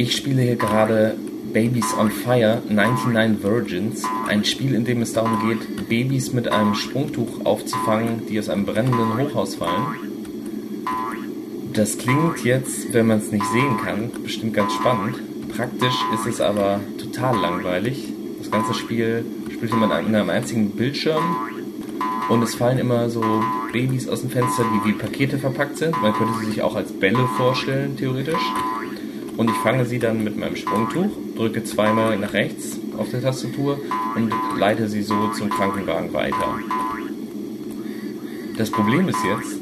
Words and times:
Ich 0.00 0.16
spiele 0.16 0.40
hier 0.40 0.56
gerade 0.56 1.14
Babies 1.52 1.94
on 1.98 2.10
Fire 2.10 2.62
99 2.68 3.42
Virgins, 3.42 4.04
ein 4.28 4.44
Spiel, 4.44 4.74
in 4.74 4.84
dem 4.84 5.02
es 5.02 5.12
darum 5.12 5.48
geht, 5.48 5.88
Babys 5.88 6.32
mit 6.32 6.48
einem 6.48 6.74
Sprungtuch 6.74 7.44
aufzufangen, 7.44 8.26
die 8.28 8.38
aus 8.38 8.48
einem 8.48 8.66
brennenden 8.66 9.18
Hochhaus 9.18 9.56
fallen. 9.56 9.86
Das 11.72 11.98
klingt 11.98 12.44
jetzt, 12.44 12.92
wenn 12.92 13.06
man 13.06 13.18
es 13.18 13.32
nicht 13.32 13.44
sehen 13.46 13.78
kann, 13.84 14.10
bestimmt 14.22 14.54
ganz 14.54 14.72
spannend. 14.74 15.16
Praktisch 15.56 15.94
ist 16.14 16.26
es 16.26 16.40
aber 16.40 16.80
total 16.98 17.36
langweilig. 17.36 18.12
Das 18.38 18.50
ganze 18.50 18.74
Spiel 18.74 19.24
spielt 19.52 19.72
man 19.74 19.90
in 20.06 20.14
einem 20.14 20.30
einzigen 20.30 20.70
Bildschirm 20.70 21.36
und 22.28 22.42
es 22.42 22.54
fallen 22.54 22.78
immer 22.78 23.10
so 23.10 23.22
Babys 23.72 24.08
aus 24.08 24.20
dem 24.20 24.30
Fenster, 24.30 24.64
die 24.64 24.88
wie 24.88 24.92
Pakete 24.92 25.38
verpackt 25.38 25.78
sind. 25.78 26.00
Man 26.00 26.12
könnte 26.12 26.34
sie 26.40 26.46
sich 26.46 26.62
auch 26.62 26.76
als 26.76 26.92
Bälle 26.92 27.28
vorstellen, 27.36 27.96
theoretisch 27.96 28.42
und 29.40 29.48
ich 29.48 29.56
fange 29.56 29.86
sie 29.86 29.98
dann 29.98 30.22
mit 30.22 30.36
meinem 30.36 30.54
Sprungtuch, 30.54 31.08
drücke 31.40 31.64
zweimal 31.64 32.18
nach 32.18 32.34
rechts 32.34 32.78
auf 32.98 33.10
der 33.10 33.22
Tastatur 33.22 33.80
und 34.14 34.30
leite 34.58 34.90
sie 34.90 35.00
so 35.00 35.28
zum 35.28 35.48
Krankenwagen 35.48 36.12
weiter. 36.12 36.58
Das 38.58 38.70
Problem 38.70 39.08
ist 39.08 39.24
jetzt, 39.24 39.58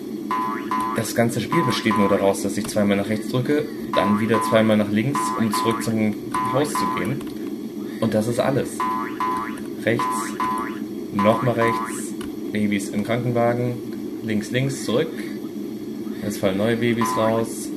das 0.96 1.14
ganze 1.14 1.40
Spiel 1.40 1.62
besteht 1.62 1.96
nur 1.96 2.08
daraus, 2.08 2.42
dass 2.42 2.56
ich 2.56 2.66
zweimal 2.66 2.96
nach 2.96 3.08
rechts 3.08 3.28
drücke, 3.28 3.64
dann 3.94 4.18
wieder 4.18 4.42
zweimal 4.42 4.76
nach 4.76 4.90
links, 4.90 5.20
um 5.38 5.52
zurück 5.54 5.84
zum 5.84 6.16
Haus 6.52 6.72
zu 6.72 6.84
gehen. 6.98 7.20
Und 8.00 8.12
das 8.12 8.26
ist 8.26 8.40
alles. 8.40 8.70
Rechts, 9.84 10.34
nochmal 11.14 11.54
rechts, 11.54 12.12
Babys 12.50 12.88
im 12.88 13.04
Krankenwagen, 13.04 13.74
links, 14.24 14.50
links, 14.50 14.84
zurück. 14.84 15.12
Jetzt 16.24 16.38
fallen 16.38 16.58
neue 16.58 16.76
Babys 16.76 17.16
raus, 17.16 17.68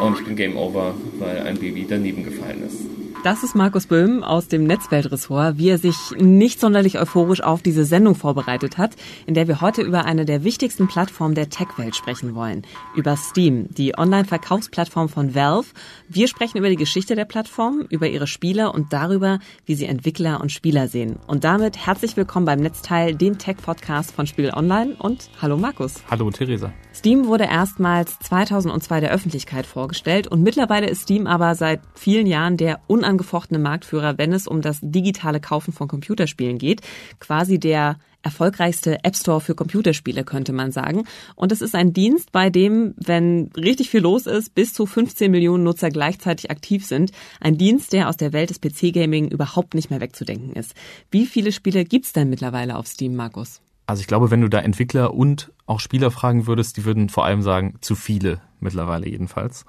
und 0.00 0.20
ich 0.20 0.24
bin 0.24 0.36
Game 0.36 0.56
Over, 0.56 0.94
weil 1.18 1.40
ein 1.40 1.58
Baby 1.58 1.84
daneben 1.88 2.22
gefallen 2.22 2.62
ist. 2.64 2.89
Das 3.22 3.42
ist 3.42 3.54
Markus 3.54 3.86
Böhm 3.86 4.24
aus 4.24 4.48
dem 4.48 4.64
Netzweltressort, 4.64 5.58
wie 5.58 5.68
er 5.68 5.76
sich 5.76 5.94
nicht 6.16 6.58
sonderlich 6.58 6.98
euphorisch 6.98 7.42
auf 7.42 7.60
diese 7.60 7.84
Sendung 7.84 8.14
vorbereitet 8.14 8.78
hat, 8.78 8.96
in 9.26 9.34
der 9.34 9.46
wir 9.46 9.60
heute 9.60 9.82
über 9.82 10.06
eine 10.06 10.24
der 10.24 10.42
wichtigsten 10.42 10.88
Plattformen 10.88 11.34
der 11.34 11.50
Tech-Welt 11.50 11.94
sprechen 11.94 12.34
wollen. 12.34 12.62
Über 12.96 13.18
Steam, 13.18 13.66
die 13.74 13.98
Online-Verkaufsplattform 13.98 15.10
von 15.10 15.34
Valve. 15.34 15.68
Wir 16.08 16.28
sprechen 16.28 16.56
über 16.56 16.70
die 16.70 16.76
Geschichte 16.76 17.14
der 17.14 17.26
Plattform, 17.26 17.84
über 17.90 18.08
ihre 18.08 18.26
Spieler 18.26 18.74
und 18.74 18.90
darüber, 18.94 19.38
wie 19.66 19.74
sie 19.74 19.84
Entwickler 19.84 20.40
und 20.40 20.50
Spieler 20.50 20.88
sehen. 20.88 21.18
Und 21.26 21.44
damit 21.44 21.76
herzlich 21.76 22.16
willkommen 22.16 22.46
beim 22.46 22.60
Netzteil, 22.60 23.14
dem 23.14 23.36
Tech-Podcast 23.36 24.12
von 24.12 24.26
Spiel 24.26 24.50
Online 24.50 24.96
und 24.98 25.28
hallo 25.42 25.58
Markus. 25.58 25.96
Hallo 26.10 26.30
Theresa. 26.30 26.72
Steam 27.00 27.28
wurde 27.28 27.44
erstmals 27.44 28.18
2002 28.18 29.00
der 29.00 29.10
Öffentlichkeit 29.10 29.64
vorgestellt 29.64 30.26
und 30.28 30.42
mittlerweile 30.42 30.86
ist 30.86 31.04
Steam 31.04 31.26
aber 31.26 31.54
seit 31.54 31.80
vielen 31.94 32.26
Jahren 32.26 32.58
der 32.58 32.78
unangefochtene 32.88 33.58
Marktführer, 33.58 34.18
wenn 34.18 34.34
es 34.34 34.46
um 34.46 34.60
das 34.60 34.80
digitale 34.82 35.40
Kaufen 35.40 35.72
von 35.72 35.88
Computerspielen 35.88 36.58
geht. 36.58 36.82
Quasi 37.18 37.58
der 37.58 37.96
erfolgreichste 38.20 39.02
App 39.02 39.16
Store 39.16 39.40
für 39.40 39.54
Computerspiele, 39.54 40.24
könnte 40.24 40.52
man 40.52 40.72
sagen. 40.72 41.04
Und 41.36 41.52
es 41.52 41.62
ist 41.62 41.74
ein 41.74 41.94
Dienst, 41.94 42.32
bei 42.32 42.50
dem, 42.50 42.92
wenn 42.98 43.50
richtig 43.56 43.88
viel 43.88 44.02
los 44.02 44.26
ist, 44.26 44.54
bis 44.54 44.74
zu 44.74 44.84
15 44.84 45.30
Millionen 45.30 45.64
Nutzer 45.64 45.88
gleichzeitig 45.88 46.50
aktiv 46.50 46.84
sind. 46.84 47.12
Ein 47.40 47.56
Dienst, 47.56 47.94
der 47.94 48.10
aus 48.10 48.18
der 48.18 48.34
Welt 48.34 48.50
des 48.50 48.60
PC-Gaming 48.60 49.30
überhaupt 49.30 49.72
nicht 49.72 49.88
mehr 49.88 50.02
wegzudenken 50.02 50.52
ist. 50.52 50.74
Wie 51.10 51.24
viele 51.24 51.52
Spiele 51.52 51.86
gibt's 51.86 52.12
denn 52.12 52.28
mittlerweile 52.28 52.76
auf 52.76 52.86
Steam, 52.88 53.16
Markus? 53.16 53.62
Also 53.90 54.02
ich 54.02 54.06
glaube, 54.06 54.30
wenn 54.30 54.40
du 54.40 54.48
da 54.48 54.60
Entwickler 54.60 55.12
und 55.14 55.50
auch 55.66 55.80
Spieler 55.80 56.12
fragen 56.12 56.46
würdest, 56.46 56.76
die 56.76 56.84
würden 56.84 57.08
vor 57.08 57.24
allem 57.24 57.42
sagen, 57.42 57.74
zu 57.80 57.96
viele 57.96 58.40
mittlerweile 58.60 59.08
jedenfalls. 59.08 59.64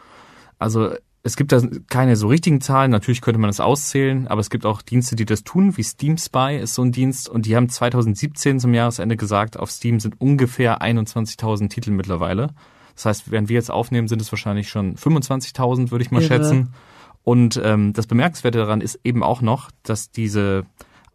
Also 0.60 0.92
es 1.24 1.36
gibt 1.36 1.52
da 1.52 1.60
keine 1.90 2.16
so 2.16 2.28
richtigen 2.28 2.62
Zahlen, 2.62 2.92
natürlich 2.92 3.22
könnte 3.22 3.40
man 3.40 3.50
das 3.50 3.60
auszählen, 3.60 4.28
aber 4.28 4.40
es 4.40 4.52
gibt 4.52 4.64
auch 4.68 4.84
Dienste, 4.84 5.16
die 5.16 5.26
das 5.26 5.44
tun, 5.44 5.76
wie 5.76 5.82
Steam 5.82 6.20
Spy 6.20 6.60
ist 6.62 6.76
so 6.76 6.84
ein 6.84 6.92
Dienst 6.92 7.30
und 7.30 7.48
die 7.48 7.56
haben 7.56 7.68
2017 7.68 8.60
zum 8.60 8.76
Jahresende 8.76 9.18
gesagt, 9.18 9.58
auf 9.58 9.72
Steam 9.72 10.00
sind 10.00 10.22
ungefähr 10.22 10.84
21.000 10.84 11.70
Titel 11.70 11.90
mittlerweile. 11.90 12.52
Das 12.94 13.06
heißt, 13.06 13.32
während 13.32 13.50
wir 13.50 13.56
jetzt 13.56 13.72
aufnehmen, 13.72 14.08
sind 14.08 14.22
es 14.22 14.32
wahrscheinlich 14.32 14.70
schon 14.70 14.98
25.000, 14.98 15.90
würde 15.90 16.04
ich 16.04 16.12
mal 16.12 16.22
Irre. 16.22 16.28
schätzen. 16.28 16.76
Und 17.24 17.60
ähm, 17.64 17.94
das 17.94 18.06
Bemerkenswerte 18.06 18.60
daran 18.60 18.82
ist 18.82 19.00
eben 19.04 19.24
auch 19.24 19.42
noch, 19.42 19.72
dass 19.82 20.12
diese 20.12 20.68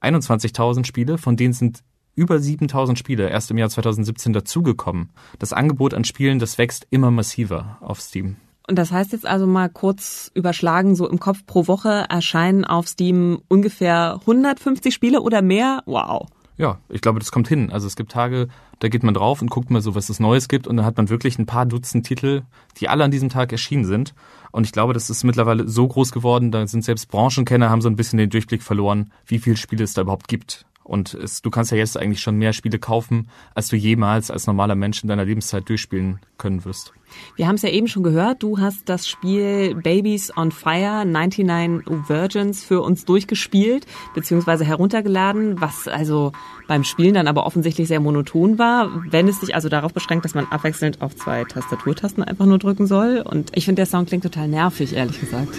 21.000 0.02 0.84
Spiele, 0.84 1.18
von 1.18 1.36
denen 1.36 1.52
sind 1.52 1.84
über 2.16 2.40
7000 2.40 2.98
Spiele 2.98 3.28
erst 3.28 3.50
im 3.52 3.58
Jahr 3.58 3.68
2017 3.68 4.32
dazugekommen. 4.32 5.10
Das 5.38 5.52
Angebot 5.52 5.94
an 5.94 6.04
Spielen, 6.04 6.40
das 6.40 6.58
wächst 6.58 6.86
immer 6.90 7.12
massiver 7.12 7.78
auf 7.80 8.00
Steam. 8.00 8.36
Und 8.68 8.76
das 8.76 8.90
heißt 8.90 9.12
jetzt 9.12 9.26
also 9.26 9.46
mal 9.46 9.68
kurz 9.68 10.32
überschlagen, 10.34 10.96
so 10.96 11.08
im 11.08 11.20
Kopf 11.20 11.46
pro 11.46 11.68
Woche 11.68 12.06
erscheinen 12.08 12.64
auf 12.64 12.88
Steam 12.88 13.40
ungefähr 13.46 14.16
150 14.20 14.92
Spiele 14.92 15.20
oder 15.20 15.40
mehr? 15.40 15.82
Wow. 15.86 16.26
Ja, 16.58 16.78
ich 16.88 17.02
glaube, 17.02 17.18
das 17.18 17.30
kommt 17.30 17.48
hin. 17.48 17.70
Also 17.70 17.86
es 17.86 17.96
gibt 17.96 18.10
Tage, 18.10 18.48
da 18.78 18.88
geht 18.88 19.02
man 19.02 19.14
drauf 19.14 19.42
und 19.42 19.50
guckt 19.50 19.70
mal 19.70 19.82
so, 19.82 19.94
was 19.94 20.08
es 20.08 20.20
Neues 20.20 20.48
gibt 20.48 20.66
und 20.66 20.78
dann 20.78 20.86
hat 20.86 20.96
man 20.96 21.10
wirklich 21.10 21.38
ein 21.38 21.46
paar 21.46 21.66
Dutzend 21.66 22.06
Titel, 22.06 22.42
die 22.78 22.88
alle 22.88 23.04
an 23.04 23.10
diesem 23.10 23.28
Tag 23.28 23.52
erschienen 23.52 23.84
sind. 23.84 24.14
Und 24.52 24.64
ich 24.64 24.72
glaube, 24.72 24.94
das 24.94 25.10
ist 25.10 25.22
mittlerweile 25.22 25.68
so 25.68 25.86
groß 25.86 26.12
geworden, 26.12 26.50
da 26.50 26.66
sind 26.66 26.82
selbst 26.82 27.08
Branchenkenner, 27.08 27.68
haben 27.68 27.82
so 27.82 27.90
ein 27.90 27.96
bisschen 27.96 28.18
den 28.18 28.30
Durchblick 28.30 28.62
verloren, 28.62 29.12
wie 29.26 29.38
viele 29.38 29.56
Spiele 29.56 29.84
es 29.84 29.92
da 29.92 30.02
überhaupt 30.02 30.28
gibt. 30.28 30.64
Und 30.86 31.14
es, 31.14 31.42
du 31.42 31.50
kannst 31.50 31.72
ja 31.72 31.76
jetzt 31.76 31.98
eigentlich 31.98 32.20
schon 32.20 32.36
mehr 32.36 32.52
Spiele 32.52 32.78
kaufen, 32.78 33.28
als 33.56 33.66
du 33.68 33.76
jemals 33.76 34.30
als 34.30 34.46
normaler 34.46 34.76
Mensch 34.76 35.02
in 35.02 35.08
deiner 35.08 35.24
Lebenszeit 35.24 35.68
durchspielen 35.68 36.20
können 36.38 36.64
wirst. 36.64 36.92
Wir 37.34 37.48
haben 37.48 37.56
es 37.56 37.62
ja 37.62 37.70
eben 37.70 37.88
schon 37.88 38.04
gehört, 38.04 38.42
du 38.42 38.58
hast 38.58 38.88
das 38.88 39.08
Spiel 39.08 39.74
Babies 39.74 40.36
on 40.36 40.52
Fire 40.52 41.04
99 41.04 42.08
Virgins 42.08 42.62
für 42.62 42.82
uns 42.82 43.04
durchgespielt, 43.04 43.84
beziehungsweise 44.14 44.64
heruntergeladen, 44.64 45.60
was 45.60 45.88
also 45.88 46.30
beim 46.68 46.84
Spielen 46.84 47.14
dann 47.14 47.26
aber 47.26 47.46
offensichtlich 47.46 47.88
sehr 47.88 48.00
monoton 48.00 48.58
war, 48.58 48.90
wenn 49.10 49.26
es 49.26 49.40
sich 49.40 49.56
also 49.56 49.68
darauf 49.68 49.92
beschränkt, 49.92 50.24
dass 50.24 50.34
man 50.34 50.46
abwechselnd 50.46 51.02
auf 51.02 51.16
zwei 51.16 51.44
Tastaturtasten 51.44 52.22
einfach 52.22 52.46
nur 52.46 52.58
drücken 52.58 52.86
soll. 52.86 53.24
Und 53.24 53.50
ich 53.56 53.64
finde, 53.64 53.80
der 53.80 53.86
Sound 53.86 54.08
klingt 54.08 54.22
total 54.22 54.46
nervig, 54.46 54.94
ehrlich 54.94 55.18
gesagt. 55.18 55.58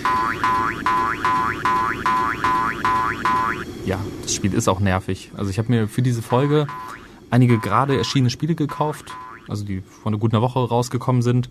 ja, 3.88 3.98
das 4.22 4.34
Spiel 4.34 4.54
ist 4.54 4.68
auch 4.68 4.82
nervig. 4.82 5.17
Also 5.36 5.50
ich 5.52 5.58
habe 5.60 5.72
mir 5.72 5.88
für 5.88 6.02
diese 6.02 6.22
Folge 6.22 6.68
einige 7.30 7.60
gerade 7.60 7.98
erschienene 7.98 8.30
Spiele 8.30 8.56
gekauft, 8.56 9.12
also 9.48 9.64
die 9.66 9.82
vor 9.82 10.12
einer 10.12 10.20
guten 10.20 10.40
Woche 10.42 10.60
rausgekommen 10.60 11.22
sind. 11.22 11.50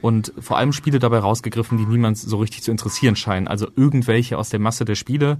Und 0.00 0.34
vor 0.38 0.58
allem 0.58 0.72
Spiele 0.72 0.98
dabei 0.98 1.18
rausgegriffen, 1.18 1.78
die 1.78 1.86
niemand 1.86 2.18
so 2.18 2.36
richtig 2.36 2.62
zu 2.62 2.70
interessieren 2.70 3.16
scheinen. 3.16 3.48
Also 3.48 3.68
irgendwelche 3.74 4.36
aus 4.36 4.50
der 4.50 4.60
Masse 4.60 4.84
der 4.84 4.96
Spiele, 4.96 5.38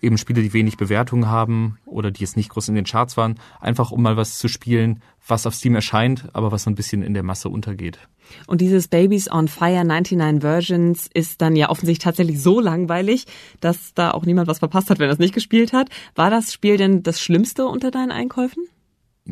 eben 0.00 0.18
Spiele, 0.18 0.42
die 0.42 0.52
wenig 0.52 0.76
Bewertungen 0.76 1.28
haben 1.28 1.78
oder 1.86 2.10
die 2.10 2.20
jetzt 2.20 2.36
nicht 2.36 2.50
groß 2.50 2.68
in 2.68 2.74
den 2.74 2.84
Charts 2.84 3.16
waren, 3.16 3.36
einfach 3.60 3.90
um 3.90 4.02
mal 4.02 4.16
was 4.16 4.38
zu 4.38 4.48
spielen, 4.48 5.02
was 5.26 5.46
auf 5.46 5.54
Steam 5.54 5.74
erscheint, 5.74 6.28
aber 6.32 6.52
was 6.52 6.64
so 6.64 6.70
ein 6.70 6.74
bisschen 6.74 7.02
in 7.02 7.14
der 7.14 7.22
Masse 7.22 7.48
untergeht. 7.48 7.98
Und 8.46 8.60
dieses 8.60 8.88
Babies 8.88 9.30
on 9.30 9.48
Fire 9.48 9.84
99 9.84 10.40
Versions 10.40 11.08
ist 11.12 11.42
dann 11.42 11.56
ja 11.56 11.68
offensichtlich 11.68 12.04
tatsächlich 12.04 12.40
so 12.40 12.60
langweilig, 12.60 13.26
dass 13.60 13.92
da 13.94 14.12
auch 14.12 14.24
niemand 14.24 14.48
was 14.48 14.60
verpasst 14.60 14.90
hat, 14.90 14.98
wenn 14.98 15.08
er 15.08 15.12
es 15.12 15.18
nicht 15.18 15.34
gespielt 15.34 15.72
hat. 15.72 15.88
War 16.14 16.30
das 16.30 16.52
Spiel 16.52 16.76
denn 16.76 17.02
das 17.02 17.20
Schlimmste 17.20 17.66
unter 17.66 17.90
deinen 17.90 18.12
Einkäufen? 18.12 18.64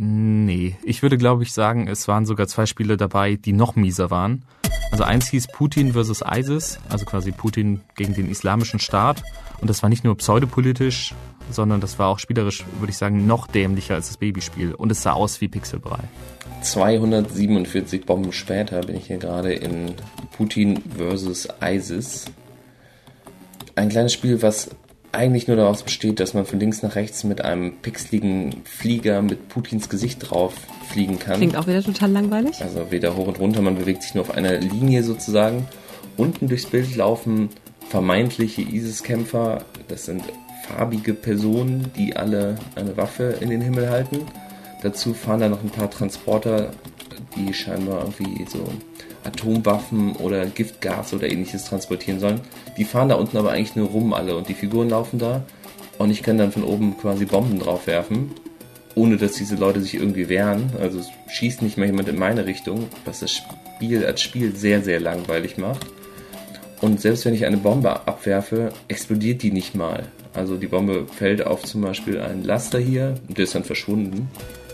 Nee, 0.01 0.77
ich 0.85 1.03
würde 1.03 1.19
glaube 1.19 1.43
ich 1.43 1.53
sagen, 1.53 1.89
es 1.89 2.07
waren 2.07 2.25
sogar 2.25 2.47
zwei 2.47 2.67
Spiele 2.67 2.97
dabei, 2.97 3.35
die 3.35 3.53
noch 3.53 3.75
mieser 3.75 4.13
waren. 4.13 4.45
Also 4.93 5.03
eins 5.03 5.27
hieß 5.27 5.49
Putin 5.49 5.95
versus 5.95 6.23
ISIS, 6.23 6.79
also 6.89 7.05
quasi 7.05 7.33
Putin 7.33 7.81
gegen 7.97 8.15
den 8.15 8.31
islamischen 8.31 8.79
Staat. 8.79 9.25
Und 9.61 9.69
das 9.69 9.83
war 9.83 9.91
nicht 9.91 10.05
nur 10.05 10.17
pseudopolitisch, 10.17 11.17
sondern 11.51 11.81
das 11.81 11.99
war 11.99 12.07
auch 12.11 12.21
spielerisch, 12.21 12.65
würde 12.79 12.93
ich 12.93 12.97
sagen, 12.97 13.27
noch 13.27 13.49
dämlicher 13.49 13.97
als 13.97 14.07
das 14.07 14.19
Babyspiel. 14.19 14.73
Und 14.73 14.93
es 14.93 15.03
sah 15.03 15.15
aus 15.15 15.41
wie 15.41 15.49
Pixelbrei. 15.49 16.05
247 16.63 18.07
Bomben 18.07 18.33
später 18.33 18.83
bin 18.83 18.95
ich 18.95 19.09
hier 19.09 19.19
gerade 19.19 19.53
in 19.53 19.95
Putin 20.37 20.81
versus 20.97 21.49
ISIS. 21.61 22.27
Ein 23.75 23.89
kleines 23.89 24.13
Spiel, 24.13 24.41
was 24.43 24.71
eigentlich 25.13 25.49
nur 25.49 25.57
daraus 25.57 25.83
besteht, 25.83 26.21
dass 26.21 26.35
man 26.35 26.45
von 26.45 26.61
links 26.61 26.83
nach 26.83 26.95
rechts 26.95 27.25
mit 27.25 27.41
einem 27.43 27.77
pixeligen 27.79 28.63
Flieger 28.65 29.23
mit 29.23 29.49
Putins 29.49 29.89
Gesicht 29.89 30.31
drauf 30.31 30.55
fliegen 30.89 31.19
kann. 31.19 31.37
Klingt 31.37 31.57
auch 31.57 31.67
wieder 31.67 31.83
total 31.83 32.11
langweilig. 32.11 32.63
Also 32.63 32.91
weder 32.91 33.17
hoch 33.17 33.27
und 33.27 33.39
runter, 33.39 33.63
man 33.63 33.77
bewegt 33.77 34.03
sich 34.03 34.15
nur 34.15 34.23
auf 34.23 34.31
einer 34.31 34.59
Linie 34.59 35.03
sozusagen. 35.03 35.67
Unten 36.17 36.49
durchs 36.49 36.67
Bild 36.67 36.95
laufen 36.97 37.49
vermeintliche 37.89 38.63
ISIS-Kämpfer. 38.63 39.65
Das 39.89 40.05
sind 40.05 40.23
farbige 40.67 41.15
Personen, 41.15 41.91
die 41.97 42.17
alle 42.17 42.57
eine 42.75 42.97
Waffe 42.97 43.37
in 43.41 43.51
den 43.51 43.61
Himmel 43.61 43.89
halten. 43.89 44.19
Dazu 44.83 45.15
fahren 45.15 45.41
da 45.41 45.49
noch 45.49 45.63
ein 45.63 45.71
paar 45.71 45.91
Transporter, 45.91 46.73
die 47.37 47.53
scheinbar 47.55 48.01
irgendwie 48.01 48.47
so 48.49 48.65
Atomwaffen 49.25 50.17
oder 50.17 50.47
Giftgas 50.47 51.13
oder 51.13 51.31
ähnliches 51.31 51.65
transportieren 51.65 52.21
sollen. 52.21 52.41
Die 52.77 52.85
fahren 52.85 53.09
da 53.09 53.17
unten 53.17 53.37
aber 53.37 53.53
eigentlich 53.53 53.77
nur 53.77 53.89
rum 53.89 54.13
alle 54.13 54.37
und 54.37 54.49
die 54.49 54.55
Figuren 54.55 54.89
laufen 54.89 55.19
da 55.19 55.45
und 55.99 56.11
ich 56.11 56.23
kann 56.23 56.39
dann 56.39 56.53
von 56.53 56.65
oben 56.65 56.97
quasi 56.99 57.25
Bomben 57.25 57.59
drauf 57.59 57.87
werfen, 57.87 58.31
ohne 58.95 59.17
dass 59.17 59.33
diese 59.33 59.57
Leute 59.57 59.81
sich 59.81 59.95
irgendwie 59.95 60.29
wehren. 60.29 60.71
Also 60.81 61.01
schießt 61.29 61.63
nicht 61.63 61.77
mal 61.77 61.87
jemand 61.87 62.09
in 62.09 62.19
meine 62.19 62.47
Richtung, 62.47 62.87
was 63.05 63.21
das 63.21 63.33
Spiel 63.33 64.05
als 64.05 64.21
Spiel 64.23 64.55
sehr, 64.55 64.83
sehr 64.83 65.01
langweilig 65.01 65.59
macht. 65.59 65.87
Und 66.81 67.01
selbst 67.01 67.25
wenn 67.25 67.35
ich 67.35 67.45
eine 67.45 67.57
Bombe 67.57 68.07
abwerfe, 68.07 68.73
explodiert 68.87 69.43
die 69.43 69.51
nicht 69.51 69.75
mal. 69.75 70.07
Also 70.33 70.57
die 70.57 70.69
Bombe 70.69 71.07
fällt 71.09 71.45
auf 71.45 71.65
zum 71.65 71.81
Beispiel 71.81 72.21
einen 72.21 72.45
Laster 72.45 72.79
hier 72.79 73.17
und 73.29 73.37
der 73.37 73.45
ist 73.45 73.55
dann 73.57 73.65
verschwunden. 73.65 74.29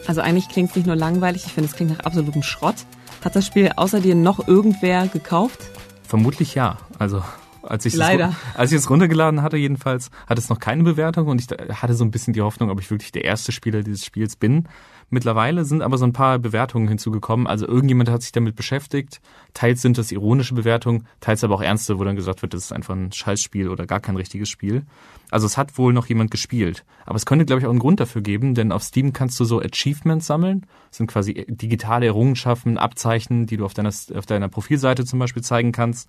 Also 0.07 0.21
eigentlich 0.21 0.49
klingt 0.49 0.71
es 0.71 0.77
nicht 0.77 0.87
nur 0.87 0.97
langweilig, 0.97 1.47
ich 1.47 1.53
finde 1.53 1.71
es 1.71 1.77
klingt 1.77 1.93
nach 1.93 2.05
absolutem 2.05 2.43
Schrott. 2.43 2.77
Hat 3.25 3.35
das 3.35 3.47
Spiel 3.47 3.71
außer 3.75 4.01
dir 4.01 4.15
noch 4.15 4.47
irgendwer 4.47 5.09
gekauft? 5.09 5.71
Vermutlich 6.07 6.55
ja. 6.55 6.77
Also 6.99 7.23
als 7.63 7.87
ich, 7.87 7.95
Leider. 7.95 8.29
Es, 8.29 8.35
als 8.59 8.73
ich 8.73 8.79
es 8.79 8.91
runtergeladen 8.91 9.41
hatte 9.41 9.57
jedenfalls, 9.57 10.11
hat 10.27 10.39
es 10.39 10.51
noch 10.51 10.59
keine 10.59 10.83
Bewertung 10.83 11.29
und 11.29 11.41
ich 11.41 11.49
hatte 11.81 11.95
so 11.95 12.05
ein 12.05 12.11
bisschen 12.11 12.35
die 12.35 12.43
Hoffnung, 12.43 12.69
ob 12.69 12.81
ich 12.81 12.91
wirklich 12.91 13.13
der 13.13 13.25
erste 13.25 13.51
Spieler 13.51 13.83
dieses 13.83 14.05
Spiels 14.05 14.37
bin. 14.37 14.69
Mittlerweile 15.15 15.65
sind 15.65 15.81
aber 15.81 15.97
so 15.97 16.05
ein 16.05 16.13
paar 16.13 16.41
Bewertungen 16.41 16.89
hinzugekommen. 16.89 17.47
Also 17.47 17.69
irgendjemand 17.69 18.11
hat 18.11 18.23
sich 18.23 18.33
damit 18.33 18.57
beschäftigt. 18.57 19.21
Teils 19.55 19.81
sind 19.81 19.97
das 19.97 20.11
ironische 20.11 20.55
Bewertungen, 20.57 21.07
teils 21.21 21.45
aber 21.45 21.55
auch 21.55 21.63
ernste, 21.63 22.01
wo 22.01 22.05
dann 22.05 22.17
gesagt 22.17 22.43
wird, 22.43 22.53
das 22.53 22.65
ist 22.65 22.73
einfach 22.73 22.97
ein 22.97 23.13
Scheißspiel 23.13 23.69
oder 23.69 23.87
gar 23.87 24.01
kein 24.01 24.17
richtiges 24.17 24.49
Spiel. 24.49 24.83
Also 25.31 25.47
es 25.47 25.57
hat 25.57 25.79
wohl 25.79 25.93
noch 25.93 26.07
jemand 26.07 26.33
gespielt. 26.33 26.85
Aber 27.07 27.15
es 27.15 27.27
könnte, 27.27 27.45
glaube 27.45 27.61
ich, 27.61 27.67
auch 27.67 27.71
einen 27.71 27.79
Grund 27.79 28.01
dafür 28.01 28.23
geben, 28.23 28.57
denn 28.57 28.73
auf 28.73 28.83
Steam 28.83 29.13
kannst 29.13 29.39
du 29.39 29.45
so 29.45 29.61
Achievements 29.61 30.27
sammeln. 30.27 30.67
Das 30.89 30.97
sind 30.97 31.07
quasi 31.07 31.47
digitale 31.49 32.07
Errungenschaften, 32.07 32.77
Abzeichen, 32.77 33.47
die 33.47 33.57
du 33.57 33.65
auf 33.65 33.75
deiner, 33.75 33.93
auf 34.17 34.27
deiner 34.27 34.49
Profilseite 34.49 35.05
zum 35.05 35.21
Beispiel 35.21 35.45
zeigen 35.45 35.71
kannst. 35.71 36.09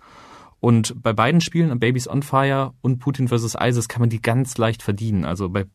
Und 0.60 1.00
bei 1.04 1.14
beiden 1.14 1.42
Spielen, 1.42 1.78
Babies 1.80 2.08
on 2.08 2.24
Fire 2.24 2.74
und 2.82 2.98
Putin 2.98 3.28
vs. 3.28 3.56
ISIS, 3.62 3.88
kann 3.88 4.00
man 4.00 4.10
die 4.10 4.24
ganz 4.24 4.58
leicht 4.58 4.82
verdienen. 4.82 5.24
Also 5.24 5.48
bei 5.48 5.66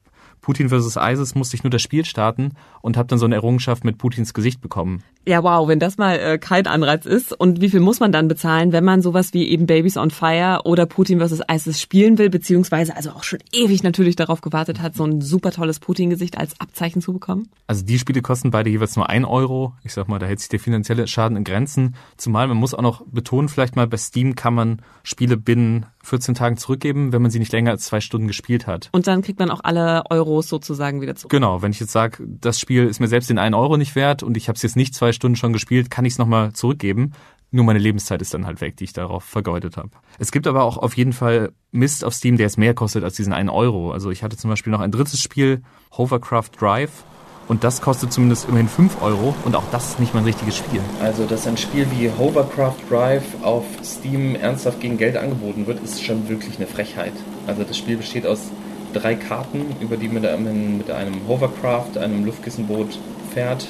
Putin 0.41 0.69
vs. 0.69 0.97
ISIS 0.97 1.35
musste 1.35 1.57
ich 1.57 1.65
nur 1.65 1.71
das 1.71 1.83
Spiel 1.83 2.05
starten 2.05 2.53
und 2.81 2.97
habe 2.97 3.09
dann 3.09 3.19
so 3.19 3.27
eine 3.27 3.35
Errungenschaft 3.35 3.85
mit 3.85 3.99
Putins 3.99 4.35
Gesicht 4.35 4.61
bekommen. 4.61 5.03
Ja, 5.27 5.43
wow, 5.43 5.69
wenn 5.69 5.79
das 5.79 5.99
mal 5.99 6.19
äh, 6.19 6.39
kein 6.39 6.67
Anreiz 6.67 7.05
ist. 7.05 7.33
Und 7.33 7.61
wie 7.61 7.69
viel 7.69 7.81
muss 7.81 8.01
man 8.01 8.11
dann 8.11 8.27
bezahlen, 8.27 8.73
wenn 8.73 8.85
man 8.85 9.03
sowas 9.03 9.35
wie 9.35 9.49
eben 9.49 9.67
Babies 9.67 9.99
on 9.99 10.11
Fire 10.11 10.63
oder 10.65 10.87
Putin 10.87 11.21
vs. 11.21 11.43
ISIS 11.51 11.81
spielen 11.81 12.17
will, 12.17 12.31
beziehungsweise 12.31 12.97
also 12.97 13.11
auch 13.11 13.23
schon 13.23 13.41
ewig 13.53 13.83
natürlich 13.83 14.17
darauf 14.17 14.41
gewartet 14.41 14.81
hat, 14.81 14.95
so 14.95 15.05
ein 15.05 15.21
super 15.21 15.51
tolles 15.51 15.79
Putin-Gesicht 15.79 16.39
als 16.39 16.59
Abzeichen 16.59 17.03
zu 17.03 17.13
bekommen? 17.13 17.49
Also 17.67 17.85
die 17.85 17.99
Spiele 17.99 18.23
kosten 18.23 18.51
beide 18.51 18.71
jeweils 18.71 18.97
nur 18.97 19.11
ein 19.11 19.27
Euro. 19.27 19.75
Ich 19.85 19.93
sag 19.93 20.09
mal, 20.09 20.19
da 20.19 20.27
hält 20.27 20.41
sich 20.41 20.49
der 20.49 20.61
finanzielle 20.61 21.07
Schaden 21.07 21.37
in 21.37 21.45
Grenzen. 21.45 21.97
Zumal 22.17 22.49
man 22.49 22.57
muss 22.57 22.73
auch 22.73 22.83
noch 22.83 23.05
betonen, 23.07 23.49
vielleicht 23.49 23.77
mal 23.77 23.87
bei 23.87 23.99
Steam 23.99 24.35
kann 24.35 24.55
man 24.55 24.81
Spiele 25.03 25.37
binnen 25.37 25.87
14 26.03 26.35
Tagen 26.35 26.57
zurückgeben, 26.57 27.13
wenn 27.13 27.23
man 27.23 27.31
sie 27.31 27.39
nicht 27.39 27.53
länger 27.53 27.73
als 27.73 27.85
zwei 27.85 28.01
Stunden 28.01 28.27
gespielt 28.27 28.67
hat. 28.67 28.89
Und 28.93 29.07
dann 29.07 29.23
kriegt 29.23 29.39
man 29.39 29.51
auch 29.51 29.61
alle 29.63 30.05
Euros 30.31 30.49
sozusagen 30.49 31.01
wieder 31.01 31.17
zurück. 31.17 31.31
Genau, 31.31 31.63
wenn 31.63 31.73
ich 31.73 31.81
jetzt 31.81 31.93
sage, 31.93 32.25
das 32.27 32.61
Spiel 32.61 32.87
ist 32.87 33.01
mir 33.01 33.09
selbst 33.09 33.31
den 33.31 33.39
einen 33.39 33.55
Euro 33.55 33.77
nicht 33.77 33.95
wert 33.97 34.23
und 34.23 34.37
ich 34.37 34.49
habe 34.49 34.57
es 34.57 34.63
jetzt 34.63 34.77
nicht 34.77 34.95
zwei 34.95 35.13
Stunden 35.13 35.37
schon 35.37 35.53
gespielt, 35.53 35.91
kann 35.91 36.05
ich 36.05 36.15
es 36.15 36.19
nochmal 36.19 36.53
zurückgeben. 36.53 37.13
Nur 37.51 37.65
meine 37.65 37.81
Lebenszeit 37.81 38.23
ist 38.23 38.33
dann 38.33 38.47
halt 38.47 38.61
weg, 38.61 38.77
die 38.77 38.85
ich 38.85 38.93
darauf 38.93 39.25
vergeudet 39.25 39.77
habe. 39.77 39.91
Es 40.21 40.31
gibt 40.31 40.47
aber 40.47 40.63
auch 40.63 40.79
auf 40.79 40.97
jeden 40.97 41.13
Fall 41.13 41.51
Mist 41.73 42.05
auf 42.05 42.15
Steam, 42.15 42.37
der 42.37 42.47
es 42.47 42.57
mehr 42.57 42.75
kostet 42.75 43.03
als 43.03 43.17
diesen 43.17 43.33
einen 43.33 43.49
Euro. 43.49 43.91
Also 43.91 44.11
ich 44.11 44.23
hatte 44.23 44.37
zum 44.37 44.51
Beispiel 44.51 44.71
noch 44.71 44.81
ein 44.81 44.93
drittes 44.93 45.21
Spiel, 45.21 45.63
Hovercraft 45.97 46.51
Drive. 46.61 47.05
Und 47.49 47.65
das 47.65 47.81
kostet 47.81 48.13
zumindest 48.13 48.47
immerhin 48.47 48.69
5 48.69 49.03
Euro 49.03 49.35
und 49.45 49.57
auch 49.57 49.65
das 49.73 49.89
ist 49.89 49.99
nicht 49.99 50.15
mal 50.15 50.21
ein 50.21 50.27
richtiges 50.27 50.57
Spiel. 50.57 50.81
Also, 51.03 51.27
dass 51.27 51.49
ein 51.49 51.57
Spiel 51.57 51.85
wie 51.91 52.09
Hovercraft 52.09 52.77
Drive 52.89 53.25
auf 53.43 53.65
Steam 53.83 54.37
ernsthaft 54.37 54.79
gegen 54.79 54.99
Geld 54.99 55.17
angeboten 55.17 55.67
wird, 55.67 55.83
ist 55.83 56.05
schon 56.05 56.29
wirklich 56.29 56.59
eine 56.59 56.69
Frechheit. 56.69 57.13
Also, 57.49 57.65
das 57.65 57.77
Spiel 57.77 57.97
besteht 57.97 58.25
aus 58.25 58.53
drei 58.93 59.15
Karten, 59.15 59.75
über 59.81 59.97
die 59.97 60.09
man 60.09 60.23
mit 60.79 60.91
einem 60.91 61.29
Hovercraft, 61.29 61.99
einem 61.99 62.25
Luftkissenboot 62.25 62.99
fährt. 63.33 63.67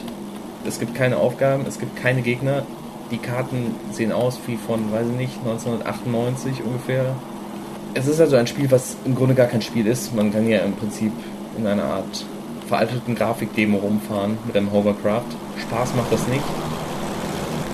Es 0.67 0.79
gibt 0.79 0.95
keine 0.95 1.17
Aufgaben, 1.17 1.65
es 1.67 1.79
gibt 1.79 1.97
keine 1.97 2.23
Gegner. 2.23 2.63
Die 3.11 3.19
Karten 3.19 3.75
sehen 3.93 4.13
aus 4.13 4.39
wie 4.47 4.57
von, 4.57 4.93
weiß 4.93 5.07
ich 5.09 5.17
nicht, 5.17 5.39
1998 5.39 6.63
ungefähr. 6.65 7.15
Es 7.95 8.07
ist 8.07 8.21
also 8.21 8.37
ein 8.37 8.47
Spiel, 8.47 8.71
was 8.71 8.97
im 9.05 9.15
Grunde 9.15 9.35
gar 9.35 9.47
kein 9.47 9.63
Spiel 9.63 9.87
ist. 9.87 10.15
Man 10.15 10.33
kann 10.33 10.49
ja 10.49 10.61
im 10.61 10.75
Prinzip 10.75 11.13
in 11.59 11.67
einer 11.67 11.85
Art 11.85 12.25
veralteten 12.69 13.17
Grafikdemo 13.17 13.79
rumfahren 13.79 14.39
mit 14.47 14.57
einem 14.57 14.71
Hovercraft. 14.71 15.25
Spaß 15.59 15.95
macht 15.97 16.13
das 16.13 16.27
nicht. 16.29 16.45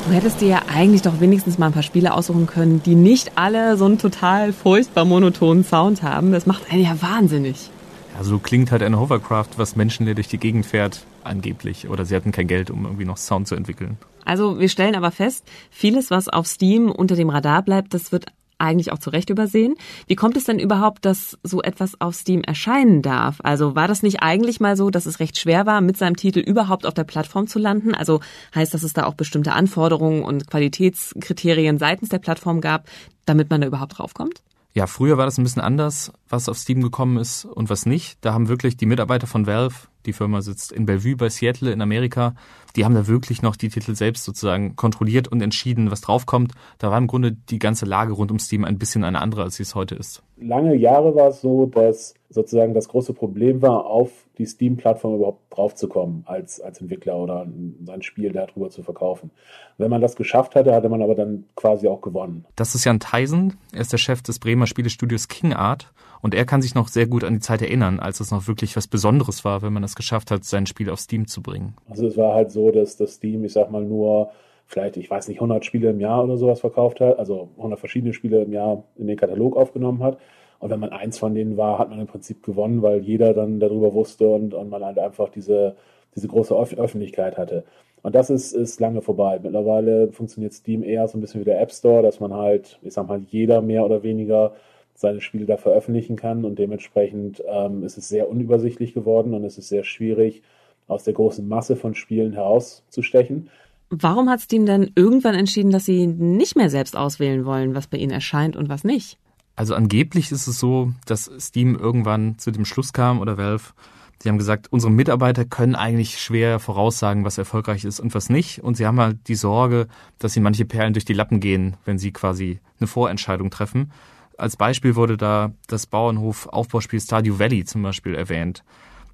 Du 0.07 0.13
hättest 0.13 0.41
dir 0.41 0.47
ja 0.47 0.63
eigentlich 0.73 1.03
doch 1.03 1.19
wenigstens 1.19 1.59
mal 1.59 1.67
ein 1.67 1.73
paar 1.73 1.83
Spiele 1.83 2.15
aussuchen 2.15 2.47
können, 2.47 2.81
die 2.81 2.95
nicht 2.95 3.33
alle 3.37 3.77
so 3.77 3.87
einen 3.87 3.99
total 3.99 4.53
furchtbar 4.53 5.05
monotonen 5.05 5.65
Sound 5.65 6.05
haben. 6.05 6.31
Das 6.31 6.47
macht 6.47 6.71
einen 6.71 6.85
ja 6.85 7.03
wahnsinnig. 7.03 7.71
Also 8.17 8.31
so 8.31 8.39
klingt 8.39 8.71
halt 8.71 8.85
ein 8.85 8.97
Hovercraft, 9.01 9.49
was 9.57 9.75
menschenleer 9.75 10.15
durch 10.15 10.29
die 10.29 10.39
Gegend 10.39 10.65
fährt, 10.65 11.05
angeblich. 11.25 11.89
Oder 11.89 12.05
sie 12.05 12.15
hatten 12.15 12.31
kein 12.31 12.47
Geld, 12.47 12.71
um 12.71 12.85
irgendwie 12.85 13.05
noch 13.05 13.17
Sound 13.17 13.49
zu 13.49 13.57
entwickeln. 13.57 13.99
Also 14.25 14.61
wir 14.61 14.69
stellen 14.69 14.95
aber 14.95 15.11
fest, 15.11 15.45
vieles, 15.71 16.13
was 16.13 16.29
auf 16.29 16.47
Steam 16.47 16.89
unter 16.93 17.17
dem 17.17 17.29
Radar 17.29 17.63
bleibt, 17.63 17.93
das 17.93 18.13
wird 18.13 18.27
eigentlich 18.59 18.93
auch 18.93 18.99
zu 18.99 19.11
Recht 19.11 19.31
übersehen. 19.31 19.75
Wie 20.07 20.17
kommt 20.17 20.37
es 20.37 20.45
denn 20.45 20.59
überhaupt, 20.59 21.05
dass 21.05 21.39
so 21.43 21.63
etwas 21.63 22.01
auf 22.01 22.15
Steam 22.15 22.43
erscheinen 22.43 23.03
darf? 23.03 23.39
Also 23.43 23.75
war 23.75 23.89
das 23.89 24.03
nicht 24.03 24.23
eigentlich 24.23 24.61
mal 24.61 24.77
so, 24.77 24.91
dass 24.91 25.07
es 25.07 25.21
recht 25.21 25.39
schwer 25.39 25.67
war, 25.67 25.81
mit 25.81 25.97
seinem 25.97 26.17
Titel 26.17 26.41
überhaupt 26.41 26.87
auf 26.87 26.95
der 26.95 27.05
Plattform 27.05 27.47
zu 27.47 27.59
landen? 27.59 27.95
Also 27.95 28.21
heißt, 28.55 28.73
dass 28.73 28.83
es 28.83 28.93
da 28.93 29.05
auch 29.05 29.15
bestimmte 29.15 29.53
Anforderungen 29.53 30.23
und 30.23 30.49
Qualitätskriterien 30.49 31.79
seitens 31.79 32.09
der 32.09 32.19
Plattform 32.19 32.61
gab, 32.61 32.89
damit 33.25 33.51
man 33.51 33.61
da 33.61 33.67
überhaupt 33.67 33.99
draufkommt? 33.99 34.43
Ja, 34.77 34.87
früher 34.87 35.17
war 35.17 35.25
das 35.25 35.39
ein 35.39 35.43
bisschen 35.43 35.63
anders, 35.63 36.13
was 36.29 36.51
auf 36.51 36.59
Steam 36.59 36.83
gekommen 36.83 37.17
ist 37.17 37.47
und 37.47 37.71
was 37.71 37.87
nicht. 37.87 38.19
Da 38.21 38.35
haben 38.35 38.49
wirklich 38.49 38.77
die 38.77 38.85
Mitarbeiter 38.85 39.27
von 39.27 39.47
Valve, 39.47 39.75
die 40.07 40.13
Firma 40.13 40.41
sitzt 40.43 40.73
in 40.73 40.87
Bellevue 40.87 41.17
bei 41.17 41.29
Seattle 41.29 41.71
in 41.71 41.81
Amerika, 41.83 42.35
die 42.77 42.85
haben 42.85 42.95
da 42.95 43.07
wirklich 43.07 43.43
noch 43.43 43.57
die 43.57 43.69
Titel 43.69 43.95
selbst 43.95 44.25
sozusagen 44.25 44.77
kontrolliert 44.77 45.29
und 45.29 45.41
entschieden, 45.41 45.91
was 45.91 46.03
draufkommt. 46.03 46.53
Da 46.79 46.91
war 46.91 46.99
im 46.99 47.07
Grunde 47.07 47.33
die 47.33 47.59
ganze 47.59 47.87
Lage 47.87 48.13
rund 48.13 48.31
um 48.31 48.39
Steam 48.39 48.65
ein 48.65 48.79
bisschen 48.79 49.03
eine 49.03 49.21
andere, 49.21 49.43
als 49.43 49.57
sie 49.57 49.63
es 49.63 49.75
heute 49.75 49.95
ist. 49.95 50.23
Lange 50.37 50.75
Jahre 50.77 51.15
war 51.15 51.29
es 51.29 51.41
so, 51.41 51.67
dass 51.67 52.15
sozusagen 52.29 52.75
das 52.75 52.89
große 52.89 53.15
Problem 53.15 53.63
war, 53.63 53.87
auf 53.87 54.11
die 54.37 54.45
Steam-Plattform 54.45 55.17
überhaupt 55.17 55.57
draufzukommen 55.57 56.25
als, 56.27 56.61
als 56.61 56.81
Entwickler 56.81 57.17
oder 57.17 57.47
sein 57.85 58.03
Spiel 58.03 58.33
darüber 58.33 58.69
zu 58.69 58.83
verkaufen. 58.83 59.31
Wenn 59.79 59.91
man 59.91 60.03
das 60.03 60.17
geschafft 60.17 60.55
hatte, 60.55 60.75
hatte 60.75 60.91
man 60.91 61.03
aber 61.03 61.15
dann 61.15 61.45
quasi 61.55 61.89
auch 61.89 62.03
gewonnen. 62.03 62.45
Das 62.57 62.75
ist 62.75 62.85
Jan 62.85 63.01
Theisen, 63.01 63.57
er 63.73 63.81
ist 63.81 63.93
der 63.93 63.99
Chef 63.99 64.21
des 64.23 64.39
Bremer 64.39 64.67
Spielestudios 64.67 65.29
King 65.29 65.55
Art 65.55 65.93
und 66.27 66.35
er 66.35 66.45
kann 66.45 66.61
sich 66.61 66.75
noch 66.75 66.89
sehr 66.89 67.07
gut 67.07 67.23
an 67.23 67.35
die 67.35 67.39
Zeit 67.39 67.63
erinnern, 67.63 68.01
als 68.01 68.19
es 68.19 68.33
noch 68.33 68.49
wirklich 68.49 68.77
was 68.77 68.89
Besonderes 68.89 69.45
war, 69.45 69.63
wenn 69.63 69.73
man 69.73 69.85
es 69.85 69.95
geschafft 69.95 70.33
hat, 70.33 70.43
sein 70.43 70.67
Spiel 70.67 70.91
auf 70.91 70.99
Steam 70.99 71.29
zu 71.29 71.41
bringen. 71.41 71.77
Also 71.89 72.05
es 72.09 72.17
war 72.17 72.35
halt 72.35 72.51
so, 72.51 72.73
dass 72.73 72.97
das 72.97 73.15
Steam, 73.15 73.45
ich 73.45 73.53
sag 73.53 73.71
mal, 73.71 73.85
nur 73.85 74.33
vielleicht, 74.67 74.97
ich 74.97 75.09
weiß 75.09 75.29
nicht, 75.29 75.37
100 75.37 75.65
Spiele 75.65 75.91
im 75.91 76.01
Jahr 76.01 76.25
oder 76.25 76.37
sowas 76.37 76.59
verkauft 76.59 77.01
hat, 77.01 77.21
also 77.21 77.51
100 77.59 77.79
verschiedene 77.79 78.13
Spiele 78.13 78.43
im 78.43 78.53
Jahr 78.53 78.83
in 78.97 79.07
den 79.07 79.17
Katalog 79.17 79.57
aufgenommen 79.57 80.03
hat. 80.03 80.19
Und 80.59 80.71
wenn 80.71 80.81
man 80.81 80.91
eins 80.91 81.17
von 81.17 81.33
denen 81.33 81.57
war, 81.57 81.79
hat 81.79 81.91
man 81.91 82.01
im 82.01 82.09
Prinzip 82.09 82.43
gewonnen, 82.43 82.83
weil 82.83 83.03
jeder 83.03 83.33
dann 83.33 83.61
darüber 83.61 83.95
wusste 83.95 84.27
und, 84.27 84.53
und 84.53 84.69
man 84.69 84.85
halt 84.85 84.99
einfach 84.99 85.29
diese, 85.29 85.77
diese 86.17 86.27
große 86.27 86.57
Öffentlichkeit 86.57 87.39
hatte. 87.39 87.63
Und 88.03 88.17
das 88.17 88.31
ist, 88.31 88.53
ist 88.53 88.81
lange 88.81 89.01
vorbei. 89.01 89.39
Mittlerweile 89.41 90.11
funktioniert 90.11 90.55
Steam 90.55 90.83
eher 90.83 91.07
so 91.07 91.19
ein 91.19 91.21
bisschen 91.21 91.43
wie 91.43 91.45
der 91.45 91.61
App 91.61 91.71
Store, 91.71 92.03
dass 92.03 92.19
man 92.19 92.35
halt, 92.35 92.81
ich 92.83 92.95
sag 92.95 93.07
mal, 93.07 93.21
jeder 93.29 93.63
mehr 93.63 93.85
oder 93.85 94.03
weniger 94.03 94.55
seine 94.97 95.21
Spiele 95.21 95.47
da 95.47 95.57
veröffentlichen 95.57 96.17
kann 96.17 96.45
und 96.45 96.59
dementsprechend 96.59 97.43
ähm, 97.47 97.83
ist 97.83 97.99
es 97.99 98.09
sehr 98.09 98.29
unübersichtlich 98.29 98.95
geworden 98.95 99.35
und 99.35 99.45
es 99.45 99.59
ist 99.59 99.69
sehr 99.69 99.85
schwierig, 99.85 100.43
aus 100.89 101.05
der 101.05 101.15
großen 101.15 101.47
Masse 101.47 101.77
von 101.77 101.95
Spielen 101.95 102.33
herauszustechen. 102.33 103.51
Warum 103.91 104.29
hat 104.29 104.41
Steam 104.41 104.67
denn 104.67 104.91
irgendwann 104.95 105.35
entschieden, 105.35 105.71
dass 105.71 105.85
sie 105.85 106.07
nicht 106.07 106.57
mehr 106.57 106.71
selbst 106.71 106.97
auswählen 106.97 107.45
wollen, 107.45 107.75
was 107.75 107.87
bei 107.87 107.99
ihnen 107.99 108.13
erscheint 108.13 108.57
und 108.57 108.69
was 108.69 108.85
nicht? 108.85 109.19
Also 109.55 109.75
angeblich 109.75 110.33
ist 110.33 110.47
es 110.47 110.59
so, 110.59 110.93
dass 111.07 111.31
Steam 111.39 111.77
irgendwann 111.77 112.39
zu 112.39 112.51
dem 112.51 112.65
Schluss 112.65 112.93
kam 112.93 113.21
oder 113.21 113.39
Valve, 113.39 113.73
Sie 114.19 114.29
haben 114.29 114.39
gesagt, 114.39 114.69
unsere 114.73 114.91
Mitarbeiter 114.91 115.45
können 115.45 115.75
eigentlich 115.75 116.19
schwer 116.19 116.59
voraussagen, 116.59 117.25
was 117.25 117.39
erfolgreich 117.39 117.85
ist 117.85 118.01
und 118.01 118.15
was 118.15 118.31
nicht. 118.31 118.63
Und 118.63 118.77
sie 118.77 118.87
haben 118.87 118.99
halt 118.99 119.29
die 119.29 119.35
Sorge, 119.35 119.89
dass 120.19 120.33
sie 120.33 120.41
manche 120.41 120.65
Perlen 120.65 120.95
durch 120.95 121.05
die 121.05 121.13
Lappen 121.13 121.39
gehen, 121.39 121.77
wenn 121.85 121.99
sie 121.99 122.13
quasi 122.13 122.61
eine 122.81 122.87
Vorentscheidung 122.87 123.51
treffen. 123.51 123.93
Als 124.39 124.57
Beispiel 124.57 124.97
wurde 124.97 125.17
da 125.17 125.53
das 125.67 125.87
Bauernhof-Aufbauspiel 125.87 127.01
Stardew 127.01 127.39
Valley 127.39 127.65
zum 127.65 127.83
Beispiel 127.83 128.15
erwähnt. 128.15 128.63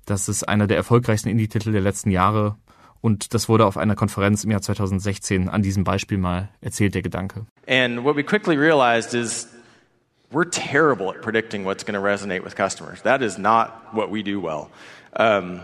Das 0.04 0.28
ist 0.28 0.48
einer 0.48 0.66
der 0.66 0.76
erfolgreichsten 0.76 1.28
Indie-Titel 1.28 1.72
der 1.72 1.80
letzten 1.80 2.10
Jahre. 2.10 2.56
Und 3.00 3.34
das 3.34 3.48
wurde 3.48 3.66
auf 3.66 3.76
einer 3.76 3.94
Konferenz 3.94 4.44
im 4.44 4.50
Jahr 4.50 4.62
2016 4.62 5.48
an 5.48 5.62
diesem 5.62 5.84
Beispiel 5.84 6.18
mal 6.18 6.48
erzählt, 6.60 6.94
der 6.94 7.02
Gedanke. 7.02 7.46
And 7.68 8.04
what 8.04 8.16
we 8.16 8.24
quickly 8.24 8.56
realized 8.56 9.14
is 9.14 9.48
we're 10.32 10.48
terrible 10.48 11.10
at 11.10 11.20
predicting 11.22 11.64
what's 11.64 11.84
going 11.84 12.00
to 12.00 12.04
resonate 12.04 12.44
with 12.44 12.56
customers. 12.56 13.02
That 13.02 13.22
is 13.22 13.38
not 13.38 13.92
what 13.92 14.10
we 14.10 14.22
do 14.22 14.40
well. 14.40 14.70
Um, 15.16 15.60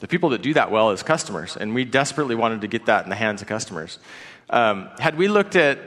the 0.00 0.08
people 0.08 0.30
that 0.30 0.42
do 0.42 0.52
that 0.54 0.70
well 0.70 0.90
is 0.90 1.02
customers, 1.02 1.56
and 1.56 1.74
we 1.74 1.84
desperately 1.84 2.34
wanted 2.34 2.60
to 2.60 2.68
get 2.68 2.86
that 2.86 3.04
in 3.04 3.10
the 3.10 3.16
hands 3.16 3.42
of 3.42 3.48
customers. 3.48 3.98
Um, 4.50 4.88
had 4.98 5.16
we 5.16 5.28
looked 5.28 5.56
at 5.56 5.78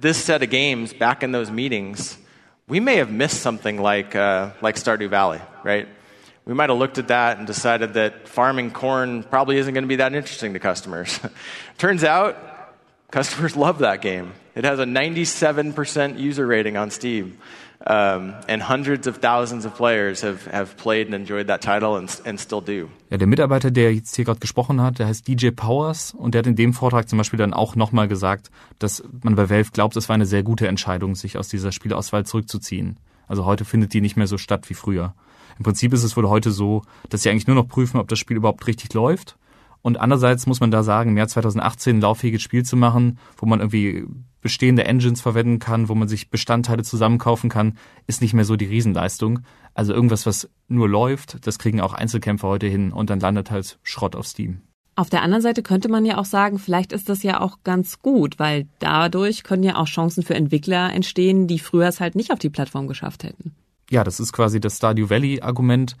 this 0.00 0.16
set 0.16 0.42
of 0.42 0.50
games 0.50 0.92
back 0.92 1.22
in 1.22 1.32
those 1.32 1.50
meetings, 1.50 2.18
we 2.68 2.80
may 2.80 2.96
have 2.96 3.10
missed 3.12 3.40
something 3.40 3.80
like, 3.80 4.16
uh, 4.16 4.50
like 4.60 4.74
Stardew 4.74 5.08
Valley, 5.08 5.40
right? 5.62 5.86
We 6.44 6.54
might 6.54 6.68
have 6.68 6.78
looked 6.78 6.98
at 6.98 7.08
that 7.08 7.38
and 7.38 7.46
decided 7.46 7.94
that 7.94 8.28
farming 8.28 8.72
corn 8.72 9.22
probably 9.22 9.58
isn't 9.58 9.72
going 9.72 9.84
to 9.84 9.88
be 9.88 9.96
that 9.96 10.14
interesting 10.14 10.52
to 10.54 10.58
customers. 10.58 11.20
Turns 11.78 12.02
out, 12.02 12.36
customers 13.12 13.56
love 13.56 13.78
that 13.80 14.00
game. 14.00 14.32
It 14.56 14.64
has 14.64 14.80
a 14.80 14.84
97% 14.84 16.18
user 16.18 16.46
rating 16.46 16.76
on 16.76 16.90
Steam. 16.90 17.38
Um, 17.84 18.34
and 18.48 18.68
hundreds 18.68 19.06
of 19.06 19.18
thousands 19.18 19.66
of 19.66 19.76
players 19.76 20.22
have, 20.22 20.50
have 20.50 20.76
played 20.76 21.06
and 21.06 21.14
enjoyed 21.14 21.46
that 21.46 21.62
title 21.62 21.96
and, 21.96 22.10
and 22.24 22.40
still 22.40 22.60
do. 22.60 22.88
Ja, 23.10 23.18
der 23.18 23.26
Mitarbeiter, 23.26 23.70
der 23.70 23.94
jetzt 23.94 24.16
hier 24.16 24.24
gerade 24.24 24.40
gesprochen 24.40 24.80
hat, 24.80 24.98
der 24.98 25.06
heißt 25.06 25.28
DJ 25.28 25.50
Powers 25.50 26.12
und 26.12 26.34
der 26.34 26.40
hat 26.40 26.46
in 26.46 26.56
dem 26.56 26.72
Vortrag 26.72 27.08
zum 27.08 27.18
Beispiel 27.18 27.38
dann 27.38 27.52
auch 27.52 27.76
nochmal 27.76 28.08
gesagt, 28.08 28.50
dass 28.78 29.04
man 29.22 29.36
bei 29.36 29.50
Valve 29.50 29.70
glaubt, 29.72 29.94
es 29.96 30.08
war 30.08 30.14
eine 30.14 30.26
sehr 30.26 30.42
gute 30.42 30.66
Entscheidung, 30.66 31.14
sich 31.14 31.38
aus 31.38 31.48
dieser 31.48 31.70
Spielauswahl 31.70 32.24
zurückzuziehen. 32.24 32.96
Also 33.28 33.44
heute 33.44 33.64
findet 33.64 33.92
die 33.92 34.00
nicht 34.00 34.16
mehr 34.16 34.26
so 34.26 34.38
statt 34.38 34.68
wie 34.70 34.74
früher. 34.74 35.14
Im 35.58 35.64
Prinzip 35.64 35.92
ist 35.92 36.02
es 36.02 36.16
wohl 36.16 36.28
heute 36.28 36.50
so, 36.50 36.82
dass 37.10 37.22
sie 37.22 37.30
eigentlich 37.30 37.46
nur 37.46 37.56
noch 37.56 37.68
prüfen, 37.68 38.00
ob 38.00 38.08
das 38.08 38.18
Spiel 38.18 38.36
überhaupt 38.36 38.66
richtig 38.66 38.94
läuft 38.94 39.36
und 39.86 40.00
andererseits 40.00 40.48
muss 40.48 40.58
man 40.58 40.72
da 40.72 40.82
sagen, 40.82 41.10
im 41.10 41.16
Jahr 41.16 41.28
2018 41.28 41.98
ein 41.98 42.00
lauffähiges 42.00 42.42
Spiel 42.42 42.64
zu 42.64 42.76
machen, 42.76 43.20
wo 43.36 43.46
man 43.46 43.60
irgendwie 43.60 44.04
bestehende 44.40 44.82
Engines 44.82 45.20
verwenden 45.20 45.60
kann, 45.60 45.88
wo 45.88 45.94
man 45.94 46.08
sich 46.08 46.28
Bestandteile 46.28 46.82
zusammenkaufen 46.82 47.48
kann, 47.48 47.78
ist 48.08 48.20
nicht 48.20 48.34
mehr 48.34 48.44
so 48.44 48.56
die 48.56 48.64
Riesenleistung. 48.64 49.42
Also 49.74 49.94
irgendwas, 49.94 50.26
was 50.26 50.50
nur 50.66 50.88
läuft, 50.88 51.46
das 51.46 51.60
kriegen 51.60 51.80
auch 51.80 51.92
Einzelkämpfer 51.92 52.48
heute 52.48 52.66
hin 52.66 52.90
und 52.90 53.10
dann 53.10 53.20
landet 53.20 53.52
halt 53.52 53.78
Schrott 53.84 54.16
auf 54.16 54.26
Steam. 54.26 54.62
Auf 54.96 55.08
der 55.08 55.22
anderen 55.22 55.42
Seite 55.42 55.62
könnte 55.62 55.88
man 55.88 56.04
ja 56.04 56.18
auch 56.18 56.24
sagen, 56.24 56.58
vielleicht 56.58 56.92
ist 56.92 57.08
das 57.08 57.22
ja 57.22 57.40
auch 57.40 57.58
ganz 57.62 58.00
gut, 58.00 58.40
weil 58.40 58.66
dadurch 58.80 59.44
können 59.44 59.62
ja 59.62 59.76
auch 59.76 59.86
Chancen 59.86 60.24
für 60.24 60.34
Entwickler 60.34 60.92
entstehen, 60.92 61.46
die 61.46 61.60
früher 61.60 61.86
es 61.86 62.00
halt 62.00 62.16
nicht 62.16 62.32
auf 62.32 62.40
die 62.40 62.50
Plattform 62.50 62.88
geschafft 62.88 63.22
hätten. 63.22 63.54
Ja, 63.88 64.02
das 64.02 64.18
ist 64.18 64.32
quasi 64.32 64.58
das 64.58 64.78
Stardew 64.78 65.10
Valley 65.10 65.42
Argument, 65.42 65.96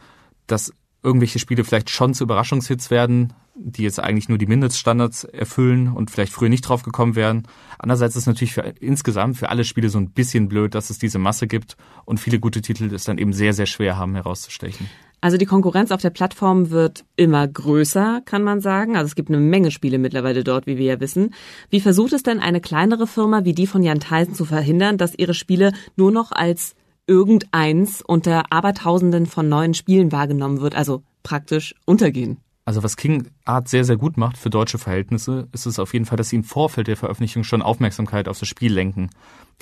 dass 0.48 0.72
irgendwelche 1.06 1.38
Spiele 1.38 1.62
vielleicht 1.62 1.88
schon 1.88 2.14
zu 2.14 2.24
Überraschungshits 2.24 2.90
werden, 2.90 3.32
die 3.54 3.84
jetzt 3.84 4.00
eigentlich 4.00 4.28
nur 4.28 4.38
die 4.38 4.46
Mindeststandards 4.46 5.22
erfüllen 5.22 5.88
und 5.88 6.10
vielleicht 6.10 6.32
früher 6.32 6.48
nicht 6.48 6.62
drauf 6.62 6.82
gekommen 6.82 7.14
wären. 7.14 7.46
Andererseits 7.78 8.16
ist 8.16 8.22
es 8.22 8.26
natürlich 8.26 8.54
für, 8.54 8.62
insgesamt 8.80 9.36
für 9.36 9.48
alle 9.48 9.64
Spiele 9.64 9.88
so 9.88 9.98
ein 9.98 10.10
bisschen 10.10 10.48
blöd, 10.48 10.74
dass 10.74 10.90
es 10.90 10.98
diese 10.98 11.20
Masse 11.20 11.46
gibt 11.46 11.76
und 12.04 12.18
viele 12.18 12.40
gute 12.40 12.60
Titel 12.60 12.92
es 12.92 13.04
dann 13.04 13.18
eben 13.18 13.32
sehr, 13.32 13.52
sehr 13.52 13.66
schwer 13.66 13.96
haben 13.96 14.16
herauszustechen. 14.16 14.90
Also 15.20 15.38
die 15.38 15.46
Konkurrenz 15.46 15.92
auf 15.92 16.02
der 16.02 16.10
Plattform 16.10 16.70
wird 16.70 17.04
immer 17.14 17.46
größer, 17.46 18.20
kann 18.24 18.42
man 18.42 18.60
sagen. 18.60 18.96
Also 18.96 19.06
es 19.06 19.14
gibt 19.14 19.28
eine 19.28 19.38
Menge 19.38 19.70
Spiele 19.70 19.98
mittlerweile 19.98 20.44
dort, 20.44 20.66
wie 20.66 20.76
wir 20.76 20.86
ja 20.86 21.00
wissen. 21.00 21.32
Wie 21.70 21.80
versucht 21.80 22.12
es 22.12 22.24
denn 22.24 22.40
eine 22.40 22.60
kleinere 22.60 23.06
Firma 23.06 23.44
wie 23.44 23.54
die 23.54 23.66
von 23.66 23.82
Jan 23.82 24.00
Theisen 24.00 24.34
zu 24.34 24.44
verhindern, 24.44 24.98
dass 24.98 25.14
ihre 25.14 25.34
Spiele 25.34 25.72
nur 25.96 26.10
noch 26.10 26.32
als 26.32 26.74
irgendeins 27.06 28.02
unter 28.02 28.52
Abertausenden 28.52 29.26
von 29.26 29.48
neuen 29.48 29.74
Spielen 29.74 30.12
wahrgenommen 30.12 30.60
wird, 30.60 30.74
also 30.74 31.02
praktisch 31.22 31.74
untergehen. 31.84 32.38
Also 32.64 32.82
was 32.82 32.96
King 32.96 33.28
Art 33.44 33.68
sehr, 33.68 33.84
sehr 33.84 33.96
gut 33.96 34.16
macht 34.16 34.36
für 34.36 34.50
deutsche 34.50 34.78
Verhältnisse, 34.78 35.46
ist 35.52 35.66
es 35.66 35.78
auf 35.78 35.92
jeden 35.92 36.04
Fall, 36.04 36.16
dass 36.16 36.30
sie 36.30 36.36
im 36.36 36.42
Vorfeld 36.42 36.88
der 36.88 36.96
Veröffentlichung 36.96 37.44
schon 37.44 37.62
Aufmerksamkeit 37.62 38.26
auf 38.26 38.40
das 38.40 38.48
Spiel 38.48 38.72
lenken. 38.72 39.10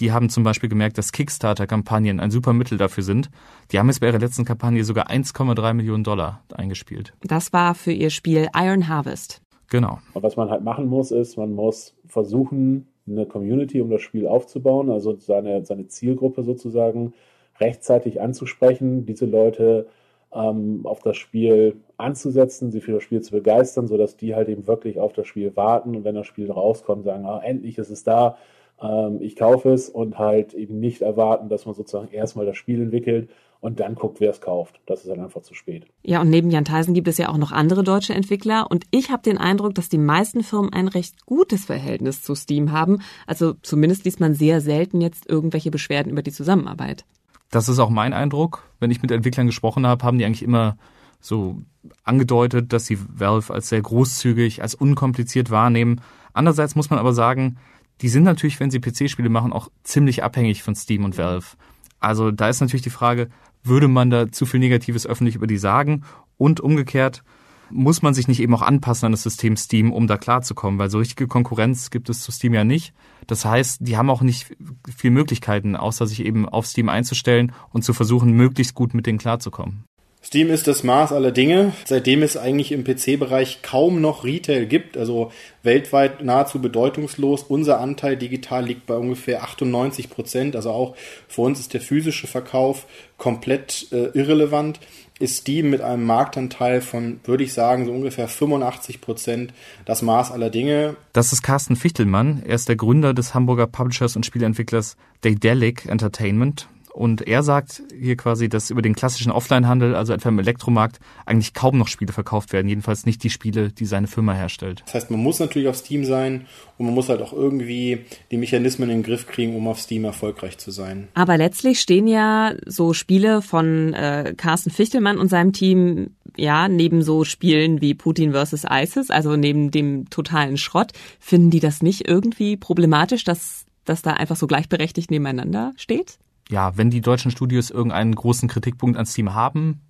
Die 0.00 0.10
haben 0.10 0.30
zum 0.30 0.42
Beispiel 0.42 0.70
gemerkt, 0.70 0.96
dass 0.96 1.12
Kickstarter-Kampagnen 1.12 2.18
ein 2.18 2.30
super 2.30 2.54
Mittel 2.54 2.78
dafür 2.78 3.04
sind. 3.04 3.30
Die 3.70 3.78
haben 3.78 3.88
jetzt 3.88 4.00
bei 4.00 4.06
ihrer 4.06 4.18
letzten 4.18 4.46
Kampagne 4.46 4.82
sogar 4.84 5.10
1,3 5.10 5.74
Millionen 5.74 6.02
Dollar 6.02 6.42
eingespielt. 6.54 7.12
Das 7.22 7.52
war 7.52 7.74
für 7.74 7.92
ihr 7.92 8.08
Spiel 8.08 8.48
Iron 8.56 8.88
Harvest. 8.88 9.42
Genau. 9.68 9.98
Und 10.14 10.22
was 10.22 10.36
man 10.36 10.48
halt 10.48 10.64
machen 10.64 10.86
muss, 10.86 11.10
ist, 11.10 11.36
man 11.36 11.52
muss 11.52 11.94
versuchen, 12.06 12.88
eine 13.06 13.26
Community 13.26 13.82
um 13.82 13.90
das 13.90 14.00
Spiel 14.00 14.26
aufzubauen, 14.26 14.90
also 14.90 15.14
seine, 15.18 15.62
seine 15.66 15.88
Zielgruppe 15.88 16.42
sozusagen 16.42 17.12
rechtzeitig 17.60 18.20
anzusprechen, 18.20 19.06
diese 19.06 19.26
Leute 19.26 19.86
ähm, 20.32 20.80
auf 20.84 21.00
das 21.00 21.16
Spiel 21.16 21.76
anzusetzen, 21.96 22.70
sie 22.70 22.80
für 22.80 22.92
das 22.92 23.02
Spiel 23.02 23.22
zu 23.22 23.32
begeistern, 23.32 23.86
sodass 23.86 24.16
die 24.16 24.34
halt 24.34 24.48
eben 24.48 24.66
wirklich 24.66 24.98
auf 24.98 25.12
das 25.12 25.26
Spiel 25.26 25.56
warten 25.56 25.94
und 25.94 26.04
wenn 26.04 26.14
das 26.14 26.26
Spiel 26.26 26.50
rauskommt, 26.50 27.04
sagen, 27.04 27.24
ah, 27.24 27.40
endlich 27.42 27.78
ist 27.78 27.90
es 27.90 28.02
da, 28.02 28.36
ähm, 28.82 29.18
ich 29.20 29.36
kaufe 29.36 29.72
es 29.72 29.88
und 29.88 30.18
halt 30.18 30.54
eben 30.54 30.80
nicht 30.80 31.02
erwarten, 31.02 31.48
dass 31.48 31.66
man 31.66 31.74
sozusagen 31.74 32.12
erstmal 32.12 32.46
das 32.46 32.56
Spiel 32.56 32.82
entwickelt 32.82 33.30
und 33.60 33.80
dann 33.80 33.94
guckt, 33.94 34.20
wer 34.20 34.30
es 34.30 34.42
kauft. 34.42 34.80
Das 34.84 35.00
ist 35.00 35.08
dann 35.08 35.20
einfach 35.20 35.40
zu 35.40 35.54
spät. 35.54 35.86
Ja, 36.02 36.20
und 36.20 36.28
neben 36.28 36.50
Jan 36.50 36.66
Theisen 36.66 36.92
gibt 36.92 37.08
es 37.08 37.16
ja 37.16 37.30
auch 37.30 37.38
noch 37.38 37.50
andere 37.50 37.82
deutsche 37.82 38.12
Entwickler 38.12 38.66
und 38.70 38.84
ich 38.90 39.10
habe 39.10 39.22
den 39.22 39.38
Eindruck, 39.38 39.74
dass 39.74 39.88
die 39.88 39.98
meisten 39.98 40.42
Firmen 40.42 40.72
ein 40.72 40.88
recht 40.88 41.24
gutes 41.24 41.64
Verhältnis 41.64 42.22
zu 42.22 42.34
Steam 42.34 42.72
haben. 42.72 43.00
Also 43.26 43.54
zumindest 43.62 44.04
liest 44.04 44.20
man 44.20 44.34
sehr 44.34 44.60
selten 44.60 45.00
jetzt 45.00 45.30
irgendwelche 45.30 45.70
Beschwerden 45.70 46.12
über 46.12 46.22
die 46.22 46.32
Zusammenarbeit. 46.32 47.04
Das 47.50 47.68
ist 47.68 47.78
auch 47.78 47.90
mein 47.90 48.12
Eindruck. 48.12 48.64
Wenn 48.80 48.90
ich 48.90 49.02
mit 49.02 49.10
Entwicklern 49.10 49.46
gesprochen 49.46 49.86
habe, 49.86 50.04
haben 50.04 50.18
die 50.18 50.24
eigentlich 50.24 50.42
immer 50.42 50.76
so 51.20 51.62
angedeutet, 52.02 52.72
dass 52.72 52.86
sie 52.86 52.98
Valve 53.08 53.52
als 53.52 53.68
sehr 53.68 53.80
großzügig, 53.80 54.62
als 54.62 54.74
unkompliziert 54.74 55.50
wahrnehmen. 55.50 56.00
Andererseits 56.32 56.74
muss 56.74 56.90
man 56.90 56.98
aber 56.98 57.12
sagen, 57.12 57.56
die 58.00 58.08
sind 58.08 58.24
natürlich, 58.24 58.60
wenn 58.60 58.70
sie 58.70 58.80
PC-Spiele 58.80 59.28
machen, 59.28 59.52
auch 59.52 59.68
ziemlich 59.84 60.22
abhängig 60.22 60.62
von 60.62 60.74
Steam 60.74 61.04
und 61.04 61.16
Valve. 61.16 61.56
Also 62.00 62.30
da 62.30 62.48
ist 62.48 62.60
natürlich 62.60 62.82
die 62.82 62.90
Frage, 62.90 63.30
würde 63.62 63.88
man 63.88 64.10
da 64.10 64.30
zu 64.30 64.44
viel 64.46 64.60
Negatives 64.60 65.06
öffentlich 65.06 65.36
über 65.36 65.46
die 65.46 65.56
sagen? 65.56 66.04
Und 66.36 66.60
umgekehrt, 66.60 67.22
muss 67.70 68.02
man 68.02 68.14
sich 68.14 68.28
nicht 68.28 68.40
eben 68.40 68.54
auch 68.54 68.62
anpassen 68.62 69.06
an 69.06 69.12
das 69.12 69.22
System 69.22 69.56
Steam, 69.56 69.92
um 69.92 70.06
da 70.06 70.16
klarzukommen, 70.16 70.78
weil 70.78 70.90
so 70.90 70.98
richtige 70.98 71.26
Konkurrenz 71.26 71.90
gibt 71.90 72.08
es 72.08 72.22
zu 72.22 72.32
Steam 72.32 72.54
ja 72.54 72.64
nicht. 72.64 72.92
Das 73.26 73.44
heißt, 73.44 73.78
die 73.80 73.96
haben 73.96 74.10
auch 74.10 74.22
nicht 74.22 74.56
viel 74.96 75.10
Möglichkeiten, 75.10 75.76
außer 75.76 76.06
sich 76.06 76.24
eben 76.24 76.48
auf 76.48 76.66
Steam 76.66 76.88
einzustellen 76.88 77.52
und 77.72 77.82
zu 77.82 77.92
versuchen, 77.92 78.32
möglichst 78.32 78.74
gut 78.74 78.94
mit 78.94 79.06
denen 79.06 79.18
klarzukommen. 79.18 79.84
Steam 80.24 80.48
ist 80.48 80.66
das 80.66 80.82
Maß 80.82 81.12
aller 81.12 81.32
Dinge, 81.32 81.74
seitdem 81.84 82.22
es 82.22 82.38
eigentlich 82.38 82.72
im 82.72 82.82
PC-Bereich 82.82 83.60
kaum 83.60 84.00
noch 84.00 84.24
Retail 84.24 84.64
gibt, 84.64 84.96
also 84.96 85.30
weltweit 85.62 86.24
nahezu 86.24 86.62
bedeutungslos. 86.62 87.42
Unser 87.42 87.78
Anteil 87.78 88.16
digital 88.16 88.64
liegt 88.64 88.86
bei 88.86 88.96
ungefähr 88.96 89.42
98 89.42 90.08
Prozent, 90.08 90.56
also 90.56 90.70
auch 90.70 90.96
für 91.28 91.42
uns 91.42 91.60
ist 91.60 91.74
der 91.74 91.82
physische 91.82 92.26
Verkauf 92.26 92.86
komplett 93.18 93.88
äh, 93.92 94.06
irrelevant 94.18 94.80
ist 95.18 95.38
Steam 95.38 95.70
mit 95.70 95.80
einem 95.80 96.04
Marktanteil 96.04 96.80
von, 96.80 97.20
würde 97.24 97.44
ich 97.44 97.52
sagen, 97.52 97.86
so 97.86 97.92
ungefähr 97.92 98.26
85 98.26 99.00
Prozent 99.00 99.54
das 99.84 100.02
Maß 100.02 100.32
aller 100.32 100.50
Dinge. 100.50 100.96
Das 101.12 101.32
ist 101.32 101.42
Carsten 101.42 101.76
Fichtelmann. 101.76 102.42
Er 102.44 102.56
ist 102.56 102.68
der 102.68 102.76
Gründer 102.76 103.14
des 103.14 103.34
Hamburger 103.34 103.68
Publishers 103.68 104.16
und 104.16 104.26
Spieleentwicklers 104.26 104.96
Daedalic 105.20 105.86
Entertainment. 105.86 106.68
Und 106.94 107.26
er 107.26 107.42
sagt 107.42 107.82
hier 107.92 108.16
quasi, 108.16 108.48
dass 108.48 108.70
über 108.70 108.80
den 108.80 108.94
klassischen 108.94 109.32
Offline-Handel, 109.32 109.96
also 109.96 110.12
etwa 110.12 110.28
im 110.28 110.38
Elektromarkt, 110.38 111.00
eigentlich 111.26 111.52
kaum 111.52 111.76
noch 111.76 111.88
Spiele 111.88 112.12
verkauft 112.12 112.52
werden. 112.52 112.68
Jedenfalls 112.68 113.04
nicht 113.04 113.24
die 113.24 113.30
Spiele, 113.30 113.72
die 113.72 113.84
seine 113.84 114.06
Firma 114.06 114.32
herstellt. 114.32 114.82
Das 114.86 114.94
heißt, 114.94 115.10
man 115.10 115.18
muss 115.18 115.40
natürlich 115.40 115.66
auf 115.66 115.76
Steam 115.76 116.04
sein 116.04 116.46
und 116.78 116.86
man 116.86 116.94
muss 116.94 117.08
halt 117.08 117.20
auch 117.20 117.32
irgendwie 117.32 118.04
die 118.30 118.36
Mechanismen 118.36 118.90
in 118.90 118.98
den 118.98 119.02
Griff 119.02 119.26
kriegen, 119.26 119.56
um 119.56 119.66
auf 119.66 119.80
Steam 119.80 120.04
erfolgreich 120.04 120.56
zu 120.58 120.70
sein. 120.70 121.08
Aber 121.14 121.36
letztlich 121.36 121.80
stehen 121.80 122.06
ja 122.06 122.54
so 122.64 122.94
Spiele 122.94 123.42
von 123.42 123.92
äh, 123.92 124.32
Carsten 124.36 124.70
Fichtelmann 124.70 125.18
und 125.18 125.28
seinem 125.28 125.52
Team 125.52 126.10
ja 126.36 126.68
neben 126.68 127.02
so 127.02 127.24
Spielen 127.24 127.80
wie 127.80 127.94
Putin 127.94 128.34
vs. 128.34 128.66
ISIS, 128.70 129.10
also 129.10 129.34
neben 129.34 129.72
dem 129.72 130.10
totalen 130.10 130.56
Schrott. 130.58 130.92
Finden 131.18 131.50
die 131.50 131.60
das 131.60 131.82
nicht 131.82 132.06
irgendwie 132.06 132.56
problematisch, 132.56 133.24
dass 133.24 133.66
das 133.84 134.02
da 134.02 134.12
einfach 134.12 134.36
so 134.36 134.46
gleichberechtigt 134.46 135.10
nebeneinander 135.10 135.72
steht? 135.76 136.18
Ja, 136.48 136.76
wenn 136.76 136.90
die 136.90 137.00
deutschen 137.00 137.30
Studios 137.30 137.70
irgendeinen 137.70 138.14
großen 138.14 138.48
Kritikpunkt 138.48 138.98
an 138.98 139.06
Steam 139.06 139.34
haben, 139.34 139.80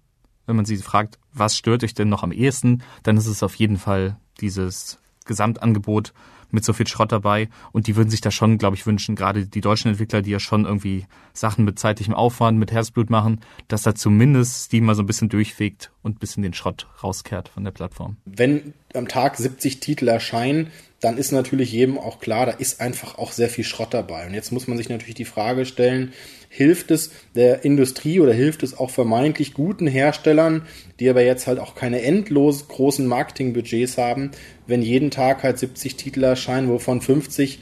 wenn 0.47 0.57
man 0.57 0.65
sie 0.65 0.77
fragt, 0.77 1.19
was 1.33 1.57
stört 1.57 1.85
euch 1.85 1.95
denn 1.95 2.09
noch 2.09 2.23
am 2.23 2.33
ehesten, 2.33 2.83
dann 3.03 3.17
ist 3.17 3.27
es 3.27 3.43
auf 3.43 3.55
jeden 3.55 3.79
Fall 3.79 4.17
dieses 4.41 4.99
Gesamtangebot 5.25 6.13
mit 6.55 6.65
so 6.65 6.73
viel 6.73 6.87
Schrott 6.87 7.13
dabei. 7.13 7.49
Und 7.73 7.87
die 7.87 7.97
würden 7.97 8.11
sich 8.11 8.21
da 8.21 8.31
schon, 8.31 8.59
glaube 8.59 8.77
ich, 8.77 8.87
wünschen, 8.87 9.17
gerade 9.17 9.47
die 9.47 9.61
deutschen 9.61 9.89
Entwickler, 9.89 10.23
die 10.23 10.31
ja 10.31 10.39
schon 10.39 10.65
irgendwie 10.65 11.07
Sachen 11.33 11.65
mit 11.65 11.79
zeitlichem 11.79 12.15
Aufwand, 12.15 12.59
mit 12.59 12.73
Herzblut 12.73 13.11
machen, 13.11 13.41
dass 13.69 13.83
da 13.83 13.95
zumindest 13.95 14.65
Steam 14.65 14.85
mal 14.85 14.95
so 14.95 15.03
ein 15.03 15.07
bisschen 15.07 15.29
durchfegt 15.29 15.91
und 16.03 16.17
ein 16.17 16.19
bisschen 16.19 16.43
den 16.43 16.55
Schrott 16.55 16.87
rauskehrt 17.03 17.49
von 17.49 17.65
der 17.65 17.73
Plattform. 17.73 18.17
Wenn 18.25 18.73
am 18.95 19.09
Tag 19.09 19.37
70 19.37 19.81
Titel 19.81 20.09
erscheinen, 20.09 20.71
dann 21.01 21.19
ist 21.19 21.33
natürlich 21.33 21.73
jedem 21.73 21.99
auch 21.99 22.21
klar, 22.21 22.47
da 22.47 22.53
ist 22.53 22.81
einfach 22.81 23.19
auch 23.19 23.33
sehr 23.33 23.51
viel 23.51 23.65
Schrott 23.65 23.93
dabei. 23.93 24.27
Und 24.27 24.33
jetzt 24.33 24.53
muss 24.53 24.69
man 24.69 24.79
sich 24.79 24.89
natürlich 24.89 25.17
die 25.17 25.27
Frage 25.27 25.67
stellen, 25.67 26.13
hilft 26.57 26.93
es 26.93 27.11
der 27.35 27.65
Industrie 27.65 28.21
oder 28.21 28.33
hilft 28.33 28.63
es 28.63 28.79
auch 28.79 28.91
vermeintlich 28.91 29.55
guten 29.55 29.89
Herstellern, 29.89 30.63
die 31.01 31.11
aber 31.11 31.23
jetzt 31.23 31.49
halt 31.49 31.59
auch 31.59 31.75
keine 31.75 32.03
endlos 32.03 32.69
großen 32.69 33.05
Marketingbudgets 33.09 33.99
haben, 33.99 34.31
wenn 34.69 34.81
jeden 34.81 35.11
Tag 35.11 35.43
halt 35.43 35.59
70 35.59 35.97
Titel 35.97 36.23
erscheinen, 36.23 36.69
wovon 36.69 37.01
50 37.01 37.59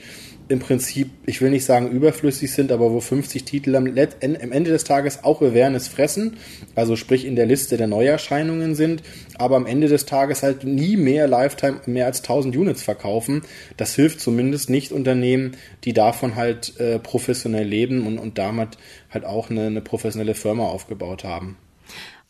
im 0.49 0.59
Prinzip, 0.59 1.11
ich 1.27 1.41
will 1.41 1.51
nicht 1.51 1.65
sagen 1.65 1.91
überflüssig 1.91 2.53
sind, 2.53 2.73
aber 2.73 2.91
wo 2.93 3.01
50 3.01 3.45
Titel 3.45 3.75
am, 3.77 3.87
am 3.87 4.53
Ende 4.53 4.71
des 4.71 4.85
Tages 4.85 5.25
auch 5.25 5.41
Awareness 5.41 5.89
fressen, 5.89 6.37
also 6.75 6.97
sprich 6.97 7.25
in 7.25 7.37
der 7.37 7.47
Liste 7.47 7.77
der 7.77 7.87
Neuerscheinungen 7.87 8.75
sind, 8.75 9.03
aber 9.37 9.57
am 9.57 9.67
Ende 9.67 9.89
des 9.89 10.07
Tages 10.07 10.43
halt 10.43 10.65
nie 10.65 10.97
mehr 10.97 11.29
Lifetime 11.29 11.81
mehr 11.87 12.07
als 12.07 12.21
1000 12.21 12.57
Units 12.57 12.83
verkaufen. 12.83 13.43
Das 13.77 13.95
hilft 13.95 14.21
zumindest 14.21 14.71
nicht 14.71 14.93
Unternehmen, 14.93 15.57
die 15.85 15.93
davon 15.93 16.37
halt 16.37 16.79
äh, 16.79 16.99
professionell 16.99 17.67
leben 17.67 18.07
und, 18.07 18.19
und 18.19 18.39
damit 18.39 18.79
halt 19.11 19.25
auch 19.25 19.51
eine, 19.51 19.67
eine 19.67 19.81
professionelle 19.81 20.35
Firma 20.35 20.65
aufgebaut 20.65 21.25
haben. 21.25 21.57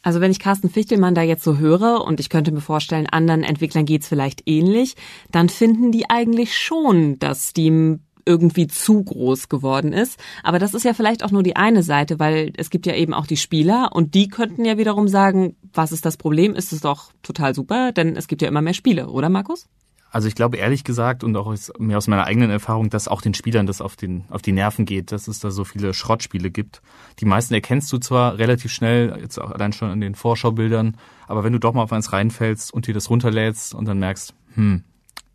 Also 0.02 0.20
wenn 0.20 0.32
ich 0.32 0.40
Carsten 0.40 0.68
Fichtelmann 0.68 1.14
da 1.14 1.22
jetzt 1.22 1.44
so 1.44 1.58
höre 1.58 2.04
und 2.04 2.20
ich 2.20 2.28
könnte 2.28 2.52
mir 2.52 2.60
vorstellen, 2.60 3.06
anderen 3.06 3.44
Entwicklern 3.44 3.86
geht's 3.86 4.08
vielleicht 4.08 4.42
ähnlich, 4.48 4.96
dann 5.30 5.48
finden 5.48 5.92
die 5.92 6.10
eigentlich 6.10 6.56
schon, 6.56 7.18
dass 7.20 7.48
Steam 7.48 8.00
irgendwie 8.24 8.66
zu 8.66 9.02
groß 9.02 9.48
geworden 9.48 9.92
ist. 9.92 10.18
Aber 10.42 10.58
das 10.58 10.74
ist 10.74 10.84
ja 10.84 10.94
vielleicht 10.94 11.24
auch 11.24 11.30
nur 11.30 11.42
die 11.42 11.56
eine 11.56 11.82
Seite, 11.82 12.18
weil 12.18 12.52
es 12.56 12.70
gibt 12.70 12.86
ja 12.86 12.94
eben 12.94 13.14
auch 13.14 13.26
die 13.26 13.36
Spieler 13.36 13.90
und 13.92 14.14
die 14.14 14.28
könnten 14.28 14.64
ja 14.64 14.78
wiederum 14.78 15.08
sagen, 15.08 15.56
was 15.72 15.92
ist 15.92 16.04
das 16.04 16.16
Problem? 16.16 16.54
Ist 16.54 16.72
es 16.72 16.80
doch 16.80 17.12
total 17.22 17.54
super, 17.54 17.92
denn 17.92 18.16
es 18.16 18.28
gibt 18.28 18.42
ja 18.42 18.48
immer 18.48 18.62
mehr 18.62 18.74
Spiele, 18.74 19.08
oder 19.08 19.28
Markus? 19.28 19.68
Also 20.12 20.28
ich 20.28 20.34
glaube 20.34 20.58
ehrlich 20.58 20.84
gesagt 20.84 21.24
und 21.24 21.34
auch 21.36 21.54
mehr 21.78 21.96
aus 21.96 22.06
meiner 22.06 22.24
eigenen 22.24 22.50
Erfahrung, 22.50 22.90
dass 22.90 23.08
auch 23.08 23.22
den 23.22 23.32
Spielern 23.32 23.66
das 23.66 23.80
auf, 23.80 23.96
den, 23.96 24.26
auf 24.28 24.42
die 24.42 24.52
Nerven 24.52 24.84
geht, 24.84 25.10
dass 25.10 25.26
es 25.26 25.40
da 25.40 25.50
so 25.50 25.64
viele 25.64 25.94
Schrottspiele 25.94 26.50
gibt. 26.50 26.82
Die 27.18 27.24
meisten 27.24 27.54
erkennst 27.54 27.90
du 27.94 27.98
zwar 27.98 28.36
relativ 28.36 28.70
schnell, 28.70 29.18
jetzt 29.18 29.38
auch 29.38 29.50
allein 29.50 29.72
schon 29.72 29.90
in 29.90 30.02
den 30.02 30.14
Vorschaubildern, 30.14 30.98
aber 31.26 31.44
wenn 31.44 31.54
du 31.54 31.58
doch 31.58 31.72
mal 31.72 31.82
auf 31.82 31.94
eins 31.94 32.12
reinfällst 32.12 32.74
und 32.74 32.86
dir 32.86 32.92
das 32.92 33.08
runterlädst 33.08 33.74
und 33.74 33.86
dann 33.86 33.98
merkst, 33.98 34.34
hm, 34.54 34.84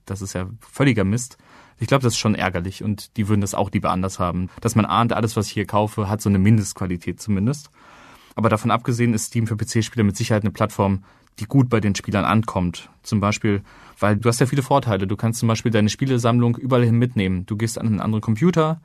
das 0.06 0.22
ist 0.22 0.34
ja 0.34 0.48
völliger 0.60 1.04
Mist, 1.04 1.40
ich 1.80 1.88
glaube, 1.88 2.04
das 2.04 2.14
ist 2.14 2.20
schon 2.20 2.36
ärgerlich 2.36 2.84
und 2.84 3.18
die 3.18 3.28
würden 3.28 3.42
das 3.42 3.56
auch 3.56 3.72
lieber 3.72 3.90
anders 3.90 4.20
haben. 4.20 4.50
Dass 4.62 4.76
man 4.76 4.86
ahnt, 4.86 5.14
alles, 5.14 5.36
was 5.36 5.48
ich 5.48 5.54
hier 5.54 5.66
kaufe, 5.66 6.08
hat 6.08 6.22
so 6.22 6.30
eine 6.30 6.40
Mindestqualität 6.40 7.20
zumindest. 7.20 7.72
Aber 8.36 8.50
davon 8.50 8.72
abgesehen 8.72 9.14
ist 9.14 9.26
Steam 9.26 9.48
für 9.48 9.58
PC-Spieler 9.58 10.04
mit 10.04 10.18
Sicherheit 10.18 10.44
eine 10.44 10.52
Plattform, 10.52 11.04
die 11.40 11.46
gut 11.46 11.70
bei 11.70 11.80
den 11.80 11.96
Spielern 11.96 12.26
ankommt. 12.26 12.90
Zum 13.04 13.20
Beispiel, 13.20 13.62
weil 14.00 14.18
du 14.18 14.30
hast 14.30 14.40
ja 14.40 14.46
viele 14.46 14.64
Vorteile. 14.64 15.08
Du 15.08 15.16
kannst 15.16 15.40
zum 15.40 15.48
Beispiel 15.48 15.72
deine 15.72 15.90
Spielesammlung 15.90 16.58
überall 16.58 16.84
hin 16.84 16.96
mitnehmen. 16.96 17.46
Du 17.46 17.58
gehst 17.58 17.80
an 17.80 17.88
einen 17.88 18.00
anderen 18.00 18.22
Computer, 18.22 18.82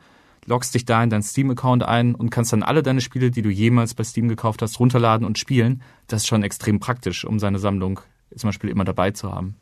loggst 0.47 0.75
dich 0.75 0.85
da 0.85 1.03
in 1.03 1.11
deinen 1.11 1.23
Steam-Account 1.23 1.83
ein 1.83 2.15
und 2.15 2.31
kannst 2.31 2.53
dann 2.53 2.63
alle 2.63 2.83
deine 2.83 3.01
Spiele, 3.01 3.31
die 3.31 3.43
du 3.43 3.51
jemals 3.51 3.95
bei 3.95 4.05
Steam 4.05 4.29
gekauft 4.29 4.63
hast, 4.63 4.79
runterladen 4.81 5.27
und 5.27 5.39
spielen. 5.39 5.83
Das 6.09 6.23
ist 6.23 6.29
schon 6.29 6.43
extrem 6.43 6.81
praktisch, 6.81 7.25
um 7.25 7.39
seine 7.39 7.59
Sammlung 7.59 8.01
zum 8.37 8.49
Beispiel 8.49 8.71
immer 8.71 8.85
dabei 8.85 9.11
zu 9.11 9.33
haben. 9.33 9.57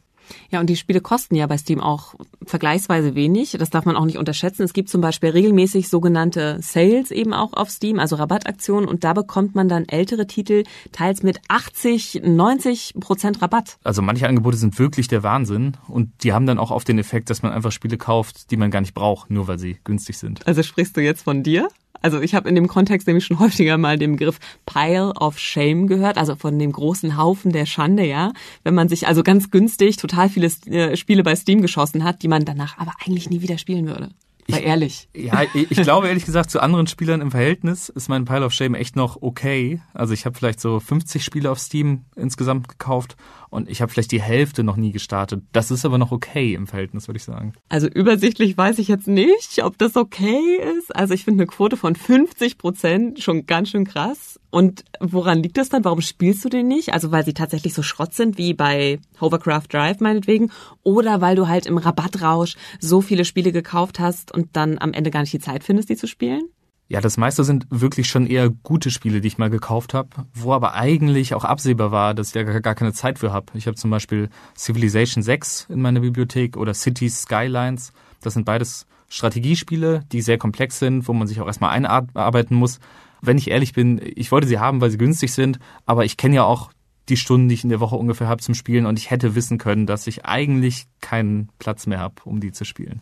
Ja, 0.51 0.61
und 0.61 0.69
die 0.69 0.77
Spiele 0.77 1.01
kosten 1.01 1.35
ja 1.35 1.47
bei 1.47 1.59
Steam 1.59 1.81
auch 1.81 2.15
vergleichsweise 2.45 3.15
wenig. 3.15 3.57
Das 3.59 3.71
darf 3.71 3.85
man 3.85 3.97
auch 3.97 4.05
nicht 4.05 4.19
unterschätzen. 4.19 4.63
Es 4.63 4.73
gibt 4.73 4.89
zum 4.89 5.01
Beispiel 5.01 5.31
regelmäßig 5.31 5.89
sogenannte 5.89 6.59
Sales 6.61 7.11
eben 7.11 7.33
auch 7.33 7.53
auf 7.53 7.71
Steam, 7.71 7.99
also 7.99 8.17
Rabattaktionen. 8.17 8.89
Und 8.89 9.05
da 9.05 9.13
bekommt 9.13 9.55
man 9.55 9.69
dann 9.69 9.89
ältere 9.89 10.27
Titel 10.27 10.65
teils 10.93 11.23
mit 11.23 11.41
80, 11.49 12.23
90 12.25 12.95
Prozent 13.01 13.43
Rabatt. 13.43 13.79
Also 13.85 14.03
manche 14.03 14.29
Angebote 14.29 14.57
sind 14.57 14.79
wirklich 14.79 15.09
der 15.09 15.23
Wahnsinn. 15.23 15.77
Und 15.89 16.11
die 16.23 16.33
haben 16.33 16.47
dann 16.47 16.59
auch 16.59 16.71
oft 16.71 16.89
den 16.89 16.99
Effekt, 16.99 17.31
dass 17.31 17.43
man 17.43 17.53
einfach 17.53 17.73
Spiele 17.73 17.97
kauft, 17.97 18.51
die 18.51 18.57
man 18.57 18.71
gar 18.71 18.81
nicht 18.81 18.95
braucht, 18.95 19.31
nur 19.31 19.49
weil 19.49 19.59
sie 19.59 19.79
günstig 19.85 20.19
sind. 20.19 20.47
Also 20.47 20.63
sprichst 20.63 20.97
du 20.97 21.01
jetzt 21.01 21.23
von 21.23 21.43
dir? 21.43 21.69
Also 22.03 22.21
ich 22.21 22.35
habe 22.35 22.49
in 22.49 22.55
dem 22.55 22.69
Kontext 22.69 23.07
nämlich 23.07 23.25
schon 23.25 23.39
häufiger 23.41 23.79
mal 23.79 23.99
den 23.99 24.13
Begriff 24.13 24.39
Pile 24.67 25.13
of 25.15 25.39
Shame 25.39 25.87
gehört, 25.87 26.19
also 26.19 26.37
von 26.37 26.59
dem 26.59 26.73
großen 26.73 27.17
Haufen 27.17 27.53
der 27.53 27.67
Schande, 27.67 28.07
ja. 28.07 28.33
Wenn 28.65 28.75
man 28.75 28.89
sich 28.89 29.07
also 29.07 29.23
ganz 29.23 29.51
günstig 29.51 29.97
total 29.97 30.29
viele 30.29 30.49
äh, 30.67 30.97
Spiele 30.97 31.23
bei 31.23 31.37
Steam 31.37 31.63
geschossen 31.63 32.05
hat, 32.05 32.23
die 32.23 32.29
man 32.29 32.45
danach 32.45 32.79
aber 32.79 32.93
eigentlich 33.05 33.31
nie 33.31 33.43
wieder 33.43 33.59
spielen 33.59 33.87
würde. 33.87 34.11
Sei 34.51 34.63
ehrlich. 34.63 35.09
Ja, 35.15 35.43
ich, 35.55 35.71
ich 35.71 35.83
glaube 35.83 36.09
ehrlich 36.09 36.25
gesagt, 36.25 36.51
zu 36.51 36.61
anderen 36.61 36.87
Spielern 36.87 37.21
im 37.21 37.31
Verhältnis 37.31 37.89
ist 37.89 38.09
mein 38.09 38.25
Pile 38.25 38.45
of 38.45 38.53
Shame 38.53 38.75
echt 38.75 38.97
noch 38.97 39.23
okay. 39.23 39.81
Also 39.95 40.15
ich 40.15 40.27
habe 40.27 40.37
vielleicht 40.37 40.61
so 40.61 40.81
50 40.81 41.25
Spiele 41.25 41.51
auf 41.51 41.59
Steam 41.59 42.05
insgesamt 42.17 42.69
gekauft 42.69 43.17
und 43.51 43.69
ich 43.69 43.83
habe 43.83 43.91
vielleicht 43.91 44.13
die 44.13 44.23
Hälfte 44.23 44.63
noch 44.63 44.77
nie 44.77 44.93
gestartet. 44.93 45.43
Das 45.53 45.73
ist 45.73 45.85
aber 45.85 45.99
noch 45.99 46.13
okay 46.13 46.55
im 46.55 46.69
Verhältnis, 46.69 47.09
würde 47.09 47.19
ich 47.19 47.25
sagen. 47.25 47.53
Also 47.69 47.89
übersichtlich 47.89 48.57
weiß 48.57 48.79
ich 48.79 48.87
jetzt 48.87 49.09
nicht, 49.09 49.65
ob 49.65 49.77
das 49.77 49.97
okay 49.97 50.61
ist. 50.79 50.95
Also 50.95 51.15
ich 51.15 51.25
finde 51.25 51.43
eine 51.43 51.47
Quote 51.49 51.77
von 51.77 51.97
50 51.97 52.59
Prozent 52.59 53.21
schon 53.21 53.47
ganz 53.47 53.71
schön 53.71 53.85
krass. 53.85 54.39
Und 54.51 54.85
woran 55.01 55.43
liegt 55.43 55.59
das 55.59 55.69
dann? 55.69 55.85
Warum 55.85 56.01
spielst 56.01 56.45
du 56.45 56.49
den 56.49 56.69
nicht? 56.69 56.93
Also 56.93 57.11
weil 57.11 57.25
sie 57.25 57.35
tatsächlich 57.35 57.75
so 57.75 57.83
Schrott 57.83 58.15
sind 58.15 58.39
wie 58.39 58.55
bei 58.55 59.01
Hovercraft 59.21 59.67
Drive 59.73 60.01
meinetwegen 60.01 60.53
oder 60.85 61.21
weil 61.21 61.35
du 61.35 61.49
halt 61.49 61.67
im 61.67 61.79
Rabattrausch 61.79 62.57
so 62.79 63.01
viele 63.01 63.25
Spiele 63.25 63.51
gekauft 63.51 63.99
hast 63.99 64.33
und 64.33 64.51
dann 64.53 64.79
am 64.79 64.93
Ende 64.93 65.11
gar 65.11 65.21
nicht 65.21 65.33
die 65.33 65.41
Zeit 65.41 65.65
findest, 65.65 65.89
die 65.89 65.97
zu 65.97 66.07
spielen? 66.07 66.43
Ja, 66.91 67.01
das 67.01 67.17
meiste 67.17 67.45
sind 67.45 67.69
wirklich 67.71 68.09
schon 68.09 68.27
eher 68.27 68.51
gute 68.51 68.91
Spiele, 68.91 69.21
die 69.21 69.29
ich 69.29 69.39
mal 69.39 69.49
gekauft 69.49 69.95
habe, 69.95 70.09
wo 70.35 70.53
aber 70.53 70.75
eigentlich 70.75 71.35
auch 71.35 71.45
absehbar 71.45 71.93
war, 71.93 72.15
dass 72.15 72.27
ich 72.27 72.33
da 72.33 72.43
gar 72.43 72.75
keine 72.75 72.93
Zeit 72.93 73.21
für 73.21 73.33
habe. 73.33 73.47
Ich 73.55 73.69
habe 73.69 73.77
zum 73.77 73.93
Beispiel 73.93 74.29
Civilization 74.57 75.23
6 75.23 75.69
in 75.69 75.81
meiner 75.81 76.01
Bibliothek 76.01 76.57
oder 76.57 76.75
Cities 76.75 77.23
Skylines. 77.23 77.93
Das 78.23 78.35
sind 78.35 78.45
beides 78.45 78.89
Strategiespiele, 79.09 80.03
die 80.11 80.21
sehr 80.21 80.37
komplex 80.37 80.81
sind, 80.81 81.07
wo 81.07 81.13
man 81.13 81.29
sich 81.29 81.41
auch 81.41 81.47
erstmal 81.47 81.71
einarbeiten 81.71 82.57
muss. 82.57 82.81
Wenn 83.23 83.39
ich 83.39 83.53
ehrlich 83.53 83.73
bin, 83.73 84.01
ich 84.17 84.33
wollte 84.33 84.49
sie 84.49 84.59
haben, 84.59 84.81
weil 84.81 84.91
sie 84.91 84.99
günstig 84.99 85.33
sind, 85.33 85.61
aber 85.87 86.05
ich 86.05 86.17
kenne 86.17 86.35
ja 86.35 86.43
auch 86.43 86.73
die 87.09 87.17
Stunden, 87.17 87.49
die 87.49 87.55
ich 87.55 87.63
in 87.63 87.71
der 87.71 87.79
Woche 87.79 87.95
ungefähr 87.95 88.27
habe 88.27 88.43
zum 88.43 88.57
Spielen 88.57 88.87
und 88.87 88.99
ich 88.99 89.11
hätte 89.13 89.37
wissen 89.37 89.59
können, 89.59 89.87
dass 89.87 90.09
ich 90.09 90.25
eigentlich 90.25 90.87
keinen 91.01 91.49
Platz 91.59 91.87
mehr 91.87 91.99
habe, 91.99 92.15
um 92.25 92.41
die 92.41 92.53
zu 92.53 92.65
spielen. 92.65 93.01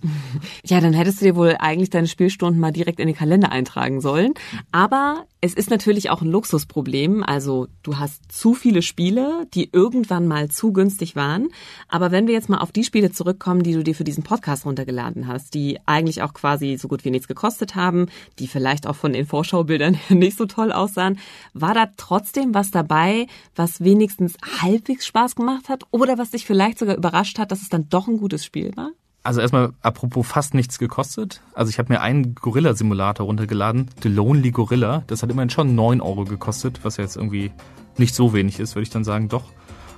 Ja, 0.65 0.81
dann 0.81 0.93
hättest 0.93 1.21
du 1.21 1.27
dir 1.27 1.37
wohl 1.37 1.57
eigentlich 1.59 1.91
deine 1.91 2.09
Spielstunden 2.09 2.61
mal 2.61 2.73
direkt 2.73 3.01
in 3.01 3.07
den 3.07 3.17
Kalender 3.17 3.51
eintragen 3.53 4.01
sollen. 4.01 4.35
Aber 4.73 5.27
es 5.41 5.55
ist 5.55 5.71
natürlich 5.71 6.11
auch 6.11 6.21
ein 6.21 6.31
Luxusproblem. 6.31 7.23
Also 7.23 7.69
du 7.83 7.99
hast 7.99 8.33
zu 8.33 8.55
viele 8.55 8.83
Spiele, 8.83 9.47
die 9.55 9.71
irgendwann 9.73 10.27
mal 10.27 10.49
zu 10.49 10.73
günstig 10.73 11.15
waren. 11.15 11.49
Aber 11.89 12.11
wenn 12.11 12.27
wir 12.27 12.35
jetzt 12.35 12.49
mal 12.49 12.59
auf 12.59 12.73
die 12.73 12.83
Spiele 12.83 13.13
zurückkommen, 13.13 13.63
die 13.63 13.73
du 13.73 13.85
dir 13.85 13.95
für 13.95 14.05
diesen 14.05 14.25
Podcast 14.25 14.67
runtergeladen 14.67 15.29
hast, 15.29 15.55
die 15.55 15.79
eigentlich 15.87 16.23
auch 16.23 16.35
quasi 16.35 16.77
so 16.77 16.89
gut 16.89 17.05
wie 17.05 17.11
nichts 17.11 17.29
gekostet 17.29 17.77
haben, 17.77 18.07
die 18.41 18.49
vielleicht 18.49 18.87
auch 18.87 18.97
von 18.97 19.13
den 19.13 19.27
Vorschaubildern 19.27 19.97
nicht 20.09 20.37
so 20.37 20.47
toll 20.47 20.73
aussahen, 20.73 21.21
war 21.55 21.75
da 21.75 21.87
trotzdem 21.97 22.55
was 22.55 22.73
dabei, 22.73 23.27
was 23.55 23.83
wenigstens 23.83 24.37
halbwegs 24.61 25.07
Spaß 25.07 25.37
gemacht 25.37 25.69
hat 25.69 25.85
oder 25.93 26.19
was 26.19 26.31
dich 26.31 26.47
vielleicht 26.47 26.79
sogar 26.79 26.97
überrascht 26.97 27.39
hat, 27.39 27.53
dass 27.53 27.63
es 27.63 27.69
dann 27.69 27.88
doch 27.89 28.09
ein 28.09 28.19
gutes 28.19 28.45
Spiel 28.45 28.77
war? 28.77 28.91
Also 29.23 29.41
erstmal 29.41 29.73
apropos 29.83 30.27
fast 30.27 30.55
nichts 30.55 30.79
gekostet. 30.79 31.43
Also 31.55 31.71
ich 31.71 31.79
habe 31.79 31.93
mir 31.93 32.01
einen 32.01 32.35
Gorilla-Simulator 32.35 33.27
runtergeladen, 33.27 33.91
The 34.03 34.09
Lonely 34.09 34.53
Gorilla. 34.53 35.03
Das 35.07 35.23
hat 35.23 35.31
immerhin 35.31 35.51
schon 35.51 35.75
9 35.75 36.01
Euro 36.01 36.25
gekostet, 36.25 36.81
was 36.83 36.97
ja 36.97 37.05
jetzt 37.05 37.17
irgendwie 37.17 37.51
nicht 37.99 38.15
so 38.15 38.33
wenig 38.33 38.59
ist, 38.61 38.75
würde 38.75 38.85
ich 38.85 38.91
dann 38.91 39.05
sagen, 39.05 39.29
doch. 39.29 39.45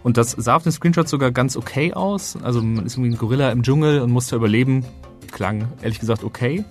Und 0.03 0.17
das 0.17 0.33
sah 0.33 0.57
auf 0.57 0.63
den 0.63 0.73
Screenshots 0.73 1.11
sogar 1.11 1.31
ganz 1.31 1.57
okay 1.57 1.93
aus. 1.93 2.37
Also 2.43 2.63
man 2.63 2.87
ist 2.87 2.97
irgendwie 2.97 3.15
ein 3.15 3.19
Gorilla 3.19 3.53
im 3.53 3.63
Dschungel 3.63 4.01
und 4.01 4.11
muss 4.11 4.29
da 4.29 4.37
überleben. 4.37 4.85
Klang 5.31 5.69
ehrlich 5.83 6.01
gesagt 6.01 6.25
okay. 6.25 6.65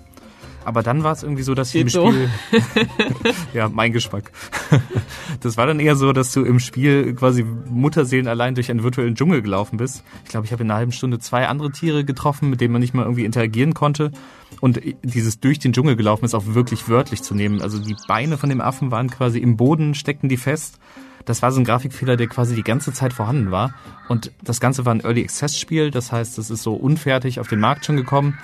Aber 0.70 0.84
dann 0.84 1.04
war 1.04 1.14
es 1.14 1.24
irgendwie 1.24 1.42
so, 1.42 1.56
dass 1.56 1.74
ich 1.74 1.82
im 1.82 1.90
so. 1.90 2.12
Spiel. 2.12 2.30
ja, 3.56 3.70
mein 3.70 3.92
Geschmack. 3.92 4.32
das 5.42 5.58
war 5.58 5.66
dann 5.66 5.80
eher 5.80 5.96
so, 5.96 6.14
dass 6.14 6.32
du 6.32 6.44
im 6.44 6.60
Spiel 6.60 7.16
quasi 7.16 7.44
Mutterseelen 7.44 8.28
allein 8.28 8.54
durch 8.54 8.70
einen 8.70 8.84
virtuellen 8.84 9.16
Dschungel 9.16 9.42
gelaufen 9.42 9.78
bist. 9.78 10.04
Ich 10.26 10.30
glaube, 10.30 10.46
ich 10.46 10.52
habe 10.52 10.62
in 10.62 10.70
einer 10.70 10.78
halben 10.78 10.92
Stunde 10.92 11.18
zwei 11.18 11.48
andere 11.48 11.72
Tiere 11.72 12.06
getroffen, 12.06 12.52
mit 12.52 12.62
denen 12.62 12.72
man 12.72 12.82
nicht 12.82 12.94
mal 12.94 13.02
irgendwie 13.02 13.26
interagieren 13.26 13.74
konnte. 13.74 14.12
Und 14.62 14.80
dieses 15.02 15.40
durch 15.40 15.58
den 15.58 15.74
Dschungel 15.74 15.96
gelaufen 15.96 16.24
ist 16.24 16.36
auch 16.36 16.46
wirklich 16.46 16.88
wörtlich 16.88 17.24
zu 17.24 17.34
nehmen. 17.34 17.64
Also 17.64 17.80
die 17.80 17.96
Beine 18.08 18.38
von 18.38 18.50
dem 18.50 18.62
Affen 18.62 18.92
waren 18.92 19.10
quasi 19.10 19.40
im 19.40 19.58
Boden, 19.58 19.96
steckten 19.96 20.30
die 20.30 20.38
fest. 20.38 20.78
Das 21.26 21.42
war 21.42 21.52
so 21.52 21.60
ein 21.60 21.66
Grafikfehler, 21.66 22.16
der 22.16 22.28
quasi 22.28 22.54
die 22.54 22.62
ganze 22.62 22.94
Zeit 22.94 23.14
vorhanden 23.14 23.50
war. 23.50 23.74
Und 24.08 24.32
das 24.44 24.60
Ganze 24.60 24.86
war 24.86 24.94
ein 24.94 25.02
Early 25.02 25.24
Access 25.24 25.58
Spiel, 25.58 25.90
das 25.90 26.12
heißt, 26.12 26.38
es 26.38 26.52
ist 26.52 26.62
so 26.62 26.76
unfertig 26.76 27.40
auf 27.40 27.48
den 27.48 27.60
Markt 27.60 27.86
schon 27.86 27.98
gekommen. 27.98 28.38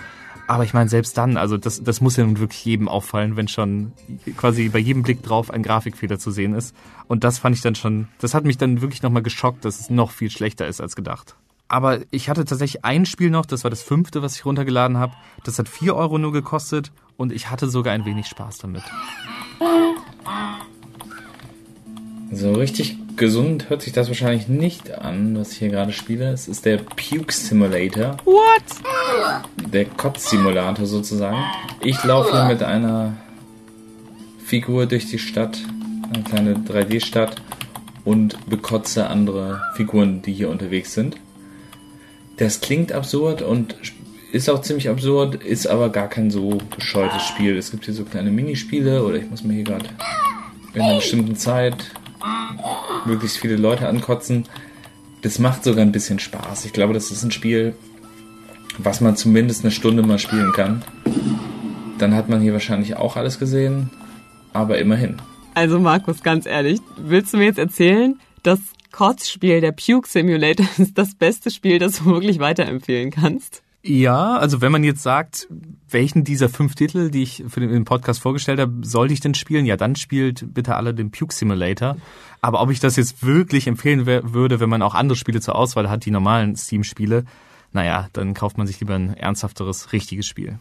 Aber 0.48 0.64
ich 0.64 0.74
meine, 0.74 0.90
selbst 0.90 1.18
dann, 1.18 1.38
also 1.38 1.58
das, 1.58 1.84
das 1.84 2.02
muss 2.02 2.18
ja 2.18 2.26
nun 2.26 2.40
wirklich 2.40 2.64
jedem 2.64 2.88
auffallen, 2.88 3.36
wenn 3.36 3.48
schon 3.48 3.94
quasi 4.38 4.70
bei 4.70 4.80
jedem 4.80 5.02
Blick 5.02 5.24
drauf 5.24 5.50
ein 5.50 5.64
Grafikfehler 5.64 6.20
zu 6.20 6.30
sehen 6.30 6.54
ist. 6.54 6.76
Und 7.08 7.24
das 7.24 7.40
fand 7.40 7.56
ich 7.56 7.62
dann 7.62 7.76
schon, 7.76 8.08
das 8.20 8.34
hat 8.34 8.46
mich 8.46 8.58
dann 8.58 8.82
wirklich 8.82 9.02
nochmal 9.02 9.24
geschockt, 9.24 9.66
dass 9.66 9.80
es 9.80 9.90
noch 9.90 10.12
viel 10.12 10.30
schlechter 10.30 10.68
ist 10.68 10.82
als 10.82 10.96
gedacht. 10.96 11.36
Aber 11.68 12.02
ich 12.12 12.30
hatte 12.30 12.46
tatsächlich 12.46 12.86
ein 12.86 13.08
Spiel 13.08 13.32
noch, 13.32 13.48
das 13.48 13.64
war 13.64 13.72
das 13.72 13.82
fünfte, 13.82 14.22
was 14.22 14.36
ich 14.36 14.46
runtergeladen 14.46 14.98
habe. 14.98 15.14
Das 15.44 15.58
hat 15.58 15.68
vier 15.68 15.96
Euro 15.96 16.20
nur 16.20 16.32
gekostet 16.32 16.92
und 17.18 17.32
ich 17.32 17.50
hatte 17.50 17.68
sogar 17.68 17.94
ein 17.94 18.06
wenig 18.06 18.28
Spaß 18.28 18.60
damit. 18.60 18.84
So 22.32 22.54
richtig 22.54 22.98
gesund 23.18 23.70
hört 23.70 23.82
sich 23.82 23.94
das 23.94 24.08
wahrscheinlich 24.08 24.48
nicht 24.48 24.92
an, 24.92 25.38
was 25.38 25.52
ich 25.52 25.60
hier 25.60 25.70
gerade 25.70 25.92
spiele. 25.92 26.32
Es 26.32 26.48
ist 26.48 26.66
der 26.66 26.78
Puke 26.78 27.34
Simulator. 27.34 28.18
What? 28.26 29.72
Der 29.72 29.86
Kotz-Simulator 29.86 30.86
sozusagen. 30.86 31.44
Ich 31.82 32.04
laufe 32.04 32.32
hier 32.32 32.46
mit 32.46 32.64
einer 32.64 33.14
Figur 34.46 34.86
durch 34.86 35.08
die 35.08 35.20
Stadt, 35.20 35.58
eine 36.14 36.24
kleine 36.24 36.56
3D-Stadt 36.56 37.42
und 38.04 38.50
bekotze 38.50 39.08
andere 39.08 39.62
Figuren, 39.76 40.22
die 40.22 40.34
hier 40.34 40.50
unterwegs 40.50 40.94
sind. 40.94 41.18
Das 42.38 42.62
klingt 42.62 42.92
absurd 42.92 43.42
und 43.42 43.76
Ist 44.32 44.50
auch 44.50 44.60
ziemlich 44.62 44.90
absurd, 44.90 45.36
ist 45.36 45.66
aber 45.66 45.90
gar 45.90 46.10
kein 46.10 46.30
so 46.30 46.58
bescheuertes 46.76 47.24
Spiel. 47.24 47.58
Es 47.58 47.72
gibt 47.72 47.86
hier 47.86 47.94
so 47.94 48.04
kleine 48.04 48.32
Minispiele 48.32 49.02
oder 49.06 49.16
ich 49.16 49.30
muss 49.30 49.46
mir 49.46 49.54
hier 49.54 49.64
gerade 49.64 49.86
in 50.74 50.82
einer 50.82 50.98
bestimmten 50.98 51.38
Zeit 51.38 51.78
möglichst 53.06 53.38
viele 53.38 53.56
Leute 53.56 53.88
ankotzen. 53.88 54.46
Das 55.22 55.40
macht 55.40 55.64
sogar 55.64 55.84
ein 55.84 55.92
bisschen 55.92 56.20
Spaß. 56.20 56.66
Ich 56.66 56.74
glaube, 56.74 56.94
das 56.94 57.12
ist 57.12 57.24
ein 57.24 57.32
Spiel, 57.32 57.76
was 58.78 59.02
man 59.02 59.16
zumindest 59.16 59.64
eine 59.64 59.72
Stunde 59.72 60.04
mal 60.04 60.20
spielen 60.20 60.52
kann. 60.52 60.84
Dann 61.98 62.14
hat 62.14 62.30
man 62.30 62.42
hier 62.42 62.54
wahrscheinlich 62.54 62.96
auch 62.96 63.16
alles 63.16 63.40
gesehen, 63.40 63.90
aber 64.54 64.78
immerhin. 64.78 65.18
Also 65.54 65.80
Markus, 65.80 66.22
ganz 66.22 66.46
ehrlich, 66.46 66.82
willst 66.98 67.34
du 67.34 67.38
mir 67.38 67.46
jetzt 67.46 67.60
erzählen, 67.60 68.20
das 68.44 68.60
Kotzspiel, 68.92 69.62
der 69.62 69.72
Puke 69.72 70.08
Simulator, 70.08 70.68
ist 70.78 70.98
das 70.98 71.16
beste 71.16 71.50
Spiel, 71.52 71.80
das 71.80 72.00
du 72.00 72.06
wirklich 72.06 72.40
weiterempfehlen 72.40 73.12
kannst? 73.12 73.64
Ja, 73.82 74.38
also 74.38 74.62
wenn 74.62 74.72
man 74.72 74.84
jetzt 74.84 75.04
sagt, 75.04 75.48
welchen 75.90 76.24
dieser 76.24 76.50
fünf 76.50 76.76
Titel, 76.76 77.10
die 77.10 77.24
ich 77.24 77.44
für 77.48 77.60
den 77.60 77.86
Podcast 77.86 78.22
vorgestellt 78.22 78.60
habe, 78.60 78.82
sollte 78.82 79.14
ich 79.14 79.20
denn 79.20 79.34
spielen? 79.34 79.66
Ja, 79.66 79.78
dann 79.78 79.96
spielt 79.96 80.54
bitte 80.54 80.76
alle 80.76 80.94
den 80.94 81.12
Puke 81.12 81.34
Simulator. 81.34 81.98
Aber 82.42 82.62
ob 82.62 82.72
ich 82.72 82.80
das 82.80 82.96
jetzt 82.96 83.26
wirklich 83.26 83.68
empfehlen 83.68 84.06
würde, 84.06 84.60
wenn 84.60 84.70
man 84.70 84.82
auch 84.82 84.96
andere 84.96 85.16
Spiele 85.16 85.42
zur 85.42 85.56
Auswahl 85.56 85.90
hat, 85.90 86.06
die 86.06 86.12
normalen 86.12 86.56
Steam-Spiele, 86.56 87.26
naja, 87.72 88.08
dann 88.14 88.34
kauft 88.34 88.58
man 88.58 88.68
sich 88.68 88.80
lieber 88.80 88.96
ein 88.96 89.16
ernsthafteres, 89.16 89.94
richtiges 89.94 90.26
Spiel. 90.26 90.60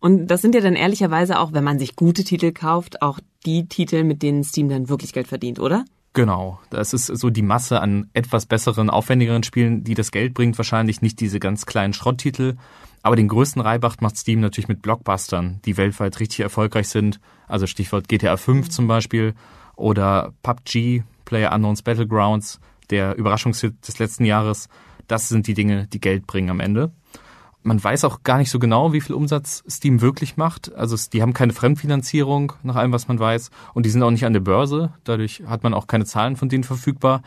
Und 0.00 0.26
das 0.26 0.42
sind 0.42 0.54
ja 0.54 0.60
dann 0.60 0.74
ehrlicherweise 0.74 1.38
auch, 1.38 1.52
wenn 1.52 1.64
man 1.64 1.78
sich 1.78 1.96
gute 1.96 2.24
Titel 2.24 2.52
kauft, 2.52 3.02
auch 3.02 3.20
die 3.46 3.66
Titel, 3.66 4.04
mit 4.04 4.22
denen 4.22 4.42
Steam 4.42 4.68
dann 4.68 4.88
wirklich 4.88 5.12
Geld 5.12 5.28
verdient, 5.28 5.60
oder? 5.60 5.84
Genau, 6.12 6.58
das 6.70 6.92
ist 6.92 7.06
so 7.06 7.30
die 7.30 7.42
Masse 7.42 7.80
an 7.80 8.10
etwas 8.14 8.46
besseren, 8.46 8.90
aufwendigeren 8.90 9.44
Spielen, 9.44 9.84
die 9.84 9.94
das 9.94 10.10
Geld 10.10 10.34
bringt. 10.34 10.58
Wahrscheinlich 10.58 11.02
nicht 11.02 11.20
diese 11.20 11.38
ganz 11.38 11.66
kleinen 11.66 11.92
Schrotttitel. 11.92 12.56
Aber 13.02 13.16
den 13.16 13.28
größten 13.28 13.62
Reibach 13.62 13.96
macht 14.00 14.16
Steam 14.16 14.40
natürlich 14.40 14.68
mit 14.68 14.82
Blockbustern, 14.82 15.60
die 15.64 15.76
weltweit 15.76 16.20
richtig 16.20 16.40
erfolgreich 16.40 16.88
sind. 16.88 17.20
Also 17.48 17.66
Stichwort 17.66 18.08
GTA 18.08 18.36
5 18.36 18.68
zum 18.68 18.86
Beispiel 18.86 19.34
oder 19.76 20.34
PUBG, 20.42 21.02
Player 21.24 21.52
Unknowns 21.52 21.82
Battlegrounds, 21.82 22.60
der 22.90 23.16
Überraschungshit 23.16 23.86
des 23.86 23.98
letzten 23.98 24.24
Jahres. 24.24 24.68
Das 25.08 25.28
sind 25.28 25.46
die 25.46 25.54
Dinge, 25.54 25.86
die 25.86 26.00
Geld 26.00 26.26
bringen 26.26 26.50
am 26.50 26.60
Ende 26.60 26.92
man 27.62 27.82
weiß 27.82 28.04
auch 28.04 28.22
gar 28.22 28.38
nicht 28.38 28.50
so 28.50 28.58
genau, 28.58 28.92
wie 28.92 29.00
viel 29.00 29.14
Umsatz 29.14 29.62
Steam 29.68 30.00
wirklich 30.00 30.36
macht. 30.36 30.74
Also 30.74 30.96
die 31.12 31.22
haben 31.22 31.34
keine 31.34 31.52
Fremdfinanzierung, 31.52 32.52
nach 32.62 32.76
allem, 32.76 32.92
was 32.92 33.08
man 33.08 33.18
weiß. 33.18 33.50
Und 33.74 33.84
die 33.84 33.90
sind 33.90 34.02
auch 34.02 34.10
nicht 34.10 34.24
an 34.24 34.32
der 34.32 34.40
Börse. 34.40 34.92
Dadurch 35.04 35.42
hat 35.46 35.62
man 35.62 35.74
auch 35.74 35.86
keine 35.86 36.06
Zahlen 36.06 36.36
von 36.36 36.48
denen 36.48 36.64
verfügbar. 36.64 37.22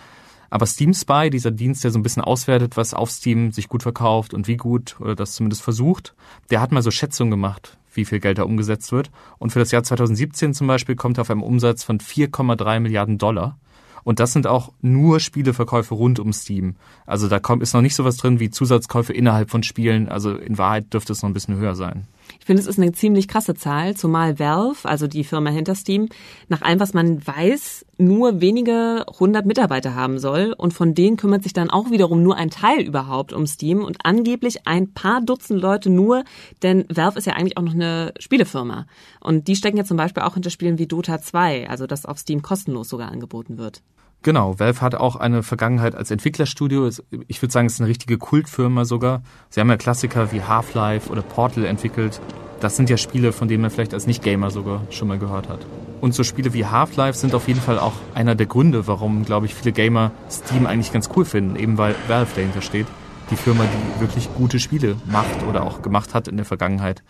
Aber 0.53 0.67
Steam 0.67 0.93
Spy, 0.93 1.31
dieser 1.31 1.49
Dienst, 1.49 1.83
der 1.83 1.89
so 1.89 1.97
ein 1.97 2.03
bisschen 2.03 2.21
auswertet, 2.21 2.77
was 2.77 2.93
auf 2.93 3.09
Steam 3.09 3.51
sich 3.51 3.69
gut 3.69 3.81
verkauft 3.81 4.35
und 4.35 4.47
wie 4.47 4.55
gut, 4.55 4.95
oder 4.99 5.15
das 5.15 5.33
zumindest 5.33 5.63
versucht, 5.63 6.13
der 6.51 6.61
hat 6.61 6.71
mal 6.71 6.83
so 6.83 6.91
Schätzungen 6.91 7.31
gemacht, 7.31 7.75
wie 7.95 8.05
viel 8.05 8.19
Geld 8.19 8.37
da 8.37 8.43
umgesetzt 8.43 8.91
wird. 8.91 9.09
Und 9.39 9.51
für 9.51 9.57
das 9.57 9.71
Jahr 9.71 9.81
2017 9.81 10.53
zum 10.53 10.67
Beispiel 10.67 10.95
kommt 10.95 11.17
er 11.17 11.21
auf 11.21 11.31
einen 11.31 11.41
Umsatz 11.41 11.83
von 11.83 11.97
4,3 11.97 12.81
Milliarden 12.81 13.17
Dollar. 13.17 13.57
Und 14.03 14.19
das 14.19 14.31
sind 14.31 14.45
auch 14.45 14.71
nur 14.79 15.19
Spieleverkäufe 15.19 15.95
rund 15.95 16.19
um 16.19 16.31
Steam. 16.33 16.75
Also 17.07 17.27
da 17.27 17.39
kommt, 17.39 17.63
ist 17.63 17.73
noch 17.73 17.81
nicht 17.81 17.95
sowas 17.95 18.17
drin 18.17 18.39
wie 18.39 18.51
Zusatzkäufe 18.51 19.11
innerhalb 19.11 19.49
von 19.49 19.63
Spielen. 19.63 20.07
Also 20.07 20.35
in 20.35 20.59
Wahrheit 20.59 20.93
dürfte 20.93 21.13
es 21.13 21.23
noch 21.23 21.31
ein 21.31 21.33
bisschen 21.33 21.57
höher 21.57 21.73
sein. 21.73 22.05
Ich 22.39 22.45
finde, 22.45 22.61
es 22.61 22.67
ist 22.67 22.77
eine 22.77 22.91
ziemlich 22.91 23.27
krasse 23.27 23.55
Zahl, 23.55 23.95
zumal 23.95 24.37
Valve, 24.39 24.87
also 24.87 25.07
die 25.07 25.23
Firma 25.23 25.49
hinter 25.49 25.75
Steam, 25.75 26.09
nach 26.49 26.61
allem, 26.61 26.79
was 26.79 26.93
man 26.93 27.25
weiß, 27.25 27.85
nur 27.97 28.41
wenige 28.41 29.05
hundert 29.19 29.45
Mitarbeiter 29.45 29.95
haben 29.95 30.19
soll. 30.19 30.53
Und 30.57 30.73
von 30.73 30.93
denen 30.93 31.17
kümmert 31.17 31.43
sich 31.43 31.53
dann 31.53 31.69
auch 31.69 31.91
wiederum 31.91 32.21
nur 32.21 32.35
ein 32.35 32.49
Teil 32.49 32.81
überhaupt 32.81 33.33
um 33.33 33.47
Steam 33.47 33.83
und 33.83 34.05
angeblich 34.05 34.67
ein 34.67 34.93
paar 34.93 35.21
Dutzend 35.21 35.61
Leute 35.61 35.89
nur, 35.89 36.23
denn 36.63 36.85
Valve 36.93 37.17
ist 37.17 37.27
ja 37.27 37.33
eigentlich 37.33 37.57
auch 37.57 37.63
noch 37.63 37.73
eine 37.73 38.13
Spielefirma. 38.19 38.87
Und 39.19 39.47
die 39.47 39.55
stecken 39.55 39.77
ja 39.77 39.85
zum 39.85 39.97
Beispiel 39.97 40.23
auch 40.23 40.33
hinter 40.33 40.49
Spielen 40.49 40.79
wie 40.79 40.87
Dota 40.87 41.21
2, 41.21 41.69
also 41.69 41.87
das 41.87 42.05
auf 42.05 42.17
Steam 42.19 42.41
kostenlos 42.41 42.89
sogar 42.89 43.11
angeboten 43.11 43.57
wird. 43.57 43.81
Genau, 44.23 44.57
Valve 44.57 44.79
hat 44.79 44.95
auch 44.95 45.17
eine 45.17 45.43
Vergangenheit 45.43 45.95
als 45.95 46.09
Entwicklerstudio. 46.09 46.89
Ich 47.27 47.41
würde 47.41 47.51
sagen, 47.51 47.67
es 47.67 47.73
ist 47.73 47.81
eine 47.81 47.89
richtige 47.89 48.17
Kultfirma 48.17 48.85
sogar. 48.85 49.21
Sie 49.49 49.59
haben 49.59 49.69
ja 49.69 49.75
Klassiker 49.75 50.31
wie 50.31 50.41
Half-Life 50.41 51.11
oder 51.11 51.21
Portal 51.21 51.65
entwickelt. 51.65 52.21
Das 52.61 52.77
sind 52.77 52.89
ja 52.89 52.95
Spiele, 52.95 53.33
von 53.33 53.49
denen 53.49 53.61
man 53.61 53.69
vielleicht 53.69 53.93
als 53.93 54.07
Nicht-Gamer 54.07 54.49
sogar 54.49 54.83
schon 54.91 55.09
mal 55.09 55.19
gehört 55.19 55.49
hat. 55.49 55.59
Und 55.99 56.13
so 56.15 56.23
Spiele 56.23 56.53
wie 56.53 56.65
Half-Life 56.65 57.17
sind 57.17 57.35
auf 57.35 57.49
jeden 57.49 57.59
Fall 57.59 57.77
auch 57.77 57.91
einer 58.13 58.33
der 58.33 58.45
Gründe, 58.45 58.87
warum, 58.87 59.25
glaube 59.25 59.45
ich, 59.45 59.55
viele 59.55 59.73
Gamer 59.73 60.11
Steam 60.31 60.67
eigentlich 60.67 60.93
ganz 60.93 61.09
cool 61.17 61.25
finden, 61.25 61.57
eben 61.57 61.77
weil 61.77 61.93
Valve 62.07 62.31
dahinter 62.33 62.61
steht. 62.61 62.87
Die 63.29 63.35
Firma, 63.35 63.65
die 63.65 63.99
wirklich 63.99 64.29
gute 64.35 64.61
Spiele 64.61 64.95
macht 65.05 65.43
oder 65.49 65.63
auch 65.63 65.81
gemacht 65.81 66.13
hat 66.13 66.29
in 66.29 66.37
der 66.37 66.45
Vergangenheit. 66.45 67.03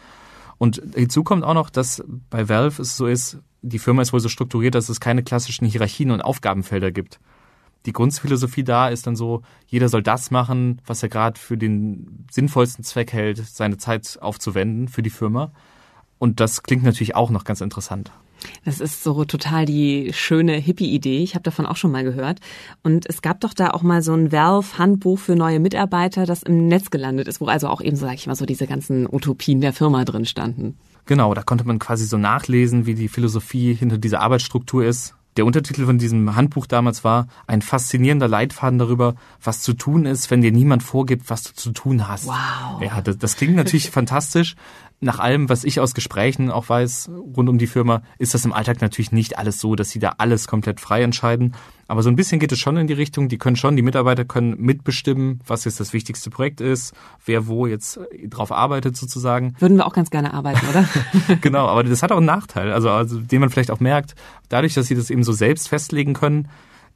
Und 0.57 0.81
hinzu 0.95 1.23
kommt 1.23 1.43
auch 1.43 1.53
noch, 1.53 1.69
dass 1.69 2.03
bei 2.31 2.49
Valve 2.49 2.81
es 2.81 2.97
so 2.97 3.05
ist, 3.05 3.37
die 3.63 3.79
Firma 3.79 4.01
ist 4.01 4.13
wohl 4.13 4.19
so 4.19 4.29
strukturiert, 4.29 4.75
dass 4.75 4.89
es 4.89 4.99
keine 4.99 5.23
klassischen 5.23 5.65
Hierarchien 5.65 6.11
und 6.11 6.21
Aufgabenfelder 6.21 6.91
gibt. 6.91 7.19
Die 7.85 7.93
Grundphilosophie 7.93 8.63
da 8.63 8.89
ist 8.89 9.07
dann 9.07 9.15
so, 9.15 9.41
jeder 9.67 9.89
soll 9.89 10.03
das 10.03 10.31
machen, 10.31 10.81
was 10.85 11.01
er 11.01 11.09
gerade 11.09 11.39
für 11.39 11.57
den 11.57 12.25
sinnvollsten 12.31 12.83
Zweck 12.83 13.11
hält, 13.11 13.37
seine 13.37 13.77
Zeit 13.77 14.17
aufzuwenden 14.21 14.87
für 14.87 15.01
die 15.01 15.09
Firma. 15.09 15.51
Und 16.19 16.39
das 16.39 16.63
klingt 16.63 16.83
natürlich 16.83 17.15
auch 17.15 17.29
noch 17.29 17.43
ganz 17.43 17.61
interessant. 17.61 18.11
Das 18.65 18.81
ist 18.81 19.03
so 19.03 19.23
total 19.23 19.65
die 19.65 20.11
schöne 20.13 20.53
Hippie-Idee. 20.53 21.23
Ich 21.23 21.35
habe 21.35 21.43
davon 21.43 21.65
auch 21.65 21.77
schon 21.77 21.91
mal 21.91 22.03
gehört. 22.03 22.39
Und 22.83 23.05
es 23.07 23.21
gab 23.21 23.39
doch 23.39 23.53
da 23.53 23.71
auch 23.71 23.83
mal 23.83 24.01
so 24.01 24.13
ein 24.13 24.31
Valve-Handbuch 24.31 25.19
für 25.19 25.35
neue 25.35 25.59
Mitarbeiter, 25.59 26.25
das 26.25 26.43
im 26.43 26.67
Netz 26.67 26.89
gelandet 26.89 27.27
ist, 27.27 27.39
wo 27.39 27.45
also 27.45 27.67
auch 27.67 27.81
eben, 27.81 27.95
so 27.95 28.05
sag 28.05 28.15
ich 28.15 28.27
mal, 28.27 28.35
so 28.35 28.45
diese 28.45 28.67
ganzen 28.67 29.07
Utopien 29.07 29.61
der 29.61 29.73
Firma 29.73 30.03
drin 30.03 30.25
standen. 30.25 30.77
Genau, 31.05 31.33
da 31.33 31.43
konnte 31.43 31.65
man 31.65 31.79
quasi 31.79 32.05
so 32.05 32.17
nachlesen, 32.17 32.85
wie 32.85 32.95
die 32.95 33.09
Philosophie 33.09 33.73
hinter 33.73 33.97
dieser 33.97 34.21
Arbeitsstruktur 34.21 34.85
ist. 34.85 35.15
Der 35.35 35.45
Untertitel 35.45 35.85
von 35.85 35.97
diesem 35.97 36.35
Handbuch 36.35 36.67
damals 36.67 37.03
war 37.03 37.27
ein 37.47 37.63
faszinierender 37.63 38.27
Leitfaden 38.27 38.77
darüber, 38.77 39.15
was 39.41 39.61
zu 39.61 39.73
tun 39.73 40.05
ist, 40.05 40.29
wenn 40.29 40.41
dir 40.41 40.51
niemand 40.51 40.83
vorgibt, 40.83 41.29
was 41.31 41.43
du 41.43 41.53
zu 41.53 41.71
tun 41.71 42.07
hast. 42.07 42.27
Wow. 42.27 42.81
Ja, 42.81 43.01
das, 43.01 43.17
das 43.17 43.35
klingt 43.35 43.55
natürlich 43.55 43.89
fantastisch, 43.91 44.55
nach 45.03 45.19
allem, 45.19 45.49
was 45.49 45.63
ich 45.63 45.79
aus 45.79 45.93
Gesprächen 45.93 46.49
auch 46.49 46.69
weiß 46.69 47.11
rund 47.35 47.49
um 47.49 47.57
die 47.57 47.67
Firma, 47.67 48.01
ist 48.17 48.33
das 48.33 48.45
im 48.45 48.53
Alltag 48.53 48.81
natürlich 48.81 49.11
nicht 49.11 49.37
alles 49.37 49.59
so, 49.59 49.75
dass 49.75 49.89
sie 49.89 49.99
da 49.99 50.15
alles 50.17 50.47
komplett 50.47 50.79
frei 50.79 51.03
entscheiden. 51.03 51.53
Aber 51.87 52.01
so 52.01 52.09
ein 52.09 52.15
bisschen 52.15 52.39
geht 52.39 52.51
es 52.51 52.59
schon 52.59 52.77
in 52.77 52.87
die 52.87 52.93
Richtung, 52.93 53.29
die 53.29 53.37
können 53.37 53.55
schon, 53.55 53.75
die 53.75 53.81
Mitarbeiter 53.81 54.25
können 54.25 54.55
mitbestimmen, 54.59 55.41
was 55.45 55.65
jetzt 55.65 55.79
das 55.79 55.93
wichtigste 55.93 56.29
Projekt 56.29 56.61
ist, 56.61 56.93
wer 57.25 57.47
wo 57.47 57.67
jetzt 57.67 57.99
drauf 58.29 58.51
arbeitet 58.51 58.97
sozusagen. 58.97 59.55
Würden 59.59 59.77
wir 59.77 59.85
auch 59.85 59.93
ganz 59.93 60.09
gerne 60.09 60.33
arbeiten, 60.33 60.65
oder? 60.67 60.87
genau, 61.41 61.67
aber 61.67 61.83
das 61.83 62.01
hat 62.01 62.11
auch 62.11 62.17
einen 62.17 62.25
Nachteil, 62.25 62.71
also, 62.71 62.89
also 62.89 63.19
den 63.19 63.39
man 63.39 63.49
vielleicht 63.49 63.71
auch 63.71 63.79
merkt, 63.79 64.15
dadurch, 64.49 64.73
dass 64.73 64.87
sie 64.87 64.95
das 64.95 65.09
eben 65.09 65.23
so 65.23 65.33
selbst 65.33 65.67
festlegen 65.67 66.13
können, 66.13 66.47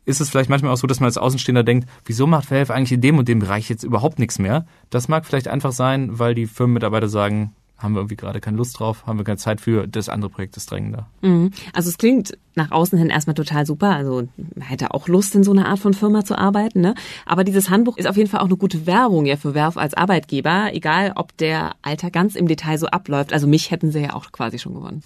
ist 0.07 0.21
es 0.21 0.29
vielleicht 0.29 0.49
manchmal 0.49 0.71
auch 0.71 0.77
so, 0.77 0.87
dass 0.87 1.01
man 1.01 1.07
als 1.07 1.17
Außenstehender 1.17 1.63
denkt, 1.63 1.87
wieso 2.05 2.27
macht 2.27 2.49
Valve 2.49 2.73
eigentlich 2.73 2.93
in 2.93 3.01
dem 3.01 3.17
und 3.17 3.27
dem 3.27 3.39
Bereich 3.39 3.69
jetzt 3.69 3.83
überhaupt 3.83 4.19
nichts 4.19 4.39
mehr? 4.39 4.65
Das 4.89 5.09
mag 5.09 5.25
vielleicht 5.25 5.49
einfach 5.49 5.73
sein, 5.73 6.17
weil 6.17 6.33
die 6.33 6.47
Firmenmitarbeiter 6.47 7.09
sagen, 7.09 7.53
haben 7.77 7.93
wir 7.93 7.99
irgendwie 7.99 8.15
gerade 8.15 8.39
keine 8.39 8.57
Lust 8.57 8.79
drauf, 8.79 9.05
haben 9.05 9.19
wir 9.19 9.23
keine 9.23 9.37
Zeit 9.37 9.61
für, 9.61 9.87
das 9.87 10.09
andere 10.09 10.29
Projekt 10.29 10.57
ist 10.57 10.71
drängender. 10.71 11.07
Mhm. 11.21 11.51
Also 11.73 11.89
es 11.89 11.97
klingt 11.97 12.37
nach 12.55 12.71
außen 12.71 12.97
hin 12.97 13.09
erstmal 13.09 13.35
total 13.35 13.65
super, 13.65 13.95
also 13.95 14.27
man 14.55 14.67
hätte 14.67 14.93
auch 14.93 15.07
Lust 15.07 15.35
in 15.35 15.43
so 15.43 15.51
einer 15.51 15.67
Art 15.67 15.79
von 15.79 15.93
Firma 15.93 16.25
zu 16.25 16.37
arbeiten, 16.37 16.81
ne? 16.81 16.95
Aber 17.25 17.43
dieses 17.43 17.69
Handbuch 17.69 17.97
ist 17.97 18.07
auf 18.07 18.17
jeden 18.17 18.29
Fall 18.29 18.39
auch 18.39 18.45
eine 18.45 18.57
gute 18.57 18.87
Werbung 18.87 19.25
ja 19.25 19.35
für 19.35 19.53
Werf 19.53 19.77
als 19.77 19.93
Arbeitgeber, 19.93 20.69
egal 20.73 21.13
ob 21.15 21.37
der 21.37 21.75
Alter 21.83 22.09
ganz 22.09 22.35
im 22.35 22.47
Detail 22.47 22.79
so 22.79 22.87
abläuft. 22.87 23.31
Also 23.31 23.47
mich 23.47 23.69
hätten 23.69 23.91
sie 23.91 24.01
ja 24.01 24.13
auch 24.13 24.31
quasi 24.31 24.57
schon 24.57 24.73
gewonnen. 24.73 25.03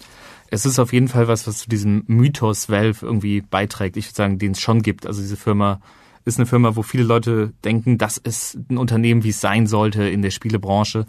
Es 0.50 0.66
ist 0.66 0.78
auf 0.78 0.92
jeden 0.92 1.08
Fall 1.08 1.28
was, 1.28 1.46
was 1.46 1.58
zu 1.58 1.68
diesem 1.68 2.04
Mythos 2.06 2.68
Valve 2.68 3.04
irgendwie 3.04 3.40
beiträgt. 3.40 3.96
Ich 3.96 4.06
würde 4.06 4.16
sagen, 4.16 4.38
den 4.38 4.52
es 4.52 4.60
schon 4.60 4.82
gibt. 4.82 5.06
Also 5.06 5.20
diese 5.20 5.36
Firma 5.36 5.80
ist 6.24 6.38
eine 6.38 6.46
Firma, 6.46 6.76
wo 6.76 6.82
viele 6.82 7.04
Leute 7.04 7.52
denken, 7.64 7.98
das 7.98 8.16
ist 8.16 8.58
ein 8.70 8.78
Unternehmen, 8.78 9.24
wie 9.24 9.30
es 9.30 9.40
sein 9.40 9.66
sollte 9.66 10.04
in 10.04 10.22
der 10.22 10.30
Spielebranche 10.30 11.06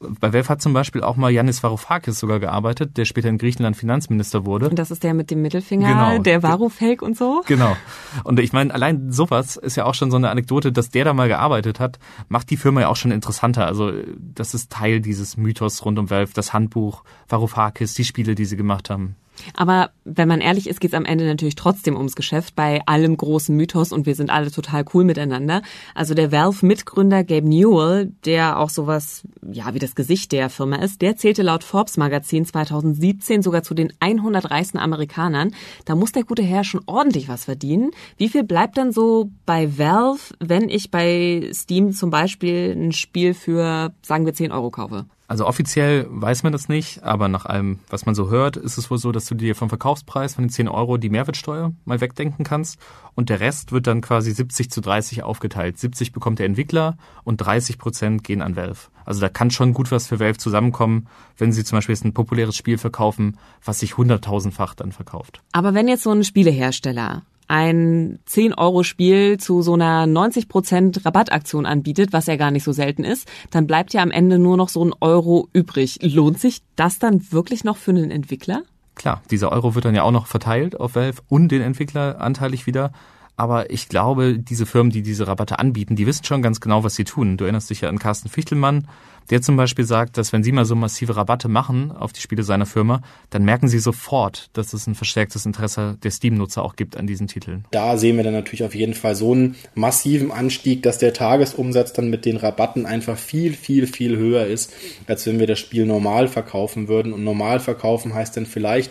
bei 0.00 0.32
Valve 0.32 0.48
hat 0.48 0.62
zum 0.62 0.72
Beispiel 0.72 1.02
auch 1.02 1.16
mal 1.16 1.30
Yannis 1.30 1.62
Varoufakis 1.62 2.18
sogar 2.18 2.38
gearbeitet, 2.38 2.96
der 2.96 3.04
später 3.04 3.28
in 3.28 3.38
Griechenland 3.38 3.76
Finanzminister 3.76 4.46
wurde. 4.46 4.68
Und 4.68 4.78
das 4.78 4.90
ist 4.90 5.02
der 5.02 5.14
mit 5.14 5.30
dem 5.30 5.42
Mittelfinger, 5.42 5.88
genau. 5.88 6.22
der 6.22 6.42
Varoufake 6.42 7.04
und 7.04 7.16
so? 7.16 7.42
Genau. 7.46 7.76
Und 8.24 8.38
ich 8.38 8.52
meine, 8.52 8.72
allein 8.72 9.10
sowas 9.10 9.56
ist 9.56 9.76
ja 9.76 9.84
auch 9.84 9.94
schon 9.94 10.10
so 10.10 10.16
eine 10.16 10.30
Anekdote, 10.30 10.70
dass 10.70 10.90
der 10.90 11.04
da 11.04 11.14
mal 11.14 11.28
gearbeitet 11.28 11.80
hat, 11.80 11.98
macht 12.28 12.50
die 12.50 12.56
Firma 12.56 12.82
ja 12.82 12.88
auch 12.88 12.96
schon 12.96 13.10
interessanter. 13.10 13.66
Also 13.66 13.92
das 14.18 14.54
ist 14.54 14.70
Teil 14.70 15.00
dieses 15.00 15.36
Mythos 15.36 15.84
rund 15.84 15.98
um 15.98 16.10
Valve, 16.10 16.32
das 16.32 16.52
Handbuch, 16.52 17.02
Varoufakis, 17.28 17.94
die 17.94 18.04
Spiele, 18.04 18.34
die 18.34 18.44
sie 18.44 18.56
gemacht 18.56 18.90
haben. 18.90 19.16
Aber 19.54 19.90
wenn 20.04 20.28
man 20.28 20.40
ehrlich 20.40 20.68
ist, 20.68 20.80
geht 20.80 20.92
es 20.92 20.96
am 20.96 21.04
Ende 21.04 21.26
natürlich 21.26 21.54
trotzdem 21.54 21.96
ums 21.96 22.16
Geschäft 22.16 22.54
bei 22.54 22.80
allem 22.86 23.16
großen 23.16 23.54
Mythos 23.54 23.92
und 23.92 24.06
wir 24.06 24.14
sind 24.14 24.30
alle 24.30 24.50
total 24.50 24.84
cool 24.94 25.04
miteinander. 25.04 25.62
Also 25.94 26.14
der 26.14 26.32
Valve-Mitgründer 26.32 27.24
Gabe 27.24 27.48
Newell, 27.48 28.12
der 28.24 28.58
auch 28.58 28.70
sowas, 28.70 29.22
ja, 29.50 29.74
wie 29.74 29.78
das 29.78 29.94
Gesicht 29.94 30.32
der 30.32 30.50
Firma 30.50 30.76
ist, 30.76 31.02
der 31.02 31.16
zählte 31.16 31.42
laut 31.42 31.64
Forbes 31.64 31.96
Magazin 31.96 32.44
2017 32.44 33.42
sogar 33.42 33.62
zu 33.62 33.74
den 33.74 33.92
100 34.00 34.50
reichsten 34.50 34.78
Amerikanern. 34.78 35.52
Da 35.84 35.94
muss 35.94 36.12
der 36.12 36.24
gute 36.24 36.42
Herr 36.42 36.64
schon 36.64 36.82
ordentlich 36.86 37.28
was 37.28 37.44
verdienen. 37.44 37.90
Wie 38.16 38.28
viel 38.28 38.44
bleibt 38.44 38.78
dann 38.78 38.92
so 38.92 39.30
bei 39.46 39.78
Valve, 39.78 40.34
wenn 40.40 40.68
ich 40.68 40.90
bei 40.90 41.50
Steam 41.52 41.92
zum 41.92 42.10
Beispiel 42.10 42.74
ein 42.76 42.92
Spiel 42.92 43.34
für, 43.34 43.92
sagen 44.02 44.26
wir, 44.26 44.34
10 44.34 44.52
Euro 44.52 44.70
kaufe? 44.70 45.06
Also 45.28 45.46
offiziell 45.46 46.06
weiß 46.08 46.42
man 46.42 46.52
das 46.52 46.70
nicht, 46.70 47.02
aber 47.02 47.28
nach 47.28 47.44
allem, 47.44 47.80
was 47.90 48.06
man 48.06 48.14
so 48.14 48.30
hört, 48.30 48.56
ist 48.56 48.78
es 48.78 48.90
wohl 48.90 48.96
so, 48.96 49.12
dass 49.12 49.26
du 49.26 49.34
dir 49.34 49.54
vom 49.54 49.68
Verkaufspreis 49.68 50.34
von 50.34 50.44
den 50.44 50.50
10 50.50 50.68
Euro 50.68 50.96
die 50.96 51.10
Mehrwertsteuer 51.10 51.74
mal 51.84 52.00
wegdenken 52.00 52.46
kannst 52.46 52.80
und 53.14 53.28
der 53.28 53.38
Rest 53.38 53.70
wird 53.70 53.86
dann 53.86 54.00
quasi 54.00 54.32
70 54.32 54.70
zu 54.70 54.80
30 54.80 55.22
aufgeteilt. 55.24 55.76
70 55.76 56.12
bekommt 56.12 56.38
der 56.38 56.46
Entwickler 56.46 56.96
und 57.24 57.36
30 57.36 57.76
Prozent 57.76 58.24
gehen 58.24 58.40
an 58.40 58.56
Valve. 58.56 58.88
Also 59.04 59.20
da 59.20 59.28
kann 59.28 59.50
schon 59.50 59.74
gut 59.74 59.90
was 59.90 60.06
für 60.06 60.18
Valve 60.18 60.38
zusammenkommen, 60.38 61.08
wenn 61.36 61.52
sie 61.52 61.62
zum 61.62 61.76
Beispiel 61.76 61.94
jetzt 61.94 62.06
ein 62.06 62.14
populäres 62.14 62.56
Spiel 62.56 62.78
verkaufen, 62.78 63.36
was 63.62 63.80
sich 63.80 63.98
hunderttausendfach 63.98 64.74
dann 64.74 64.92
verkauft. 64.92 65.42
Aber 65.52 65.74
wenn 65.74 65.88
jetzt 65.88 66.04
so 66.04 66.10
ein 66.10 66.24
Spielehersteller 66.24 67.22
ein 67.48 68.20
10-Euro-Spiel 68.28 69.38
zu 69.38 69.62
so 69.62 69.74
einer 69.74 70.04
90% 70.04 71.04
Rabattaktion 71.04 71.66
anbietet, 71.66 72.12
was 72.12 72.26
ja 72.26 72.36
gar 72.36 72.50
nicht 72.50 72.64
so 72.64 72.72
selten 72.72 73.04
ist, 73.04 73.26
dann 73.50 73.66
bleibt 73.66 73.94
ja 73.94 74.02
am 74.02 74.10
Ende 74.10 74.38
nur 74.38 74.56
noch 74.56 74.68
so 74.68 74.84
ein 74.84 74.94
Euro 75.00 75.48
übrig. 75.52 75.98
Lohnt 76.02 76.38
sich 76.38 76.62
das 76.76 76.98
dann 76.98 77.32
wirklich 77.32 77.64
noch 77.64 77.78
für 77.78 77.90
einen 77.90 78.10
Entwickler? 78.10 78.62
Klar, 78.94 79.22
dieser 79.30 79.50
Euro 79.52 79.74
wird 79.74 79.86
dann 79.86 79.94
ja 79.94 80.02
auch 80.02 80.12
noch 80.12 80.26
verteilt 80.26 80.78
auf 80.78 80.94
Valve 80.94 81.22
und 81.28 81.48
den 81.48 81.62
Entwickler 81.62 82.20
anteilig 82.20 82.66
wieder. 82.66 82.92
Aber 83.38 83.70
ich 83.70 83.88
glaube, 83.88 84.36
diese 84.36 84.66
Firmen, 84.66 84.90
die 84.90 85.02
diese 85.02 85.28
Rabatte 85.28 85.60
anbieten, 85.60 85.94
die 85.94 86.06
wissen 86.06 86.24
schon 86.24 86.42
ganz 86.42 86.60
genau, 86.60 86.82
was 86.82 86.96
sie 86.96 87.04
tun. 87.04 87.36
Du 87.36 87.44
erinnerst 87.44 87.70
dich 87.70 87.82
ja 87.82 87.88
an 87.88 88.00
Carsten 88.00 88.28
Fichtelmann, 88.28 88.88
der 89.30 89.42
zum 89.42 89.56
Beispiel 89.56 89.84
sagt, 89.84 90.16
dass 90.16 90.32
wenn 90.32 90.42
sie 90.42 90.50
mal 90.50 90.64
so 90.64 90.74
massive 90.74 91.14
Rabatte 91.14 91.46
machen 91.46 91.92
auf 91.92 92.12
die 92.12 92.20
Spiele 92.20 92.42
seiner 92.42 92.66
Firma, 92.66 93.00
dann 93.30 93.44
merken 93.44 93.68
sie 93.68 93.78
sofort, 93.78 94.50
dass 94.54 94.72
es 94.72 94.88
ein 94.88 94.96
verstärktes 94.96 95.46
Interesse 95.46 95.96
der 96.02 96.10
Steam-Nutzer 96.10 96.64
auch 96.64 96.74
gibt 96.74 96.96
an 96.96 97.06
diesen 97.06 97.28
Titeln. 97.28 97.64
Da 97.70 97.96
sehen 97.96 98.16
wir 98.16 98.24
dann 98.24 98.32
natürlich 98.32 98.64
auf 98.64 98.74
jeden 98.74 98.94
Fall 98.94 99.14
so 99.14 99.32
einen 99.32 99.54
massiven 99.76 100.32
Anstieg, 100.32 100.82
dass 100.82 100.98
der 100.98 101.12
Tagesumsatz 101.12 101.92
dann 101.92 102.10
mit 102.10 102.24
den 102.24 102.38
Rabatten 102.38 102.86
einfach 102.86 103.18
viel, 103.18 103.52
viel, 103.52 103.86
viel 103.86 104.16
höher 104.16 104.46
ist, 104.46 104.72
als 105.06 105.24
wenn 105.26 105.38
wir 105.38 105.46
das 105.46 105.60
Spiel 105.60 105.86
normal 105.86 106.26
verkaufen 106.26 106.88
würden. 106.88 107.12
Und 107.12 107.22
normal 107.22 107.60
verkaufen 107.60 108.14
heißt 108.14 108.36
dann 108.36 108.46
vielleicht, 108.46 108.90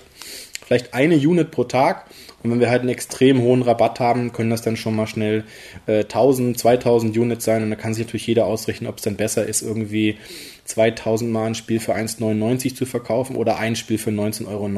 vielleicht 0.68 0.94
eine 0.94 1.16
Unit 1.16 1.52
pro 1.52 1.64
Tag 1.64 2.06
und 2.44 2.52
wenn 2.52 2.60
wir 2.60 2.70
halt 2.70 2.82
einen 2.82 2.90
extrem 2.90 3.42
hohen 3.42 3.62
Rabatt 3.64 4.00
haben, 4.00 4.32
können 4.32 4.52
das 4.52 4.62
dann 4.62 4.78
schon 4.78 4.96
mal 4.96 5.08
schnell 5.08 5.44
äh, 5.88 6.04
1000, 6.04 6.58
2000 6.58 7.18
Units 7.18 7.44
sein. 7.44 7.64
Und 7.64 7.72
da 7.72 7.76
kann 7.76 7.94
sich 7.94 8.06
natürlich 8.06 8.28
jeder 8.28 8.46
ausrechnen, 8.46 8.90
ob 8.90 8.98
es 8.98 9.04
dann 9.04 9.16
besser 9.16 9.46
ist, 9.46 9.64
irgendwie 9.64 10.18
2000 10.66 11.32
Mal 11.32 11.48
ein 11.48 11.56
Spiel 11.56 11.80
für 11.80 11.96
1,99 11.96 12.76
zu 12.76 12.86
verkaufen 12.86 13.36
oder 13.36 13.58
ein 13.58 13.76
Spiel 13.76 13.98
für 13.98 14.12
19,99 14.12 14.48
Euro. 14.48 14.70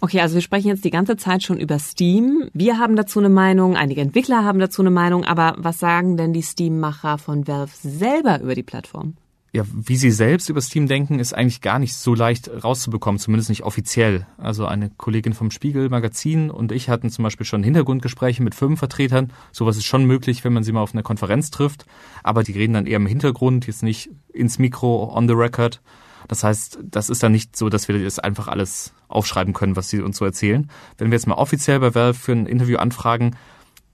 Okay, 0.00 0.20
also 0.20 0.36
wir 0.36 0.42
sprechen 0.42 0.68
jetzt 0.68 0.84
die 0.84 0.90
ganze 0.90 1.16
Zeit 1.16 1.42
schon 1.42 1.58
über 1.58 1.78
Steam. 1.78 2.48
Wir 2.52 2.78
haben 2.78 2.94
dazu 2.94 3.18
eine 3.18 3.30
Meinung, 3.30 3.76
einige 3.76 4.00
Entwickler 4.00 4.44
haben 4.44 4.58
dazu 4.58 4.82
eine 4.82 4.90
Meinung, 4.90 5.24
aber 5.24 5.56
was 5.58 5.78
sagen 5.78 6.16
denn 6.16 6.32
die 6.32 6.42
Steam-Macher 6.42 7.18
von 7.18 7.48
Valve 7.48 7.72
selber 7.82 8.40
über 8.40 8.54
die 8.54 8.62
Plattform? 8.62 9.14
Ja, 9.52 9.64
wie 9.72 9.96
sie 9.96 10.10
selbst 10.10 10.50
über 10.50 10.60
Steam 10.60 10.88
denken, 10.88 11.18
ist 11.20 11.32
eigentlich 11.32 11.62
gar 11.62 11.78
nicht 11.78 11.94
so 11.94 12.14
leicht 12.14 12.50
rauszubekommen, 12.62 13.18
zumindest 13.18 13.48
nicht 13.48 13.62
offiziell. 13.62 14.26
Also 14.36 14.66
eine 14.66 14.90
Kollegin 14.90 15.32
vom 15.32 15.50
Spiegel 15.50 15.88
Magazin 15.88 16.50
und 16.50 16.70
ich 16.70 16.90
hatten 16.90 17.08
zum 17.10 17.22
Beispiel 17.22 17.46
schon 17.46 17.62
Hintergrundgespräche 17.62 18.42
mit 18.42 18.54
Firmenvertretern. 18.54 19.32
Sowas 19.52 19.78
ist 19.78 19.86
schon 19.86 20.04
möglich, 20.04 20.44
wenn 20.44 20.52
man 20.52 20.64
sie 20.64 20.72
mal 20.72 20.82
auf 20.82 20.92
einer 20.92 21.02
Konferenz 21.02 21.50
trifft, 21.50 21.86
aber 22.22 22.42
die 22.42 22.52
reden 22.52 22.74
dann 22.74 22.86
eher 22.86 22.96
im 22.96 23.06
Hintergrund, 23.06 23.66
jetzt 23.66 23.82
nicht 23.82 24.10
ins 24.32 24.58
Mikro, 24.58 25.14
on 25.14 25.26
the 25.28 25.34
record. 25.34 25.80
Das 26.28 26.44
heißt, 26.44 26.80
das 26.82 27.08
ist 27.08 27.22
dann 27.22 27.32
nicht 27.32 27.56
so, 27.56 27.70
dass 27.70 27.88
wir 27.88 28.02
das 28.04 28.18
einfach 28.18 28.48
alles 28.48 28.92
aufschreiben 29.08 29.54
können, 29.54 29.76
was 29.76 29.88
sie 29.88 30.02
uns 30.02 30.18
so 30.18 30.26
erzählen. 30.26 30.70
Wenn 30.98 31.10
wir 31.10 31.16
jetzt 31.16 31.26
mal 31.26 31.36
offiziell 31.36 31.80
bei 31.80 31.94
Valve 31.94 32.18
für 32.18 32.32
ein 32.32 32.46
Interview 32.46 32.76
anfragen, 32.76 33.34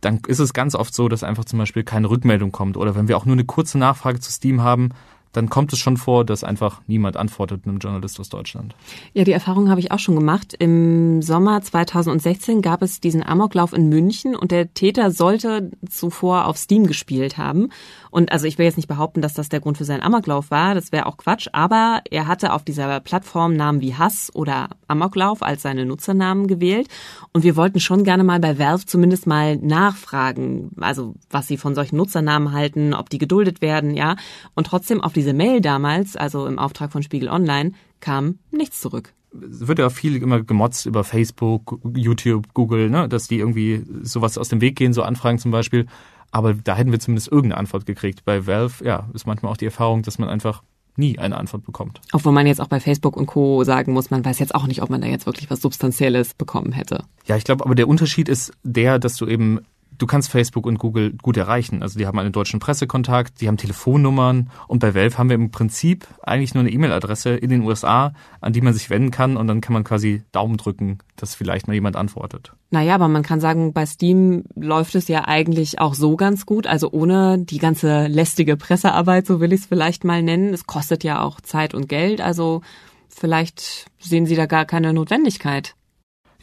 dann 0.00 0.20
ist 0.26 0.40
es 0.40 0.52
ganz 0.52 0.74
oft 0.74 0.94
so, 0.94 1.08
dass 1.08 1.22
einfach 1.22 1.44
zum 1.44 1.58
Beispiel 1.58 1.84
keine 1.84 2.10
Rückmeldung 2.10 2.52
kommt. 2.52 2.76
Oder 2.76 2.94
wenn 2.94 3.08
wir 3.08 3.16
auch 3.16 3.24
nur 3.24 3.34
eine 3.34 3.44
kurze 3.44 3.78
Nachfrage 3.78 4.20
zu 4.20 4.30
Steam 4.30 4.62
haben, 4.62 4.90
dann 5.34 5.50
kommt 5.50 5.72
es 5.72 5.78
schon 5.78 5.96
vor, 5.96 6.24
dass 6.24 6.44
einfach 6.44 6.80
niemand 6.86 7.16
antwortet 7.16 7.66
einem 7.66 7.78
Journalist 7.78 8.18
aus 8.20 8.28
Deutschland. 8.28 8.74
Ja, 9.12 9.24
die 9.24 9.32
Erfahrung 9.32 9.68
habe 9.68 9.80
ich 9.80 9.90
auch 9.90 9.98
schon 9.98 10.14
gemacht. 10.14 10.54
Im 10.58 11.22
Sommer 11.22 11.60
2016 11.60 12.62
gab 12.62 12.82
es 12.82 13.00
diesen 13.00 13.22
Amoklauf 13.22 13.72
in 13.72 13.88
München 13.88 14.36
und 14.36 14.52
der 14.52 14.72
Täter 14.72 15.10
sollte 15.10 15.72
zuvor 15.90 16.46
auf 16.46 16.56
Steam 16.56 16.86
gespielt 16.86 17.36
haben. 17.36 17.70
Und 18.14 18.30
also 18.30 18.46
ich 18.46 18.58
will 18.58 18.64
jetzt 18.64 18.76
nicht 18.76 18.86
behaupten, 18.86 19.22
dass 19.22 19.34
das 19.34 19.48
der 19.48 19.58
Grund 19.58 19.76
für 19.76 19.84
seinen 19.84 20.00
Amoklauf 20.00 20.52
war, 20.52 20.76
das 20.76 20.92
wäre 20.92 21.06
auch 21.06 21.16
Quatsch, 21.16 21.48
aber 21.50 22.00
er 22.08 22.28
hatte 22.28 22.52
auf 22.52 22.62
dieser 22.62 23.00
Plattform 23.00 23.56
Namen 23.56 23.80
wie 23.80 23.96
Hass 23.96 24.30
oder 24.32 24.68
Amoklauf 24.86 25.42
als 25.42 25.62
seine 25.62 25.84
Nutzernamen 25.84 26.46
gewählt 26.46 26.86
und 27.32 27.42
wir 27.42 27.56
wollten 27.56 27.80
schon 27.80 28.04
gerne 28.04 28.22
mal 28.22 28.38
bei 28.38 28.56
Valve 28.56 28.86
zumindest 28.86 29.26
mal 29.26 29.56
nachfragen, 29.56 30.70
also 30.78 31.16
was 31.28 31.48
sie 31.48 31.56
von 31.56 31.74
solchen 31.74 31.96
Nutzernamen 31.96 32.52
halten, 32.52 32.94
ob 32.94 33.10
die 33.10 33.18
geduldet 33.18 33.60
werden, 33.60 33.96
ja. 33.96 34.14
Und 34.54 34.68
trotzdem 34.68 35.00
auf 35.00 35.12
diese 35.12 35.32
Mail 35.32 35.60
damals, 35.60 36.14
also 36.14 36.46
im 36.46 36.60
Auftrag 36.60 36.92
von 36.92 37.02
Spiegel 37.02 37.28
Online, 37.28 37.72
kam 37.98 38.38
nichts 38.52 38.80
zurück 38.80 39.12
es 39.50 39.66
wird 39.66 39.80
ja 39.80 39.90
viel 39.90 40.14
immer 40.22 40.42
gemotzt 40.42 40.86
über 40.86 41.02
Facebook, 41.02 41.80
YouTube, 41.94 42.54
Google, 42.54 42.88
ne, 42.88 43.08
dass 43.08 43.26
die 43.26 43.40
irgendwie 43.40 43.82
sowas 44.02 44.38
aus 44.38 44.48
dem 44.48 44.60
Weg 44.60 44.76
gehen, 44.76 44.92
so 44.92 45.02
Anfragen 45.02 45.38
zum 45.38 45.50
Beispiel. 45.50 45.86
Aber 46.34 46.52
da 46.52 46.74
hätten 46.74 46.90
wir 46.90 46.98
zumindest 46.98 47.28
irgendeine 47.28 47.58
Antwort 47.58 47.86
gekriegt. 47.86 48.24
Bei 48.24 48.44
Valve, 48.44 48.84
ja, 48.84 49.08
ist 49.14 49.24
manchmal 49.24 49.52
auch 49.52 49.56
die 49.56 49.66
Erfahrung, 49.66 50.02
dass 50.02 50.18
man 50.18 50.28
einfach 50.28 50.64
nie 50.96 51.16
eine 51.16 51.36
Antwort 51.36 51.64
bekommt. 51.64 52.00
Obwohl 52.12 52.32
man 52.32 52.44
jetzt 52.48 52.60
auch 52.60 52.66
bei 52.66 52.80
Facebook 52.80 53.16
und 53.16 53.26
Co. 53.26 53.62
sagen 53.62 53.92
muss, 53.92 54.10
man 54.10 54.24
weiß 54.24 54.40
jetzt 54.40 54.52
auch 54.52 54.66
nicht, 54.66 54.82
ob 54.82 54.90
man 54.90 55.00
da 55.00 55.06
jetzt 55.06 55.26
wirklich 55.26 55.48
was 55.48 55.60
Substanzielles 55.60 56.34
bekommen 56.34 56.72
hätte. 56.72 57.04
Ja, 57.26 57.36
ich 57.36 57.44
glaube, 57.44 57.64
aber 57.64 57.76
der 57.76 57.86
Unterschied 57.86 58.28
ist 58.28 58.52
der, 58.64 58.98
dass 58.98 59.14
du 59.16 59.28
eben 59.28 59.60
du 59.98 60.06
kannst 60.06 60.30
Facebook 60.30 60.66
und 60.66 60.78
Google 60.78 61.14
gut 61.22 61.36
erreichen. 61.36 61.82
Also 61.82 61.98
die 61.98 62.06
haben 62.06 62.18
einen 62.18 62.32
deutschen 62.32 62.60
Pressekontakt, 62.60 63.40
die 63.40 63.48
haben 63.48 63.56
Telefonnummern 63.56 64.50
und 64.68 64.78
bei 64.78 64.94
Valve 64.94 65.18
haben 65.18 65.28
wir 65.28 65.36
im 65.36 65.50
Prinzip 65.50 66.06
eigentlich 66.22 66.54
nur 66.54 66.62
eine 66.62 66.70
E-Mail-Adresse 66.70 67.30
in 67.30 67.50
den 67.50 67.62
USA, 67.62 68.12
an 68.40 68.52
die 68.52 68.60
man 68.60 68.74
sich 68.74 68.90
wenden 68.90 69.10
kann 69.10 69.36
und 69.36 69.46
dann 69.46 69.60
kann 69.60 69.72
man 69.72 69.84
quasi 69.84 70.22
Daumen 70.32 70.56
drücken, 70.56 70.98
dass 71.16 71.34
vielleicht 71.34 71.66
mal 71.68 71.74
jemand 71.74 71.96
antwortet. 71.96 72.52
Naja, 72.70 72.96
aber 72.96 73.08
man 73.08 73.22
kann 73.22 73.40
sagen, 73.40 73.72
bei 73.72 73.86
Steam 73.86 74.44
läuft 74.56 74.94
es 74.94 75.08
ja 75.08 75.28
eigentlich 75.28 75.78
auch 75.78 75.94
so 75.94 76.16
ganz 76.16 76.44
gut, 76.46 76.66
also 76.66 76.90
ohne 76.90 77.38
die 77.38 77.58
ganze 77.58 78.08
lästige 78.08 78.56
Pressearbeit, 78.56 79.26
so 79.26 79.40
will 79.40 79.52
ich 79.52 79.60
es 79.60 79.66
vielleicht 79.66 80.04
mal 80.04 80.22
nennen. 80.22 80.52
Es 80.52 80.66
kostet 80.66 81.04
ja 81.04 81.22
auch 81.22 81.40
Zeit 81.40 81.74
und 81.74 81.88
Geld, 81.88 82.20
also 82.20 82.62
vielleicht 83.08 83.86
sehen 84.00 84.26
Sie 84.26 84.34
da 84.34 84.46
gar 84.46 84.64
keine 84.64 84.92
Notwendigkeit. 84.92 85.76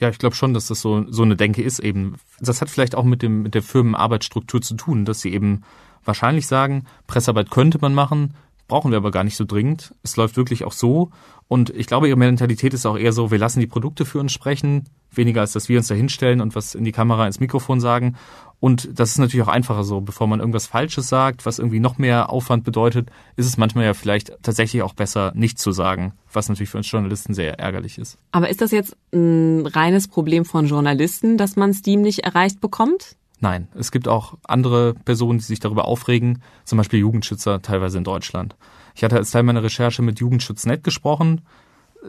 Ja, 0.01 0.09
ich 0.09 0.17
glaube 0.17 0.35
schon, 0.35 0.55
dass 0.55 0.65
das 0.65 0.81
so, 0.81 1.05
so 1.09 1.21
eine 1.21 1.35
Denke 1.35 1.61
ist 1.61 1.77
eben. 1.77 2.15
Das 2.39 2.59
hat 2.59 2.71
vielleicht 2.71 2.95
auch 2.95 3.03
mit 3.03 3.21
dem, 3.21 3.43
mit 3.43 3.53
der 3.53 3.61
Firmenarbeitsstruktur 3.61 4.59
zu 4.59 4.73
tun, 4.73 5.05
dass 5.05 5.21
sie 5.21 5.31
eben 5.31 5.61
wahrscheinlich 6.03 6.47
sagen, 6.47 6.85
Pressearbeit 7.05 7.51
könnte 7.51 7.77
man 7.79 7.93
machen, 7.93 8.33
brauchen 8.67 8.89
wir 8.89 8.97
aber 8.97 9.11
gar 9.11 9.23
nicht 9.23 9.37
so 9.37 9.45
dringend. 9.45 9.93
Es 10.01 10.17
läuft 10.17 10.37
wirklich 10.37 10.63
auch 10.63 10.71
so. 10.71 11.11
Und 11.47 11.69
ich 11.69 11.85
glaube, 11.85 12.07
ihre 12.07 12.17
Mentalität 12.17 12.73
ist 12.73 12.87
auch 12.87 12.97
eher 12.97 13.13
so, 13.13 13.29
wir 13.29 13.37
lassen 13.37 13.59
die 13.59 13.67
Produkte 13.67 14.05
für 14.05 14.19
uns 14.19 14.31
sprechen, 14.31 14.85
weniger 15.11 15.41
als 15.41 15.51
dass 15.51 15.69
wir 15.69 15.77
uns 15.77 15.87
da 15.87 15.93
hinstellen 15.93 16.41
und 16.41 16.55
was 16.55 16.73
in 16.73 16.83
die 16.83 16.91
Kamera, 16.91 17.27
ins 17.27 17.39
Mikrofon 17.39 17.79
sagen. 17.79 18.15
Und 18.61 18.99
das 18.99 19.09
ist 19.09 19.17
natürlich 19.17 19.43
auch 19.43 19.51
einfacher 19.51 19.83
so. 19.83 20.01
Bevor 20.01 20.27
man 20.27 20.39
irgendwas 20.39 20.67
Falsches 20.67 21.09
sagt, 21.09 21.47
was 21.47 21.57
irgendwie 21.57 21.79
noch 21.79 21.97
mehr 21.97 22.29
Aufwand 22.29 22.63
bedeutet, 22.63 23.09
ist 23.35 23.47
es 23.47 23.57
manchmal 23.57 23.85
ja 23.85 23.95
vielleicht 23.95 24.37
tatsächlich 24.43 24.83
auch 24.83 24.93
besser, 24.93 25.31
nichts 25.35 25.63
zu 25.63 25.71
sagen, 25.71 26.13
was 26.31 26.47
natürlich 26.47 26.69
für 26.69 26.77
uns 26.77 26.89
Journalisten 26.89 27.33
sehr 27.33 27.59
ärgerlich 27.59 27.97
ist. 27.97 28.19
Aber 28.31 28.49
ist 28.49 28.61
das 28.61 28.69
jetzt 28.69 28.95
ein 29.11 29.65
reines 29.65 30.07
Problem 30.07 30.45
von 30.45 30.67
Journalisten, 30.67 31.37
dass 31.37 31.55
man 31.55 31.73
Steam 31.73 32.01
nicht 32.01 32.19
erreicht 32.19 32.61
bekommt? 32.61 33.15
Nein, 33.39 33.67
es 33.73 33.91
gibt 33.91 34.07
auch 34.07 34.37
andere 34.43 34.93
Personen, 34.93 35.39
die 35.39 35.45
sich 35.45 35.59
darüber 35.59 35.85
aufregen, 35.85 36.43
zum 36.63 36.77
Beispiel 36.77 36.99
Jugendschützer 36.99 37.63
teilweise 37.63 37.97
in 37.97 38.03
Deutschland. 38.03 38.55
Ich 38.93 39.03
hatte 39.03 39.17
als 39.17 39.31
Teil 39.31 39.41
meiner 39.41 39.63
Recherche 39.63 40.03
mit 40.03 40.19
Jugendschutz.net 40.19 40.83
gesprochen. 40.83 41.41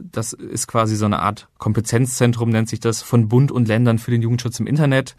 Das 0.01 0.35
ist 0.35 0.69
quasi 0.69 0.97
so 0.97 1.07
eine 1.07 1.21
Art 1.21 1.49
Kompetenzzentrum, 1.57 2.51
nennt 2.51 2.69
sich 2.69 2.81
das, 2.81 3.01
von 3.01 3.29
Bund 3.29 3.51
und 3.51 3.69
Ländern 3.69 3.99
für 3.99 4.11
den 4.11 4.21
Jugendschutz 4.21 4.61
im 4.61 4.67
Internet. 4.67 5.17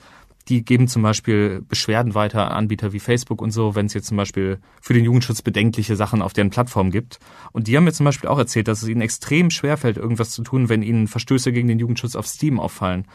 Die 0.49 0.65
geben 0.65 0.87
zum 0.87 1.01
Beispiel 1.03 1.63
Beschwerden 1.67 2.15
weiter 2.15 2.51
an 2.51 2.63
Anbieter 2.63 2.91
wie 2.91 2.99
Facebook 2.99 3.41
und 3.41 3.51
so, 3.51 3.75
wenn 3.75 3.85
es 3.85 3.93
jetzt 3.93 4.07
zum 4.07 4.17
Beispiel 4.17 4.59
für 4.81 4.93
den 4.93 5.05
Jugendschutz 5.05 5.41
bedenkliche 5.41 5.95
Sachen 5.95 6.21
auf 6.21 6.33
deren 6.33 6.49
Plattform 6.49 6.91
gibt. 6.91 7.19
Und 7.53 7.67
die 7.67 7.77
haben 7.77 7.85
mir 7.85 7.93
zum 7.93 8.05
Beispiel 8.05 8.29
auch 8.29 8.37
erzählt, 8.37 8.67
dass 8.67 8.83
es 8.83 8.89
ihnen 8.89 9.01
extrem 9.01 9.49
schwerfällt, 9.49 9.97
irgendwas 9.97 10.31
zu 10.31 10.43
tun, 10.43 10.67
wenn 10.67 10.83
ihnen 10.83 11.07
Verstöße 11.07 11.53
gegen 11.53 11.69
den 11.69 11.79
Jugendschutz 11.79 12.15
auf 12.15 12.27
Steam 12.27 12.59
auffallen. 12.59 13.05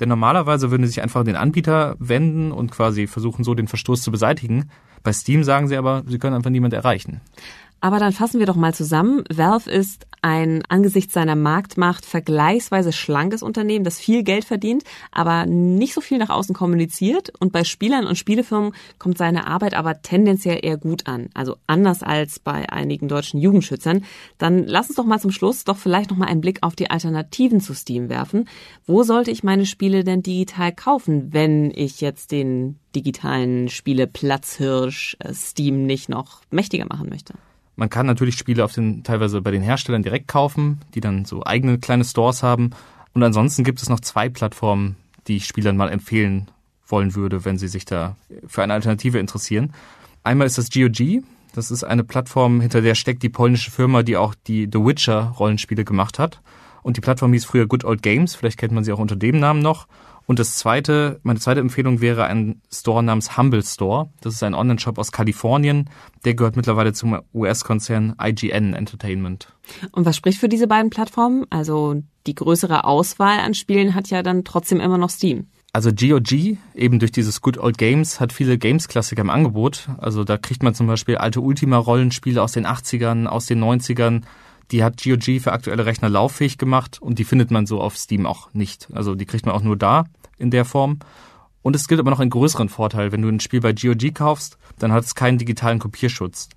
Denn 0.00 0.08
normalerweise 0.08 0.70
würden 0.70 0.84
sie 0.84 0.90
sich 0.90 1.02
einfach 1.02 1.20
an 1.20 1.26
den 1.26 1.36
Anbieter 1.36 1.96
wenden 1.98 2.52
und 2.52 2.70
quasi 2.70 3.08
versuchen, 3.08 3.42
so 3.42 3.54
den 3.54 3.66
Verstoß 3.66 4.02
zu 4.02 4.12
beseitigen. 4.12 4.70
Bei 5.02 5.12
Steam 5.12 5.42
sagen 5.42 5.66
sie 5.66 5.76
aber, 5.76 6.04
sie 6.06 6.18
können 6.18 6.36
einfach 6.36 6.50
niemand 6.50 6.74
erreichen. 6.74 7.20
Aber 7.80 7.98
dann 7.98 8.12
fassen 8.12 8.40
wir 8.40 8.46
doch 8.46 8.56
mal 8.56 8.74
zusammen. 8.74 9.22
Valve 9.32 9.70
ist 9.70 10.06
ein 10.20 10.62
angesichts 10.68 11.14
seiner 11.14 11.36
Marktmacht 11.36 12.04
vergleichsweise 12.04 12.92
schlankes 12.92 13.42
Unternehmen, 13.42 13.84
das 13.84 14.00
viel 14.00 14.24
Geld 14.24 14.44
verdient, 14.44 14.82
aber 15.12 15.46
nicht 15.46 15.94
so 15.94 16.00
viel 16.00 16.18
nach 16.18 16.30
außen 16.30 16.54
kommuniziert. 16.54 17.32
Und 17.38 17.52
bei 17.52 17.64
Spielern 17.64 18.06
und 18.06 18.18
Spielefirmen 18.18 18.72
kommt 18.98 19.18
seine 19.18 19.46
Arbeit 19.46 19.74
aber 19.74 20.02
tendenziell 20.02 20.58
eher 20.62 20.76
gut 20.76 21.06
an. 21.06 21.28
Also 21.34 21.56
anders 21.66 22.02
als 22.02 22.40
bei 22.40 22.68
einigen 22.68 23.08
deutschen 23.08 23.40
Jugendschützern. 23.40 24.04
Dann 24.38 24.64
lass 24.66 24.88
uns 24.88 24.96
doch 24.96 25.04
mal 25.04 25.20
zum 25.20 25.30
Schluss 25.30 25.64
doch 25.64 25.76
vielleicht 25.76 26.10
noch 26.10 26.16
mal 26.16 26.26
einen 26.26 26.40
Blick 26.40 26.62
auf 26.62 26.74
die 26.74 26.90
Alternativen 26.90 27.60
zu 27.60 27.74
Steam 27.74 28.08
werfen. 28.08 28.48
Wo 28.86 29.04
sollte 29.04 29.30
ich 29.30 29.44
meine 29.44 29.66
Spiele 29.66 30.02
denn 30.02 30.22
digital 30.22 30.72
kaufen, 30.72 31.32
wenn 31.32 31.70
ich 31.70 32.00
jetzt 32.00 32.32
den 32.32 32.78
digitalen 32.94 33.68
Spiele 33.68 34.06
Platzhirsch 34.06 35.16
äh, 35.20 35.32
Steam 35.32 35.86
nicht 35.86 36.08
noch 36.08 36.40
mächtiger 36.50 36.86
machen 36.86 37.08
möchte? 37.08 37.34
Man 37.78 37.90
kann 37.90 38.06
natürlich 38.06 38.34
Spiele 38.34 38.64
auf 38.64 38.72
den, 38.72 39.04
teilweise 39.04 39.40
bei 39.40 39.52
den 39.52 39.62
Herstellern 39.62 40.02
direkt 40.02 40.26
kaufen, 40.26 40.80
die 40.96 41.00
dann 41.00 41.24
so 41.24 41.44
eigene 41.46 41.78
kleine 41.78 42.04
Stores 42.04 42.42
haben. 42.42 42.70
Und 43.14 43.22
ansonsten 43.22 43.62
gibt 43.62 43.80
es 43.80 43.88
noch 43.88 44.00
zwei 44.00 44.28
Plattformen, 44.28 44.96
die 45.28 45.36
ich 45.36 45.46
Spielern 45.46 45.76
mal 45.76 45.88
empfehlen 45.88 46.50
wollen 46.88 47.14
würde, 47.14 47.44
wenn 47.44 47.56
sie 47.56 47.68
sich 47.68 47.84
da 47.84 48.16
für 48.48 48.64
eine 48.64 48.74
Alternative 48.74 49.20
interessieren. 49.20 49.72
Einmal 50.24 50.48
ist 50.48 50.58
das 50.58 50.70
GOG. 50.70 51.22
Das 51.54 51.70
ist 51.70 51.84
eine 51.84 52.02
Plattform, 52.02 52.60
hinter 52.60 52.82
der 52.82 52.96
steckt 52.96 53.22
die 53.22 53.28
polnische 53.28 53.70
Firma, 53.70 54.02
die 54.02 54.16
auch 54.16 54.34
die 54.34 54.68
The 54.70 54.80
Witcher 54.80 55.34
Rollenspiele 55.38 55.84
gemacht 55.84 56.18
hat. 56.18 56.40
Und 56.82 56.96
die 56.96 57.00
Plattform 57.00 57.32
hieß 57.32 57.44
früher 57.44 57.68
Good 57.68 57.84
Old 57.84 58.02
Games. 58.02 58.34
Vielleicht 58.34 58.58
kennt 58.58 58.72
man 58.72 58.82
sie 58.82 58.90
auch 58.90 58.98
unter 58.98 59.14
dem 59.14 59.38
Namen 59.38 59.62
noch. 59.62 59.86
Und 60.28 60.38
das 60.38 60.56
zweite, 60.56 61.20
meine 61.22 61.40
zweite 61.40 61.60
Empfehlung 61.60 62.02
wäre 62.02 62.26
ein 62.26 62.60
Store 62.70 63.02
namens 63.02 63.38
Humble 63.38 63.64
Store. 63.64 64.10
Das 64.20 64.34
ist 64.34 64.42
ein 64.42 64.52
Online-Shop 64.52 64.98
aus 64.98 65.10
Kalifornien. 65.10 65.88
Der 66.26 66.34
gehört 66.34 66.54
mittlerweile 66.54 66.92
zum 66.92 67.18
US-Konzern 67.32 68.14
IGN 68.22 68.74
Entertainment. 68.74 69.48
Und 69.90 70.04
was 70.04 70.18
spricht 70.18 70.38
für 70.38 70.50
diese 70.50 70.66
beiden 70.66 70.90
Plattformen? 70.90 71.46
Also 71.48 72.02
die 72.26 72.34
größere 72.34 72.84
Auswahl 72.84 73.38
an 73.38 73.54
Spielen 73.54 73.94
hat 73.94 74.10
ja 74.10 74.22
dann 74.22 74.44
trotzdem 74.44 74.80
immer 74.80 74.98
noch 74.98 75.08
Steam. 75.08 75.46
Also 75.72 75.92
GOG, 75.92 76.58
eben 76.74 76.98
durch 76.98 77.12
dieses 77.12 77.40
Good 77.40 77.56
Old 77.56 77.78
Games, 77.78 78.20
hat 78.20 78.34
viele 78.34 78.58
Games-Klassiker 78.58 79.22
im 79.22 79.30
Angebot. 79.30 79.88
Also 79.96 80.24
da 80.24 80.36
kriegt 80.36 80.62
man 80.62 80.74
zum 80.74 80.88
Beispiel 80.88 81.16
alte 81.16 81.40
Ultima-Rollenspiele 81.40 82.42
aus 82.42 82.52
den 82.52 82.66
80ern, 82.66 83.24
aus 83.24 83.46
den 83.46 83.64
90ern, 83.64 84.24
die 84.70 84.84
hat 84.84 85.02
GOG 85.02 85.40
für 85.40 85.52
aktuelle 85.52 85.86
Rechner 85.86 86.08
lauffähig 86.08 86.58
gemacht 86.58 87.00
und 87.00 87.18
die 87.18 87.24
findet 87.24 87.50
man 87.50 87.66
so 87.66 87.80
auf 87.80 87.96
Steam 87.96 88.26
auch 88.26 88.52
nicht. 88.52 88.88
Also 88.92 89.14
die 89.14 89.26
kriegt 89.26 89.46
man 89.46 89.54
auch 89.54 89.62
nur 89.62 89.76
da 89.76 90.04
in 90.36 90.50
der 90.50 90.64
Form. 90.64 90.98
Und 91.62 91.74
es 91.74 91.88
gibt 91.88 92.00
aber 92.00 92.10
noch 92.10 92.20
einen 92.20 92.30
größeren 92.30 92.68
Vorteil. 92.68 93.12
Wenn 93.12 93.22
du 93.22 93.28
ein 93.28 93.40
Spiel 93.40 93.60
bei 93.60 93.72
GOG 93.72 94.14
kaufst, 94.14 94.58
dann 94.78 94.92
hat 94.92 95.04
es 95.04 95.14
keinen 95.14 95.38
digitalen 95.38 95.78
Kopierschutz. 95.78 96.48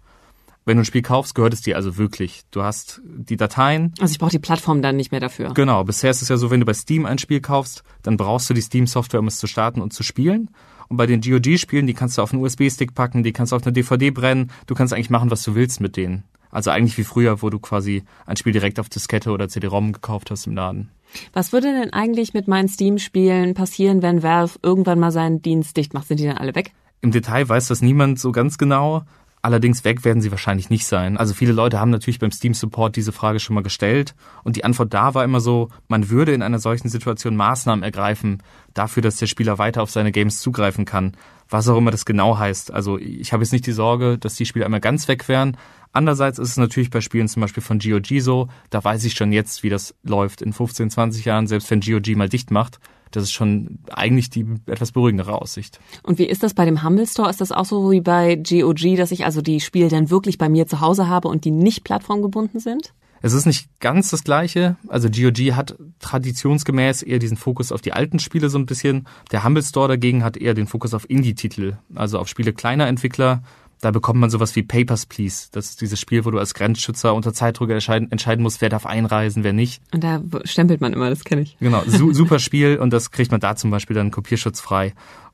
Wenn 0.64 0.78
du 0.78 0.84
ein 0.84 0.86
Spiel 0.86 1.02
kaufst, 1.02 1.34
gehört 1.34 1.54
es 1.54 1.62
dir 1.62 1.76
also 1.76 1.98
wirklich. 1.98 2.44
Du 2.52 2.62
hast 2.62 3.02
die 3.04 3.36
Dateien. 3.36 3.94
Also 4.00 4.12
ich 4.12 4.20
brauche 4.20 4.32
die 4.32 4.40
Plattform 4.40 4.84
dann 4.84 4.96
nicht 4.96 5.12
mehr 5.12 5.20
dafür. 5.20 5.54
Genau. 5.56 5.84
Bisher 5.84 6.12
ist 6.12 6.22
es 6.22 6.30
ja 6.30 6.38
so, 6.38 6.52
wenn 6.52 6.60
du 6.60 6.68
bei 6.68 6.74
Steam 6.74 7.08
ein 7.08 7.18
Spiel 7.18 7.42
kaufst, 7.42 7.84
dann 8.04 8.16
brauchst 8.16 8.50
du 8.50 8.54
die 8.54 8.62
Steam-Software, 8.62 9.22
um 9.22 9.28
es 9.28 9.40
zu 9.40 9.48
starten 9.48 9.82
und 9.82 9.92
zu 9.92 10.04
spielen. 10.04 10.50
Und 10.88 10.98
bei 10.98 11.08
den 11.08 11.22
GOG-Spielen, 11.22 11.88
die 11.88 11.94
kannst 11.94 12.18
du 12.18 12.22
auf 12.22 12.32
einen 12.32 12.44
USB-Stick 12.44 12.94
packen, 12.94 13.24
die 13.24 13.32
kannst 13.34 13.54
du 13.54 13.56
auf 13.56 13.64
eine 13.64 13.74
DVD 13.74 14.12
brennen. 14.12 14.52
Du 14.68 14.76
kannst 14.76 14.94
eigentlich 14.94 15.10
machen, 15.10 15.32
was 15.32 15.42
du 15.42 15.56
willst 15.56 15.82
mit 15.82 15.98
denen. 15.98 16.26
Also 16.52 16.70
eigentlich 16.72 16.98
wie 16.98 17.04
früher, 17.04 17.42
wo 17.42 17.50
du 17.50 17.60
quasi 17.60 18.04
ein 18.26 18.38
Spiel 18.38 18.54
direkt 18.54 18.80
auf 18.80 18.90
Diskette 18.90 19.32
oder 19.32 19.48
CD-ROM 19.48 19.94
gekauft 19.94 20.32
hast 20.32 20.48
im 20.48 20.56
Laden. 20.56 20.90
Was 21.34 21.52
würde 21.52 21.74
denn 21.74 21.94
eigentlich 21.94 22.34
mit 22.34 22.48
meinen 22.48 22.70
Steam-Spielen 22.70 23.54
passieren, 23.54 24.02
wenn 24.02 24.24
Valve 24.24 24.60
irgendwann 24.62 25.00
mal 25.00 25.12
seinen 25.12 25.42
Dienst 25.42 25.78
dicht 25.78 25.94
macht? 25.94 26.08
Sind 26.08 26.20
die 26.20 26.26
dann 26.26 26.38
alle 26.38 26.56
weg? 26.56 26.72
Im 27.02 27.12
Detail 27.12 27.50
weiß 27.50 27.68
das 27.68 27.82
niemand 27.82 28.20
so 28.20 28.32
ganz 28.32 28.58
genau. 28.58 29.04
Allerdings 29.44 29.84
weg 29.84 30.06
werden 30.06 30.22
sie 30.22 30.30
wahrscheinlich 30.30 30.70
nicht 30.70 30.86
sein. 30.86 31.18
Also 31.18 31.34
viele 31.34 31.52
Leute 31.52 31.80
haben 31.80 31.90
natürlich 31.90 32.20
beim 32.20 32.32
Steam 32.32 32.54
Support 32.54 32.96
diese 32.96 33.12
Frage 33.12 33.40
schon 33.40 33.56
mal 33.56 33.64
gestellt 33.64 34.14
und 34.44 34.56
die 34.56 34.64
Antwort 34.64 34.94
da 34.94 35.16
war 35.16 35.24
immer 35.24 35.40
so, 35.40 35.70
man 35.88 36.10
würde 36.10 36.34
in 36.34 36.44
einer 36.44 36.60
solchen 36.60 36.90
Situation 36.90 37.36
Maßnahmen 37.36 37.84
ergreifen 37.84 38.44
dafür, 38.74 39.02
dass 39.02 39.18
der 39.18 39.28
Spieler 39.28 39.58
weiter 39.58 39.82
auf 39.82 39.90
seine 39.90 40.12
Games 40.12 40.40
zugreifen 40.40 40.86
kann. 40.86 41.18
Was 41.50 41.68
auch 41.68 41.78
immer 41.78 41.92
das 41.92 42.06
genau 42.06 42.38
heißt. 42.38 42.72
Also 42.72 42.98
ich 42.98 43.34
habe 43.34 43.44
jetzt 43.44 43.52
nicht 43.52 43.66
die 43.66 43.72
Sorge, 43.72 44.18
dass 44.18 44.36
die 44.36 44.46
Spiele 44.46 44.66
einmal 44.66 44.80
ganz 44.80 45.08
weg 45.08 45.28
wären, 45.28 45.58
Andererseits 45.94 46.40
ist 46.40 46.52
es 46.52 46.58
natürlich 46.58 46.90
bei 46.90 47.02
Spielen 47.02 47.28
zum 47.28 47.42
Beispiel 47.42 47.64
von 47.64 47.80
GOG 47.80 48.22
so, 48.22 48.48
da 48.70 48.82
weiß 48.84 49.04
ich 49.04 49.14
schon 49.14 49.34
jetzt, 49.34 49.62
wie 49.64 49.70
das 49.70 49.94
läuft 50.04 50.42
in 50.42 50.54
15, 50.54 50.90
20 50.90 51.26
Jahren, 51.26 51.48
selbst 51.48 51.70
wenn 51.70 51.82
GOG 51.82 52.16
mal 52.16 52.30
dicht 52.30 52.50
macht. 52.50 52.80
Das 53.12 53.24
ist 53.24 53.32
schon 53.32 53.80
eigentlich 53.92 54.30
die 54.30 54.46
etwas 54.66 54.92
beruhigendere 54.92 55.42
Aussicht. 55.42 55.80
Und 56.04 56.18
wie 56.18 56.26
ist 56.26 56.44
das 56.44 56.54
bei 56.54 56.66
dem 56.66 56.84
Humble 56.84 57.08
Store? 57.08 57.30
Ist 57.30 57.42
das 57.42 57.52
auch 57.52 57.66
so 57.66 57.92
wie 57.92 58.02
bei 58.02 58.36
GOG, 58.36 58.96
dass 58.98 59.12
ich 59.12 59.26
also 59.26 59.42
die 59.42 59.60
Spiele 59.60 59.90
dann 59.90 60.10
wirklich 60.10 60.38
bei 60.38 60.50
mir 60.50 60.68
zu 60.68 60.80
Hause 60.80 61.08
habe 61.08 61.28
und 61.28 61.46
die 61.46 61.52
nicht 61.52 61.84
plattformgebunden 61.84 62.60
sind? 62.60 62.94
Es 63.24 63.34
ist 63.34 63.46
nicht 63.46 63.70
ganz 63.80 64.10
das 64.10 64.24
Gleiche. 64.24 64.78
Also 64.88 65.08
GOG 65.10 65.54
hat 65.54 65.76
traditionsgemäß 66.00 67.04
eher 67.04 67.20
diesen 67.20 67.38
Fokus 67.38 67.72
auf 67.72 67.82
die 67.82 67.94
alten 67.94 68.18
Spiele 68.18 68.50
so 68.50 68.58
ein 68.58 68.66
bisschen. 68.66 69.08
Der 69.32 69.44
Humble 69.44 69.62
Store 69.62 69.88
dagegen 69.88 70.24
hat 70.24 70.38
eher 70.38 70.56
den 70.56 70.66
Fokus 70.66 70.94
auf 70.96 71.08
Indie-Titel, 71.08 71.78
also 71.94 72.18
auf 72.18 72.28
Spiele 72.28 72.52
kleiner 72.52 72.88
Entwickler, 72.88 73.44
da 73.82 73.90
bekommt 73.90 74.20
man 74.20 74.30
sowas 74.30 74.56
wie 74.56 74.64
Papers, 74.64 75.08
Please. 75.08 75.48
Das 75.52 75.72
ist 75.72 75.82
dieses 75.82 76.00
Spiel, 76.00 76.24
wo 76.24 76.32
du 76.32 76.38
als 76.38 76.54
Grenzschützer 76.54 77.14
unter 77.16 77.34
Zeitdruck 77.34 77.72
entscheiden, 77.72 78.12
entscheiden 78.12 78.44
musst, 78.44 78.62
wer 78.62 78.70
darf 78.70 78.86
einreisen, 78.86 79.44
wer 79.44 79.54
nicht. 79.54 79.82
Und 79.92 80.04
da 80.04 80.22
stempelt 80.46 80.82
man 80.82 80.94
immer, 80.94 81.10
das 81.10 81.24
kenne 81.24 81.42
ich. 81.42 81.58
Genau, 81.60 81.84
su 81.88 82.14
super 82.14 82.40
Spiel 82.40 82.78
und 82.78 82.94
das 82.94 83.10
kriegt 83.10 83.32
man 83.32 83.40
da 83.40 83.56
zum 83.56 83.72
Beispiel 83.72 83.96
dann 83.96 84.12
kopierschutzfrei. 84.12 84.94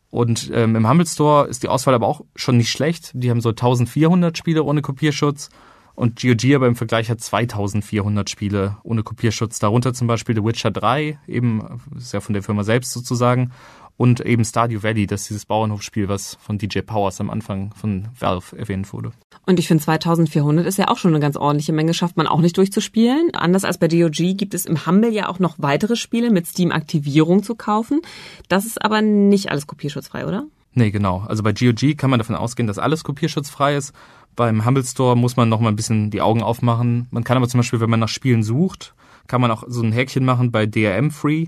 Und 0.09 0.49
ähm, 0.53 0.77
im 0.77 0.89
Humble 0.89 1.05
Store 1.05 1.47
ist 1.47 1.63
die 1.63 1.67
Auswahl 1.67 1.93
aber 1.93 2.07
auch 2.07 2.21
schon 2.35 2.55
nicht 2.55 2.71
schlecht. 2.71 3.11
Die 3.13 3.29
haben 3.29 3.41
so 3.41 3.49
1400 3.49 4.37
Spiele 4.37 4.63
ohne 4.63 4.81
Kopierschutz. 4.81 5.49
Und 5.93 6.21
GOG 6.21 6.53
aber 6.53 6.67
im 6.67 6.75
Vergleich 6.75 7.09
hat 7.09 7.19
2400 7.19 8.29
Spiele 8.29 8.77
ohne 8.83 9.03
Kopierschutz. 9.03 9.59
Darunter 9.59 9.93
zum 9.93 10.07
Beispiel 10.07 10.35
The 10.35 10.43
Witcher 10.43 10.71
3, 10.71 11.19
eben, 11.27 11.81
ist 11.97 12.13
ja 12.13 12.21
von 12.21 12.33
der 12.33 12.43
Firma 12.43 12.63
selbst 12.63 12.91
sozusagen 12.91 13.51
und 13.97 14.21
eben 14.21 14.45
Stardew 14.45 14.83
Valley, 14.83 15.07
das 15.07 15.21
ist 15.21 15.29
dieses 15.31 15.45
Bauernhofspiel, 15.45 16.07
was 16.07 16.35
von 16.39 16.59
DJ 16.59 16.79
Powers 16.81 17.19
am 17.19 17.31
Anfang 17.31 17.73
von 17.73 18.07
Valve 18.17 18.55
erwähnt 18.55 18.93
wurde. 18.93 19.11
Und 19.45 19.59
ich 19.59 19.67
finde 19.67 19.83
2400 19.83 20.65
ist 20.65 20.77
ja 20.77 20.87
auch 20.87 20.97
schon 20.97 21.11
eine 21.11 21.19
ganz 21.19 21.35
ordentliche 21.35 21.73
Menge, 21.73 21.93
schafft 21.93 22.15
man 22.15 22.27
auch 22.27 22.39
nicht 22.39 22.57
durchzuspielen. 22.57 23.31
Anders 23.33 23.65
als 23.65 23.79
bei 23.79 23.87
GOG 23.87 24.37
gibt 24.37 24.53
es 24.53 24.65
im 24.65 24.85
Humble 24.85 25.11
ja 25.11 25.27
auch 25.29 25.39
noch 25.39 25.55
weitere 25.57 25.95
Spiele 25.95 26.29
mit 26.29 26.45
Steam-Aktivierung 26.45 27.41
zu 27.41 27.55
kaufen. 27.55 28.01
Das 28.49 28.65
ist 28.65 28.83
aber 28.83 29.01
nicht 29.01 29.49
alles 29.49 29.65
kopierschutzfrei, 29.65 30.27
oder? 30.27 30.45
Nee, 30.73 30.91
genau. 30.91 31.25
Also 31.27 31.41
bei 31.41 31.53
GOG 31.53 31.97
kann 31.97 32.11
man 32.11 32.19
davon 32.19 32.35
ausgehen, 32.35 32.67
dass 32.67 32.77
alles 32.77 33.03
kopierschutzfrei 33.03 33.75
ist. 33.75 33.93
Beim 34.35 34.63
Humble 34.63 34.83
Store 34.83 35.17
muss 35.17 35.35
man 35.35 35.49
noch 35.49 35.59
mal 35.59 35.69
ein 35.69 35.75
bisschen 35.75 36.11
die 36.11 36.21
Augen 36.21 36.43
aufmachen. 36.43 37.07
Man 37.09 37.23
kann 37.23 37.37
aber 37.37 37.47
zum 37.47 37.59
Beispiel, 37.59 37.79
wenn 37.79 37.89
man 37.89 37.99
nach 37.99 38.09
Spielen 38.09 38.43
sucht, 38.43 38.93
kann 39.25 39.41
man 39.41 39.49
auch 39.49 39.63
so 39.67 39.81
ein 39.81 39.91
Häkchen 39.91 40.23
machen 40.23 40.51
bei 40.51 40.67
DRM 40.67 41.09
Free 41.09 41.47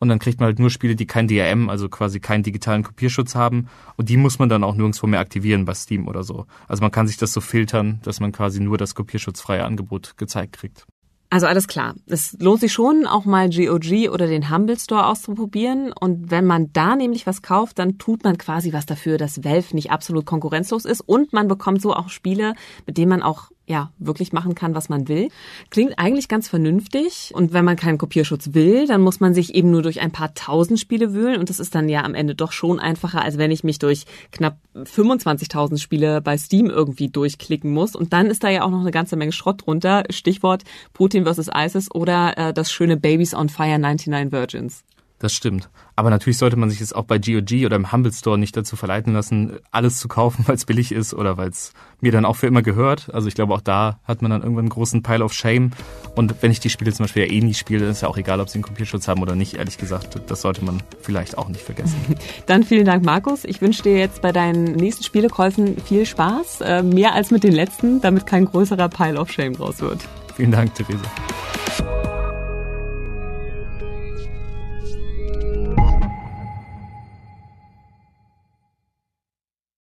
und 0.00 0.08
dann 0.08 0.18
kriegt 0.18 0.40
man 0.40 0.46
halt 0.46 0.58
nur 0.58 0.70
Spiele, 0.70 0.96
die 0.96 1.06
kein 1.06 1.28
DRM, 1.28 1.70
also 1.70 1.88
quasi 1.88 2.18
keinen 2.18 2.42
digitalen 2.42 2.82
Kopierschutz 2.82 3.34
haben 3.36 3.68
und 3.96 4.08
die 4.08 4.16
muss 4.16 4.38
man 4.38 4.48
dann 4.48 4.64
auch 4.64 4.74
nirgendwo 4.74 5.06
mehr 5.06 5.20
aktivieren 5.20 5.64
bei 5.64 5.74
Steam 5.74 6.08
oder 6.08 6.24
so. 6.24 6.46
Also 6.66 6.82
man 6.82 6.90
kann 6.90 7.06
sich 7.06 7.18
das 7.18 7.32
so 7.32 7.40
filtern, 7.40 8.00
dass 8.02 8.18
man 8.18 8.32
quasi 8.32 8.60
nur 8.60 8.78
das 8.78 8.94
kopierschutzfreie 8.94 9.64
Angebot 9.64 10.16
gezeigt 10.16 10.54
kriegt. 10.54 10.86
Also 11.32 11.46
alles 11.46 11.68
klar. 11.68 11.94
Es 12.06 12.36
lohnt 12.40 12.60
sich 12.60 12.72
schon, 12.72 13.06
auch 13.06 13.24
mal 13.24 13.48
GOG 13.50 14.10
oder 14.10 14.26
den 14.26 14.50
Humble 14.50 14.76
Store 14.76 15.06
auszuprobieren. 15.06 15.92
Und 15.92 16.32
wenn 16.32 16.44
man 16.44 16.72
da 16.72 16.96
nämlich 16.96 17.24
was 17.24 17.40
kauft, 17.40 17.78
dann 17.78 17.98
tut 17.98 18.24
man 18.24 18.36
quasi 18.36 18.72
was 18.72 18.84
dafür, 18.84 19.16
dass 19.16 19.44
Valve 19.44 19.76
nicht 19.76 19.92
absolut 19.92 20.26
konkurrenzlos 20.26 20.84
ist. 20.84 21.02
Und 21.02 21.32
man 21.32 21.46
bekommt 21.46 21.82
so 21.82 21.94
auch 21.94 22.08
Spiele, 22.08 22.54
mit 22.84 22.98
denen 22.98 23.10
man 23.10 23.22
auch 23.22 23.52
ja, 23.70 23.92
wirklich 24.00 24.32
machen 24.32 24.56
kann, 24.56 24.74
was 24.74 24.88
man 24.88 25.06
will. 25.06 25.28
Klingt 25.70 25.96
eigentlich 25.96 26.26
ganz 26.26 26.48
vernünftig. 26.48 27.30
Und 27.34 27.52
wenn 27.52 27.64
man 27.64 27.76
keinen 27.76 27.98
Kopierschutz 27.98 28.52
will, 28.52 28.88
dann 28.88 29.00
muss 29.00 29.20
man 29.20 29.32
sich 29.32 29.54
eben 29.54 29.70
nur 29.70 29.82
durch 29.82 30.00
ein 30.00 30.10
paar 30.10 30.34
tausend 30.34 30.80
Spiele 30.80 31.14
wühlen. 31.14 31.38
Und 31.38 31.50
das 31.50 31.60
ist 31.60 31.72
dann 31.76 31.88
ja 31.88 32.02
am 32.02 32.14
Ende 32.14 32.34
doch 32.34 32.50
schon 32.50 32.80
einfacher, 32.80 33.22
als 33.22 33.38
wenn 33.38 33.52
ich 33.52 33.62
mich 33.62 33.78
durch 33.78 34.06
knapp 34.32 34.58
25.000 34.74 35.78
Spiele 35.78 36.20
bei 36.20 36.36
Steam 36.36 36.66
irgendwie 36.66 37.10
durchklicken 37.10 37.70
muss. 37.70 37.94
Und 37.94 38.12
dann 38.12 38.26
ist 38.26 38.42
da 38.42 38.48
ja 38.48 38.64
auch 38.64 38.70
noch 38.70 38.80
eine 38.80 38.90
ganze 38.90 39.14
Menge 39.14 39.30
Schrott 39.30 39.64
drunter. 39.64 40.02
Stichwort 40.10 40.64
Putin 40.92 41.24
vs. 41.24 41.48
ISIS 41.56 41.94
oder 41.94 42.36
äh, 42.36 42.52
das 42.52 42.72
schöne 42.72 42.96
Babies 42.96 43.34
on 43.34 43.48
Fire 43.48 43.78
99 43.78 44.32
Virgins. 44.32 44.82
Das 45.20 45.34
stimmt. 45.34 45.68
Aber 45.96 46.08
natürlich 46.08 46.38
sollte 46.38 46.56
man 46.56 46.70
sich 46.70 46.80
jetzt 46.80 46.96
auch 46.96 47.04
bei 47.04 47.18
GOG 47.18 47.66
oder 47.66 47.76
im 47.76 47.92
Humble 47.92 48.10
Store 48.10 48.38
nicht 48.38 48.56
dazu 48.56 48.74
verleiten 48.74 49.12
lassen, 49.12 49.58
alles 49.70 49.98
zu 49.98 50.08
kaufen, 50.08 50.44
weil 50.48 50.56
es 50.56 50.64
billig 50.64 50.92
ist 50.92 51.12
oder 51.12 51.36
weil 51.36 51.50
es 51.50 51.74
mir 52.00 52.10
dann 52.10 52.24
auch 52.24 52.36
für 52.36 52.46
immer 52.46 52.62
gehört. 52.62 53.12
Also 53.12 53.28
ich 53.28 53.34
glaube, 53.34 53.52
auch 53.52 53.60
da 53.60 54.00
hat 54.04 54.22
man 54.22 54.30
dann 54.30 54.40
irgendwann 54.40 54.64
einen 54.64 54.70
großen 54.70 55.02
Pile 55.02 55.22
of 55.22 55.34
Shame. 55.34 55.72
Und 56.16 56.42
wenn 56.42 56.50
ich 56.50 56.58
die 56.58 56.70
Spiele 56.70 56.90
zum 56.94 57.04
Beispiel 57.04 57.26
ja 57.26 57.30
eh 57.30 57.40
nie 57.40 57.52
spiele, 57.52 57.86
ist 57.86 58.00
ja 58.00 58.08
auch 58.08 58.16
egal, 58.16 58.40
ob 58.40 58.48
sie 58.48 58.56
einen 58.56 58.62
Kopierschutz 58.62 59.08
haben 59.08 59.20
oder 59.20 59.36
nicht, 59.36 59.54
ehrlich 59.54 59.76
gesagt. 59.76 60.18
Das 60.26 60.40
sollte 60.40 60.64
man 60.64 60.82
vielleicht 61.02 61.36
auch 61.36 61.48
nicht 61.48 61.62
vergessen. 61.62 61.96
Dann 62.46 62.64
vielen 62.64 62.86
Dank, 62.86 63.04
Markus. 63.04 63.44
Ich 63.44 63.60
wünsche 63.60 63.82
dir 63.82 63.98
jetzt 63.98 64.22
bei 64.22 64.32
deinen 64.32 64.72
nächsten 64.72 65.04
Spielekäufen 65.04 65.76
viel 65.84 66.06
Spaß. 66.06 66.62
Äh, 66.62 66.82
mehr 66.82 67.12
als 67.12 67.30
mit 67.30 67.44
den 67.44 67.52
letzten, 67.52 68.00
damit 68.00 68.26
kein 68.26 68.46
größerer 68.46 68.88
Pile 68.88 69.20
of 69.20 69.30
Shame 69.30 69.52
draus 69.52 69.80
wird. 69.80 70.00
Vielen 70.34 70.52
Dank, 70.52 70.74
Therese. 70.74 71.04